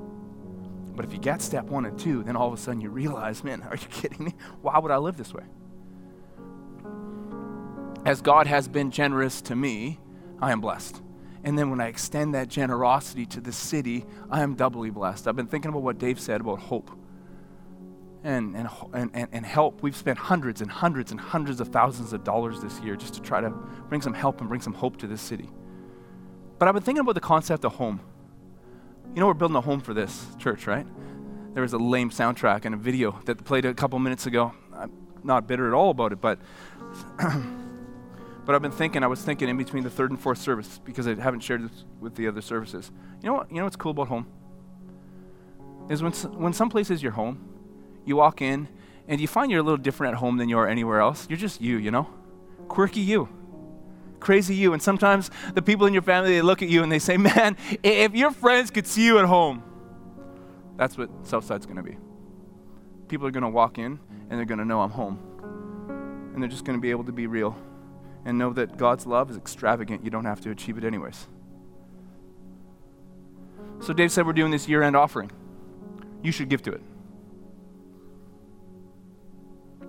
But 0.95 1.06
if 1.06 1.13
you 1.13 1.19
get 1.19 1.41
step 1.41 1.65
one 1.65 1.86
and 1.86 1.97
two, 2.00 2.23
then 2.23 2.36
all 2.36 2.47
of 2.47 2.54
a 2.54 2.58
sudden 2.58 2.82
you 2.82 2.89
realize, 2.89 3.43
man, 3.43 3.62
are 3.62 3.76
you 3.76 3.88
kidding 3.91 4.26
me? 4.26 4.34
Why 4.62 4.80
would 4.80 4.91
I 4.91 4.97
live 4.97 5.17
this 5.17 5.34
way? 5.34 5.43
As 8.06 8.21
God 8.21 8.47
has 8.47 8.67
been 8.67 8.89
generous 8.89 9.41
to 9.43 9.56
me, 9.56 10.00
I 10.41 10.52
am 10.52 10.62
blessed. 10.62 11.02
And 11.47 11.57
then 11.57 11.69
when 11.69 11.79
I 11.79 11.88
extend 11.88 12.36
that 12.36 12.49
generosity 12.49 13.25
to 13.27 13.39
the 13.39 13.53
city, 13.53 14.05
I 14.29 14.43
am 14.43 14.55
doubly 14.55 14.89
blessed. 14.89 15.29
I've 15.29 15.38
been 15.38 15.47
thinking 15.47 15.69
about 15.69 15.81
what 15.81 15.97
Dave 15.97 16.19
said 16.19 16.41
about 16.41 16.60
hope 16.60 16.91
and, 18.25 18.53
and, 18.53 18.67
and, 18.93 19.29
and 19.31 19.45
help. 19.45 19.81
We've 19.81 19.95
spent 19.95 20.17
hundreds 20.17 20.60
and 20.60 20.69
hundreds 20.69 21.12
and 21.12 21.21
hundreds 21.21 21.62
of 21.62 21.69
thousands 21.69 22.12
of 22.12 22.25
dollars 22.25 22.60
this 22.60 22.77
year 22.81 22.97
just 22.97 23.13
to 23.13 23.21
try 23.21 23.39
to 23.39 23.49
bring 23.88 24.01
some 24.01 24.13
help 24.13 24.41
and 24.41 24.49
bring 24.49 24.60
some 24.60 24.73
hope 24.73 24.97
to 24.97 25.07
this 25.07 25.21
city. 25.21 25.49
But 26.60 26.67
I've 26.67 26.73
been 26.73 26.83
thinking 26.83 26.99
about 26.99 27.15
the 27.15 27.21
concept 27.21 27.63
of 27.63 27.75
home. 27.75 28.01
You 29.15 29.21
know, 29.21 29.27
we're 29.27 29.33
building 29.33 29.55
a 29.55 29.62
home 29.62 29.79
for 29.79 29.93
this 29.93 30.25
church, 30.38 30.67
right? 30.67 30.86
There 31.53 31.63
was 31.63 31.71
a 31.71 31.77
lame 31.77 32.10
soundtrack 32.10 32.65
and 32.65 32.75
a 32.75 32.77
video 32.77 33.21
that 33.23 33.45
played 33.45 33.63
a 33.63 33.73
couple 33.73 33.97
minutes 33.99 34.25
ago. 34.25 34.51
I'm 34.75 34.91
not 35.23 35.47
bitter 35.47 35.65
at 35.69 35.73
all 35.73 35.91
about 35.91 36.12
it, 36.12 36.19
but 36.19 36.39
But 38.47 38.55
I've 38.55 38.62
been 38.62 38.71
thinking, 38.71 39.03
I 39.03 39.07
was 39.07 39.21
thinking 39.21 39.49
in 39.49 39.57
between 39.57 39.83
the 39.83 39.89
third 39.89 40.10
and 40.10 40.17
fourth 40.17 40.38
service 40.38 40.79
because 40.86 41.05
I 41.05 41.15
haven't 41.15 41.41
shared 41.41 41.65
this 41.65 41.83
with 41.99 42.15
the 42.15 42.29
other 42.29 42.39
services. 42.39 42.89
You 43.21 43.27
know 43.27 43.33
what? 43.33 43.51
You 43.51 43.57
know 43.57 43.65
what's 43.65 43.75
cool 43.75 43.91
about 43.91 44.07
home? 44.07 44.25
Is 45.89 46.01
when, 46.01 46.13
when 46.13 46.53
some 46.53 46.69
place 46.69 46.89
is 46.89 47.03
your 47.03 47.12
home, 47.12 47.45
you 48.05 48.15
walk 48.15 48.41
in 48.41 48.69
and 49.05 49.19
you 49.19 49.27
find 49.27 49.51
you're 49.51 49.60
a 49.60 49.63
little 49.63 49.75
different 49.75 50.13
at 50.13 50.19
home 50.19 50.38
than 50.38 50.47
you 50.47 50.57
are 50.57 50.65
anywhere 50.65 51.01
else. 51.01 51.27
You're 51.29 51.38
just 51.38 51.60
you, 51.60 51.75
you 51.75 51.91
know? 51.91 52.08
Quirky 52.69 53.02
you. 53.02 53.27
Crazy 54.21 54.56
you. 54.56 54.71
And 54.71 54.81
sometimes 54.81 55.29
the 55.54 55.62
people 55.62 55.85
in 55.85 55.91
your 55.91 56.02
family, 56.02 56.31
they 56.31 56.41
look 56.41 56.62
at 56.62 56.69
you 56.69 56.83
and 56.83 56.89
they 56.89 57.00
say, 57.00 57.17
man, 57.17 57.58
if 57.83 58.15
your 58.15 58.31
friends 58.31 58.71
could 58.71 58.87
see 58.87 59.06
you 59.06 59.19
at 59.19 59.25
home, 59.25 59.62
that's 60.77 60.98
what 60.98 61.10
Southside's 61.23 61.65
going 61.65 61.75
to 61.75 61.83
be. 61.83 61.98
People 63.10 63.27
are 63.27 63.31
going 63.31 63.43
to 63.43 63.50
walk 63.50 63.77
in 63.77 64.00
and 64.29 64.39
they're 64.39 64.45
going 64.45 64.60
to 64.60 64.65
know 64.65 64.79
I'm 64.79 64.91
home. 64.91 65.19
And 66.33 66.41
they're 66.41 66.50
just 66.50 66.63
going 66.63 66.77
to 66.77 66.81
be 66.81 66.91
able 66.91 67.04
to 67.04 67.12
be 67.12 67.27
real 67.27 67.54
and 68.28 68.38
know 68.38 68.52
that 68.52 68.75
God's 68.75 69.08
love 69.08 69.32
is 69.32 69.38
extravagant. 69.38 70.04
You 70.04 70.12
don't 70.12 70.25
have 70.25 70.42
to 70.42 70.52
achieve 70.52 70.78
it 70.78 70.84
anyways. 70.84 71.28
So 73.80 73.94
Dave 73.94 74.12
said 74.12 74.28
we're 74.28 74.34
doing 74.34 74.52
this 74.52 74.67
year 74.67 74.84
end 74.84 74.98
offering. 74.98 75.32
You 76.21 76.34
should 76.34 76.50
give 76.50 76.62
to 76.63 76.73
it. 76.73 76.82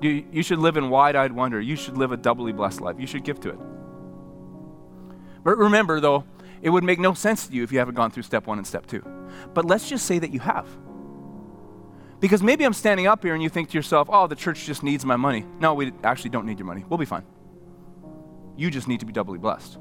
You, 0.00 0.24
you 0.30 0.42
should 0.44 0.60
live 0.60 0.76
in 0.76 0.88
wide 0.88 1.16
eyed 1.16 1.32
wonder. 1.32 1.60
You 1.60 1.74
should 1.74 1.98
live 1.98 2.12
a 2.12 2.16
doubly 2.16 2.52
blessed 2.52 2.80
life. 2.80 2.94
You 3.00 3.08
should 3.08 3.24
give 3.24 3.40
to 3.40 3.48
it. 3.48 3.58
But 5.42 5.58
remember, 5.58 5.98
though, 5.98 6.22
it 6.62 6.70
would 6.70 6.84
make 6.84 7.00
no 7.00 7.14
sense 7.14 7.48
to 7.48 7.52
you 7.52 7.64
if 7.64 7.72
you 7.72 7.80
haven't 7.80 7.96
gone 7.96 8.12
through 8.12 8.22
step 8.22 8.46
one 8.46 8.58
and 8.58 8.66
step 8.66 8.86
two. 8.86 9.04
But 9.52 9.64
let's 9.64 9.88
just 9.88 10.06
say 10.06 10.20
that 10.20 10.30
you 10.30 10.38
have. 10.38 10.68
Because 12.20 12.40
maybe 12.40 12.64
I'm 12.64 12.72
standing 12.72 13.08
up 13.08 13.24
here 13.24 13.34
and 13.34 13.42
you 13.42 13.48
think 13.48 13.70
to 13.70 13.76
yourself, 13.76 14.08
oh, 14.12 14.28
the 14.28 14.36
church 14.36 14.64
just 14.64 14.84
needs 14.84 15.04
my 15.04 15.16
money. 15.16 15.44
No, 15.58 15.74
we 15.74 15.92
actually 16.04 16.30
don't 16.30 16.46
need 16.46 16.60
your 16.60 16.66
money. 16.66 16.84
We'll 16.88 16.98
be 16.98 17.04
fine. 17.04 17.24
You 18.58 18.72
just 18.72 18.88
need 18.88 18.98
to 19.00 19.06
be 19.06 19.12
doubly 19.12 19.38
blessed. 19.38 19.78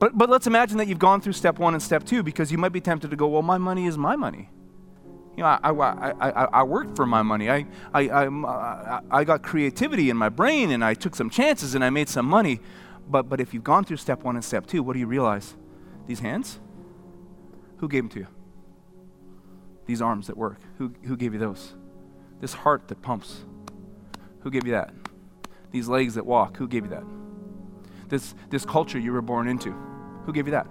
But, 0.00 0.18
but 0.18 0.28
let's 0.28 0.48
imagine 0.48 0.76
that 0.78 0.88
you've 0.88 0.98
gone 0.98 1.20
through 1.20 1.34
step 1.34 1.60
one 1.60 1.72
and 1.72 1.82
step 1.82 2.04
two 2.04 2.24
because 2.24 2.50
you 2.50 2.58
might 2.58 2.72
be 2.72 2.80
tempted 2.80 3.10
to 3.10 3.16
go, 3.16 3.28
well, 3.28 3.42
my 3.42 3.58
money 3.58 3.86
is 3.86 3.96
my 3.96 4.16
money. 4.16 4.50
You 5.36 5.44
know, 5.44 5.58
I, 5.62 5.70
I, 5.70 6.10
I, 6.20 6.44
I, 6.46 6.62
worked 6.64 6.96
for 6.96 7.06
my 7.06 7.22
money. 7.22 7.48
I, 7.48 7.66
I, 7.94 8.08
uh, 8.08 8.30
I, 9.10 9.20
I 9.20 9.24
got 9.24 9.42
creativity 9.42 10.10
in 10.10 10.16
my 10.16 10.30
brain 10.30 10.72
and 10.72 10.84
I 10.84 10.94
took 10.94 11.14
some 11.14 11.30
chances 11.30 11.76
and 11.76 11.84
I 11.84 11.90
made 11.90 12.08
some 12.08 12.26
money. 12.26 12.58
But, 13.08 13.28
but 13.28 13.40
if 13.40 13.54
you've 13.54 13.64
gone 13.64 13.84
through 13.84 13.98
step 13.98 14.24
one 14.24 14.34
and 14.34 14.44
step 14.44 14.66
two, 14.66 14.82
what 14.82 14.94
do 14.94 14.98
you 14.98 15.06
realize? 15.06 15.54
These 16.08 16.20
hands? 16.20 16.58
Who 17.76 17.88
gave 17.88 18.02
them 18.02 18.10
to 18.10 18.18
you? 18.20 18.26
These 19.86 20.02
arms 20.02 20.26
that 20.26 20.36
work? 20.36 20.58
Who, 20.78 20.92
who 21.04 21.16
gave 21.16 21.34
you 21.34 21.38
those? 21.38 21.74
This 22.40 22.52
heart 22.52 22.88
that 22.88 23.00
pumps? 23.00 23.44
Who 24.46 24.50
gave 24.52 24.64
you 24.64 24.74
that? 24.74 24.94
These 25.72 25.88
legs 25.88 26.14
that 26.14 26.24
walk? 26.24 26.56
Who 26.56 26.68
gave 26.68 26.84
you 26.84 26.90
that? 26.90 27.02
This, 28.08 28.32
this 28.48 28.64
culture 28.64 28.96
you 28.96 29.10
were 29.10 29.20
born 29.20 29.48
into? 29.48 29.72
Who 30.24 30.32
gave 30.32 30.46
you 30.46 30.52
that? 30.52 30.68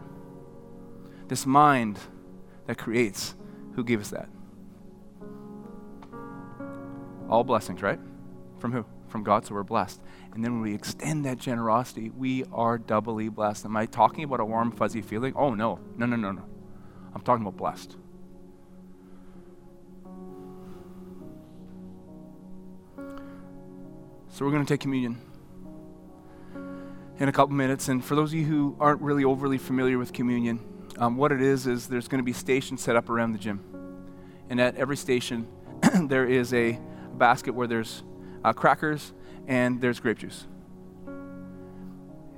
This 1.28 1.46
mind 1.46 2.00
that 2.68 2.78
creates? 2.78 3.36
Who 3.74 3.84
gave 3.84 4.00
us 4.00 4.12
that? 4.12 4.30
All 7.30 7.44
blessings, 7.44 7.82
right? 7.82 8.00
From 8.60 8.72
who? 8.72 8.86
From 9.10 9.24
God, 9.24 9.46
so 9.46 9.54
we're 9.54 9.64
blessed. 9.64 10.00
And 10.34 10.42
then 10.42 10.54
when 10.54 10.62
we 10.62 10.74
extend 10.74 11.26
that 11.26 11.38
generosity, 11.38 12.12
we 12.12 12.46
are 12.54 12.78
doubly 12.78 13.28
blessed. 13.28 13.66
Am 13.66 13.76
I 13.76 13.88
talking 13.88 14.24
about 14.24 14.40
a 14.40 14.46
warm, 14.46 14.72
fuzzy 14.72 15.02
feeling? 15.02 15.34
Oh, 15.36 15.54
no. 15.54 15.82
No, 15.98 16.06
no, 16.06 16.16
no, 16.16 16.32
no. 16.32 16.46
I'm 17.14 17.20
talking 17.24 17.46
about 17.46 17.58
blessed. 17.58 17.98
So 24.36 24.44
we're 24.44 24.52
going 24.52 24.66
to 24.66 24.74
take 24.74 24.82
communion 24.82 25.18
in 27.20 27.30
a 27.30 27.32
couple 27.32 27.56
minutes. 27.56 27.88
And 27.88 28.04
for 28.04 28.16
those 28.16 28.34
of 28.34 28.38
you 28.38 28.44
who 28.44 28.76
aren't 28.82 29.02
really 29.02 29.24
overly 29.24 29.58
familiar 29.58 29.98
with 29.98 30.12
communion, 30.12 30.60
um, 30.98 31.16
what 31.16 31.32
it 31.32 31.42
is 31.42 31.68
is 31.68 31.88
there's 31.88 32.10
going 32.10 32.20
to 32.20 32.26
be 32.26 32.34
stations 32.34 32.82
set 32.82 32.98
up 32.98 33.10
around 33.10 33.32
the 33.32 33.38
gym. 33.38 33.64
And 34.50 34.60
at 34.60 34.76
every 34.76 34.98
station, 34.98 35.48
there 36.10 36.26
is 36.26 36.54
a 36.54 36.78
basket 37.14 37.54
where 37.54 37.66
there's 37.66 38.04
uh, 38.44 38.52
crackers 38.52 39.14
and 39.48 39.80
there's 39.80 40.02
grape 40.02 40.18
juice. 40.18 40.46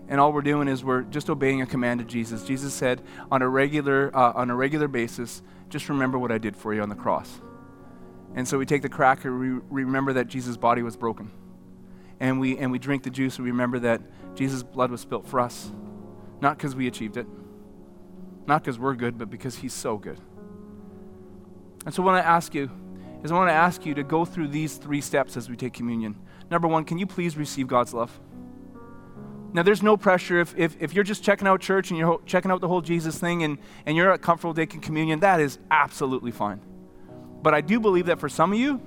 And 0.08 0.20
all 0.20 0.32
we're 0.32 0.42
doing 0.44 0.68
is 0.68 0.84
we're 0.84 1.02
just 1.02 1.32
obeying 1.32 1.64
a 1.64 1.66
command 1.66 2.00
of 2.00 2.06
Jesus. 2.06 2.44
Jesus 2.44 2.76
said, 2.76 3.02
on 3.32 3.42
a 3.42 3.50
regular, 3.50 4.16
uh, 4.16 4.34
on 4.34 4.52
a 4.52 4.56
regular 4.56 4.88
basis, 4.88 5.42
just 5.70 5.90
remember 5.90 6.20
what 6.20 6.32
I 6.32 6.38
did 6.38 6.56
for 6.56 6.76
you 6.76 6.84
on 6.84 6.90
the 6.90 6.96
cross. 6.96 7.42
And 8.36 8.48
so 8.48 8.60
we 8.60 8.68
take 8.68 8.84
the 8.84 8.90
cracker, 8.90 9.36
we 9.36 9.50
remember 9.72 10.14
that 10.14 10.28
Jesus' 10.28 10.58
body 10.58 10.84
was 10.84 10.96
broken. 10.96 11.32
And 12.20 12.40
we, 12.40 12.58
and 12.58 12.72
we 12.72 12.80
drink 12.80 13.04
the 13.04 13.10
juice, 13.10 13.38
and 13.38 13.46
we 13.46 13.52
remember 13.52 13.80
that 13.80 14.02
Jesus' 14.36 14.64
blood 14.64 14.92
was 14.92 15.02
spilt 15.02 15.28
for 15.28 15.40
us. 15.40 15.72
Not 16.42 16.58
because 16.58 16.76
we 16.76 16.88
achieved 16.88 17.18
it, 17.18 17.28
not 18.48 18.64
because 18.64 18.80
we're 18.80 18.96
good, 18.96 19.18
but 19.18 19.30
because 19.30 19.56
He's 19.58 19.74
so 19.74 19.98
good. 19.98 20.20
And 21.86 21.94
so, 21.94 22.04
what 22.04 22.16
I 22.16 22.20
ask 22.20 22.54
you 22.54 22.70
is 23.24 23.32
I 23.32 23.36
want 23.36 23.50
to 23.50 23.54
ask 23.54 23.86
you 23.86 23.94
to 23.96 24.04
go 24.04 24.26
through 24.26 24.50
these 24.50 24.78
three 24.78 25.02
steps 25.02 25.38
as 25.38 25.50
we 25.50 25.56
take 25.56 25.74
communion. 25.74 26.16
Number 26.50 26.68
one, 26.68 26.86
can 26.86 26.98
you 26.98 27.08
please 27.08 27.38
receive 27.38 27.68
God's 27.68 27.94
love? 27.94 28.20
Now, 29.54 29.64
there's 29.64 29.82
no 29.82 29.98
pressure. 29.98 30.40
If, 30.40 30.54
if, 30.58 30.78
if 30.80 30.94
you're 30.94 31.04
just 31.04 31.24
checking 31.24 31.48
out 31.48 31.62
church 31.62 31.90
and 31.90 31.98
you're 31.98 32.22
checking 32.26 32.52
out 32.52 32.62
the 32.62 32.68
whole 32.68 32.82
Jesus 32.82 33.18
thing 33.18 33.44
and, 33.44 33.58
and 33.86 33.96
you're 33.96 34.12
at 34.12 34.22
comfortable 34.22 34.54
taking 34.54 34.82
communion, 34.82 35.22
that 35.22 35.40
is 35.40 35.58
absolutely 35.72 36.32
fine. 36.32 36.62
But 37.42 37.54
I 37.54 37.62
do 37.62 37.80
believe 37.80 38.08
that 38.08 38.20
for 38.20 38.30
some 38.30 38.52
of 38.52 38.60
you, 38.60 38.82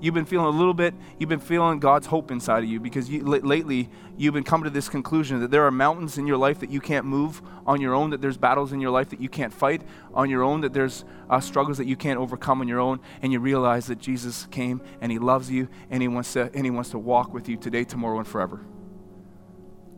You've 0.00 0.14
been 0.14 0.24
feeling 0.24 0.46
a 0.46 0.56
little 0.56 0.74
bit, 0.74 0.94
you've 1.18 1.28
been 1.28 1.40
feeling 1.40 1.80
God's 1.80 2.06
hope 2.06 2.30
inside 2.30 2.62
of 2.62 2.70
you 2.70 2.78
because 2.78 3.10
you, 3.10 3.20
l- 3.20 3.40
lately 3.40 3.90
you've 4.16 4.34
been 4.34 4.44
coming 4.44 4.64
to 4.64 4.70
this 4.70 4.88
conclusion 4.88 5.40
that 5.40 5.50
there 5.50 5.64
are 5.66 5.72
mountains 5.72 6.18
in 6.18 6.26
your 6.26 6.36
life 6.36 6.60
that 6.60 6.70
you 6.70 6.80
can't 6.80 7.04
move 7.04 7.42
on 7.66 7.80
your 7.80 7.94
own, 7.94 8.10
that 8.10 8.20
there's 8.20 8.36
battles 8.36 8.72
in 8.72 8.80
your 8.80 8.92
life 8.92 9.08
that 9.10 9.20
you 9.20 9.28
can't 9.28 9.52
fight 9.52 9.82
on 10.14 10.30
your 10.30 10.44
own, 10.44 10.60
that 10.60 10.72
there's 10.72 11.04
uh, 11.28 11.40
struggles 11.40 11.78
that 11.78 11.86
you 11.86 11.96
can't 11.96 12.18
overcome 12.18 12.60
on 12.60 12.68
your 12.68 12.78
own, 12.78 13.00
and 13.22 13.32
you 13.32 13.40
realize 13.40 13.86
that 13.88 13.98
Jesus 13.98 14.46
came 14.52 14.80
and 15.00 15.10
He 15.10 15.18
loves 15.18 15.50
you 15.50 15.68
and 15.90 16.00
He 16.00 16.08
wants 16.08 16.32
to, 16.34 16.50
and 16.54 16.64
he 16.64 16.70
wants 16.70 16.90
to 16.90 16.98
walk 16.98 17.34
with 17.34 17.48
you 17.48 17.56
today, 17.56 17.82
tomorrow, 17.82 18.18
and 18.18 18.26
forever. 18.26 18.64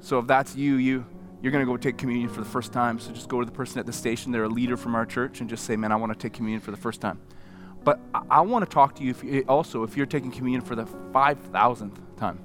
So 0.01 0.18
if 0.18 0.26
that's 0.26 0.57
you, 0.57 0.76
you, 0.76 1.05
you're 1.42 1.53
going 1.53 1.64
to 1.64 1.70
go 1.70 1.76
take 1.76 1.98
communion 1.98 2.28
for 2.28 2.40
the 2.40 2.48
first 2.48 2.72
time. 2.72 2.98
So 2.98 3.12
just 3.12 3.28
go 3.28 3.40
to 3.40 3.46
the 3.46 3.53
person 3.53 3.78
at 3.78 3.86
the 3.86 3.92
station, 3.92 4.32
they're 4.32 4.44
a 4.44 4.48
leader 4.48 4.76
from 4.76 4.94
our 4.94 5.05
church, 5.05 5.40
and 5.40 5.48
just 5.48 5.64
say, 5.64 5.76
Man, 5.76 5.92
I 5.92 5.96
want 5.96 6.12
to 6.12 6.18
take 6.18 6.32
communion 6.32 6.61
for 6.61 6.70
the 6.70 6.76
first 6.76 7.01
time. 7.01 7.20
But 7.83 7.99
I, 8.12 8.43
want 8.43 8.64
to 8.64 8.70
talk 8.72 8.95
to 8.97 9.03
you 9.03 9.11
if 9.11 9.24
you, 9.24 9.45
also 9.49 9.83
if 9.85 9.97
you're 9.97 10.07
taking 10.07 10.31
communion 10.31 10.61
for 10.61 10.74
the 10.74 10.85
5,000th 10.85 11.97
time. 12.16 12.39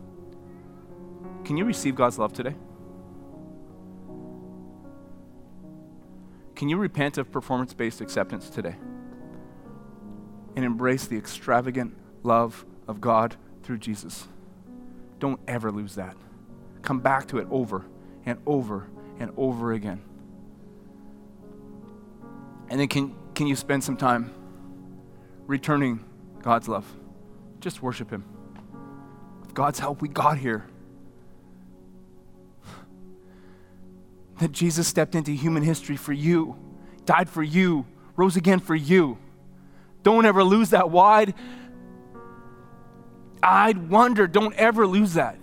Can 1.44 1.58
you 1.58 1.66
receive 1.66 1.96
God's 1.96 2.18
love 2.18 2.32
today? 2.32 2.56
Can 6.56 6.70
you 6.70 6.78
repent 6.78 7.18
of 7.18 7.32
performance 7.32 7.74
based 7.74 8.00
acceptance 8.00 8.50
today? 8.50 8.76
And 10.56 10.64
embrace 10.64 11.06
the 11.06 11.18
extravagant 11.18 11.98
love 12.24 12.66
of 12.88 13.02
God 13.02 13.36
through 13.64 13.80
Jesus. 13.80 14.28
Don't 15.20 15.40
ever 15.48 15.70
lose 15.70 15.96
that. 15.96 16.16
Come 16.82 17.00
back 17.00 17.28
to 17.28 17.40
it 17.40 17.48
over 17.52 17.86
and 18.26 18.40
over 18.46 18.88
and 19.20 19.32
over 19.36 19.74
again. 19.74 20.02
And 22.70 22.80
then 22.80 22.88
can, 22.88 23.16
can 23.34 23.48
you 23.48 23.56
spend 23.56 23.84
some 23.84 23.98
time 23.98 24.34
returning 25.48 26.04
God's 26.42 26.68
love. 26.68 26.86
Just 27.60 27.82
worship 27.82 28.10
Him. 28.12 28.24
With 29.42 29.54
God's 29.54 29.80
help, 29.80 30.02
we 30.02 30.08
got 30.08 30.38
here. 30.38 30.66
That 34.40 34.52
Jesus 34.52 34.88
stepped 34.88 35.16
into 35.16 35.32
human 35.32 35.64
history 35.64 35.96
for 35.96 36.14
you, 36.14 36.58
died 37.06 37.30
for 37.30 37.44
you, 37.44 37.86
rose 38.16 38.36
again 38.36 38.60
for 38.60 38.76
you. 38.76 39.18
Don't 40.04 40.26
ever 40.26 40.44
lose 40.44 40.72
that 40.72 40.90
wide 40.90 41.34
eyed 43.46 43.90
wonder. 43.90 44.28
Don't 44.28 44.56
ever 44.56 44.88
lose 44.88 45.14
that. 45.14 45.38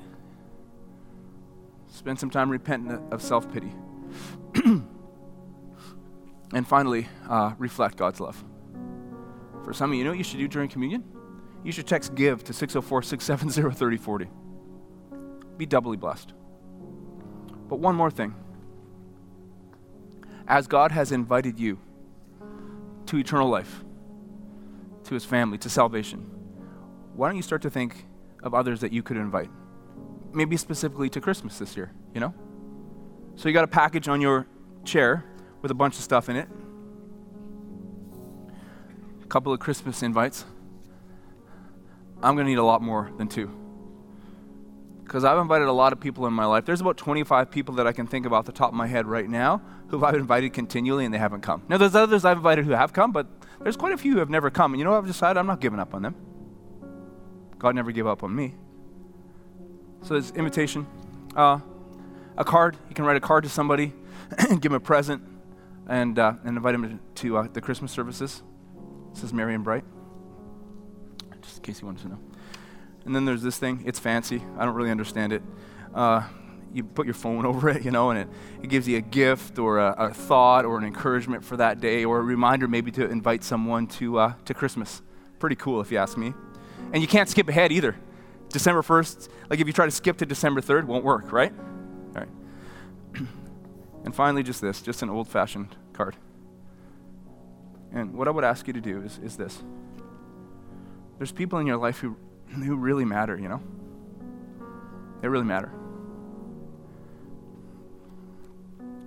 Spend 1.90 2.18
some 2.18 2.30
time 2.30 2.50
repenting 2.50 3.00
of 3.12 3.22
self 3.22 3.50
pity. 3.53 3.72
and 4.64 4.84
finally, 6.66 7.09
uh, 7.28 7.53
reflect 7.59 7.96
God's 7.96 8.20
love. 8.20 8.42
For 9.64 9.72
some 9.72 9.92
of 9.92 9.98
you, 9.98 10.04
know 10.04 10.10
what 10.10 10.18
you 10.18 10.24
should 10.24 10.38
do 10.38 10.48
during 10.48 10.68
communion? 10.68 11.04
You 11.64 11.72
should 11.72 11.86
text 11.86 12.14
GIVE 12.14 12.42
to 12.44 12.52
604 12.52 13.02
670 13.02 13.76
3040. 13.76 14.28
Be 15.56 15.66
doubly 15.66 15.96
blessed. 15.96 16.32
But 17.68 17.78
one 17.78 17.94
more 17.94 18.10
thing. 18.10 18.34
As 20.48 20.66
God 20.66 20.90
has 20.90 21.12
invited 21.12 21.58
you 21.58 21.78
to 23.06 23.16
eternal 23.16 23.48
life, 23.48 23.84
to 25.04 25.14
his 25.14 25.24
family, 25.24 25.58
to 25.58 25.70
salvation, 25.70 26.20
why 27.14 27.28
don't 27.28 27.36
you 27.36 27.42
start 27.42 27.62
to 27.62 27.70
think 27.70 28.06
of 28.42 28.54
others 28.54 28.80
that 28.80 28.92
you 28.92 29.02
could 29.02 29.16
invite? 29.16 29.50
Maybe 30.32 30.56
specifically 30.56 31.08
to 31.10 31.20
Christmas 31.20 31.58
this 31.58 31.76
year, 31.76 31.92
you 32.14 32.20
know? 32.20 32.34
So 33.36 33.48
you 33.48 33.54
got 33.54 33.64
a 33.64 33.68
package 33.68 34.08
on 34.08 34.20
your 34.20 34.46
chair 34.84 35.24
with 35.60 35.70
a 35.70 35.74
bunch 35.74 35.96
of 35.96 36.02
stuff 36.02 36.28
in 36.28 36.36
it 36.36 36.48
couple 39.32 39.50
of 39.50 39.58
Christmas 39.58 40.02
invites. 40.02 40.44
I'm 42.22 42.34
going 42.34 42.44
to 42.44 42.50
need 42.50 42.58
a 42.58 42.64
lot 42.64 42.82
more 42.82 43.10
than 43.16 43.28
two. 43.28 43.50
Because 45.04 45.24
I've 45.24 45.38
invited 45.38 45.68
a 45.68 45.72
lot 45.72 45.94
of 45.94 46.00
people 46.00 46.26
in 46.26 46.34
my 46.34 46.44
life. 46.44 46.66
There's 46.66 46.82
about 46.82 46.98
25 46.98 47.50
people 47.50 47.76
that 47.76 47.86
I 47.86 47.92
can 47.92 48.06
think 48.06 48.26
of 48.26 48.34
off 48.34 48.44
the 48.44 48.52
top 48.52 48.68
of 48.68 48.74
my 48.74 48.86
head 48.86 49.06
right 49.06 49.26
now 49.26 49.62
who 49.88 50.04
I've 50.04 50.16
invited 50.16 50.52
continually 50.52 51.06
and 51.06 51.14
they 51.14 51.18
haven't 51.18 51.40
come. 51.40 51.62
Now, 51.66 51.78
there's 51.78 51.94
others 51.94 52.26
I've 52.26 52.36
invited 52.36 52.66
who 52.66 52.72
have 52.72 52.92
come, 52.92 53.10
but 53.10 53.26
there's 53.60 53.76
quite 53.76 53.94
a 53.94 53.96
few 53.96 54.12
who 54.12 54.18
have 54.18 54.28
never 54.28 54.50
come. 54.50 54.74
And 54.74 54.78
you 54.78 54.84
know 54.84 54.90
what 54.90 54.98
I've 54.98 55.06
decided? 55.06 55.40
I'm 55.40 55.46
not 55.46 55.60
giving 55.60 55.80
up 55.80 55.94
on 55.94 56.02
them. 56.02 56.14
God 57.58 57.74
never 57.74 57.90
gave 57.90 58.06
up 58.06 58.22
on 58.22 58.36
me. 58.36 58.54
So 60.02 60.12
there's 60.12 60.30
invitation, 60.32 60.86
uh, 61.34 61.58
a 62.36 62.44
card. 62.44 62.76
You 62.90 62.94
can 62.94 63.06
write 63.06 63.16
a 63.16 63.20
card 63.20 63.44
to 63.44 63.50
somebody 63.50 63.94
give 64.50 64.60
them 64.60 64.74
a 64.74 64.80
present 64.80 65.22
and, 65.88 66.18
uh, 66.18 66.34
and 66.44 66.58
invite 66.58 66.72
them 66.74 67.00
to, 67.14 67.22
to 67.22 67.36
uh, 67.38 67.48
the 67.50 67.62
Christmas 67.62 67.92
services. 67.92 68.42
It 69.12 69.18
says 69.18 69.32
Merry 69.32 69.54
and 69.54 69.62
Bright. 69.62 69.84
Just 71.42 71.58
in 71.58 71.62
case 71.62 71.80
you 71.80 71.86
wanted 71.86 72.02
to 72.02 72.08
know. 72.08 72.18
And 73.04 73.14
then 73.14 73.24
there's 73.24 73.42
this 73.42 73.58
thing. 73.58 73.82
It's 73.84 73.98
fancy. 73.98 74.42
I 74.58 74.64
don't 74.64 74.74
really 74.74 74.90
understand 74.90 75.32
it. 75.32 75.42
Uh, 75.94 76.22
you 76.72 76.84
put 76.84 77.06
your 77.06 77.14
phone 77.14 77.44
over 77.46 77.68
it, 77.68 77.84
you 77.84 77.90
know, 77.90 78.10
and 78.10 78.20
it, 78.20 78.28
it 78.62 78.68
gives 78.68 78.88
you 78.88 78.96
a 78.96 79.00
gift 79.00 79.58
or 79.58 79.78
a, 79.78 79.94
a, 79.98 80.14
thought 80.14 80.64
or 80.64 80.78
an 80.78 80.84
encouragement 80.84 81.44
for 81.44 81.56
that 81.56 81.80
day 81.80 82.04
or 82.04 82.18
a 82.18 82.22
reminder 82.22 82.66
maybe 82.66 82.90
to 82.92 83.08
invite 83.08 83.44
someone 83.44 83.86
to, 83.86 84.18
uh, 84.18 84.32
to 84.44 84.54
Christmas. 84.54 85.02
Pretty 85.38 85.56
cool, 85.56 85.80
if 85.80 85.90
you 85.90 85.98
ask 85.98 86.16
me. 86.16 86.32
And 86.92 87.02
you 87.02 87.08
can't 87.08 87.28
skip 87.28 87.48
ahead 87.48 87.72
either. 87.72 87.96
December 88.48 88.82
1st, 88.82 89.28
like 89.48 89.60
if 89.60 89.66
you 89.66 89.72
try 89.72 89.86
to 89.86 89.90
skip 89.90 90.18
to 90.18 90.26
December 90.26 90.60
3rd, 90.60 90.84
won't 90.84 91.04
work, 91.04 91.32
right? 91.32 91.52
All 92.14 92.22
right. 92.22 92.28
and 94.04 94.14
finally, 94.14 94.42
just 94.42 94.60
this, 94.60 94.82
just 94.82 95.02
an 95.02 95.08
old 95.08 95.26
fashioned 95.26 95.74
card. 95.94 96.16
And 97.95 98.14
what 98.14 98.28
I 98.28 98.30
would 98.30 98.45
ask 98.45 98.66
you 98.66 98.72
to 98.72 98.80
do 98.80 99.03
is, 99.03 99.18
is 99.22 99.36
this 99.36 99.62
there's 101.18 101.32
people 101.32 101.59
in 101.59 101.66
your 101.66 101.76
life 101.76 101.99
who, 101.99 102.16
who 102.49 102.76
really 102.76 103.05
matter, 103.05 103.38
you 103.38 103.49
know? 103.49 103.62
They 105.20 105.28
really 105.28 105.45
matter. 105.45 105.70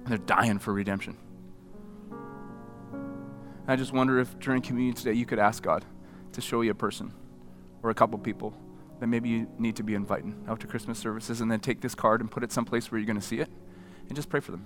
They're 0.07 0.17
dying 0.17 0.59
for 0.59 0.71
redemption. 0.71 1.17
I 3.67 3.75
just 3.75 3.91
wonder 3.91 4.19
if 4.19 4.37
during 4.39 4.61
communion 4.61 4.95
today 4.95 5.13
you 5.13 5.25
could 5.25 5.39
ask 5.39 5.63
God 5.63 5.83
to 6.33 6.41
show 6.41 6.61
you 6.61 6.71
a 6.71 6.75
person 6.75 7.11
or 7.81 7.89
a 7.89 7.95
couple 7.95 8.17
people 8.19 8.53
that 8.99 9.07
maybe 9.07 9.27
you 9.27 9.47
need 9.57 9.75
to 9.75 9.83
be 9.83 9.95
inviting 9.95 10.45
out 10.47 10.59
to 10.61 10.67
Christmas 10.67 10.99
services 10.99 11.41
and 11.41 11.51
then 11.51 11.59
take 11.59 11.81
this 11.81 11.95
card 11.95 12.21
and 12.21 12.29
put 12.29 12.43
it 12.43 12.51
someplace 12.51 12.91
where 12.91 12.99
you're 12.99 13.07
going 13.07 13.19
to 13.19 13.25
see 13.25 13.39
it 13.39 13.49
and 14.07 14.15
just 14.15 14.29
pray 14.29 14.39
for 14.39 14.51
them. 14.51 14.63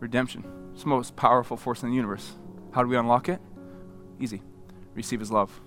Redemption. 0.00 0.44
It's 0.72 0.82
the 0.82 0.88
most 0.88 1.14
powerful 1.14 1.56
force 1.56 1.82
in 1.82 1.90
the 1.90 1.94
universe. 1.94 2.36
How 2.72 2.82
do 2.82 2.88
we 2.88 2.96
unlock 2.96 3.28
it? 3.28 3.40
Easy. 4.18 4.42
Receive 4.94 5.20
his 5.20 5.30
love. 5.30 5.60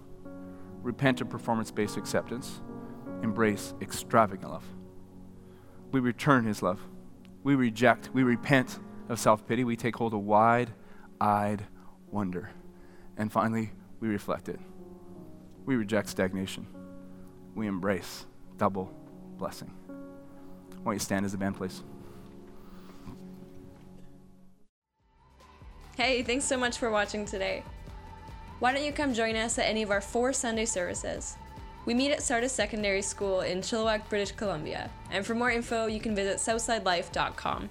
Repent 0.81 1.21
of 1.21 1.29
performance 1.29 1.71
based 1.71 1.97
acceptance. 1.97 2.61
Embrace 3.21 3.73
extravagant 3.81 4.51
love. 4.51 4.65
We 5.91 5.99
return 5.99 6.45
his 6.45 6.61
love. 6.61 6.81
We 7.43 7.55
reject, 7.55 8.09
we 8.13 8.23
repent 8.23 8.79
of 9.09 9.19
self 9.19 9.47
pity. 9.47 9.63
We 9.63 9.75
take 9.75 9.95
hold 9.95 10.13
of 10.13 10.21
wide 10.21 10.73
eyed 11.21 11.63
wonder. 12.09 12.49
And 13.17 13.31
finally, 13.31 13.71
we 13.99 14.07
reflect 14.07 14.49
it. 14.49 14.59
We 15.65 15.75
reject 15.75 16.09
stagnation. 16.09 16.67
We 17.55 17.67
embrace 17.67 18.25
double 18.57 18.91
blessing. 19.37 19.71
Why 19.87 20.91
don't 20.91 20.93
you 20.93 20.99
stand 20.99 21.25
as 21.25 21.31
the 21.31 21.37
band 21.37 21.55
plays? 21.55 21.83
Hey, 25.95 26.23
thanks 26.23 26.45
so 26.45 26.57
much 26.57 26.79
for 26.79 26.89
watching 26.89 27.23
today. 27.23 27.63
Why 28.57 28.73
don't 28.73 28.83
you 28.83 28.91
come 28.91 29.13
join 29.13 29.35
us 29.35 29.59
at 29.59 29.67
any 29.67 29.83
of 29.83 29.91
our 29.91 30.01
four 30.01 30.33
Sunday 30.33 30.65
services? 30.65 31.37
We 31.85 31.93
meet 31.93 32.11
at 32.11 32.23
Sardis 32.23 32.51
Secondary 32.51 33.03
School 33.03 33.41
in 33.41 33.59
Chilliwack, 33.59 34.09
British 34.09 34.31
Columbia. 34.31 34.89
And 35.11 35.23
for 35.23 35.35
more 35.35 35.51
info, 35.51 35.85
you 35.85 35.99
can 35.99 36.15
visit 36.15 36.37
southsidelife.com. 36.37 37.69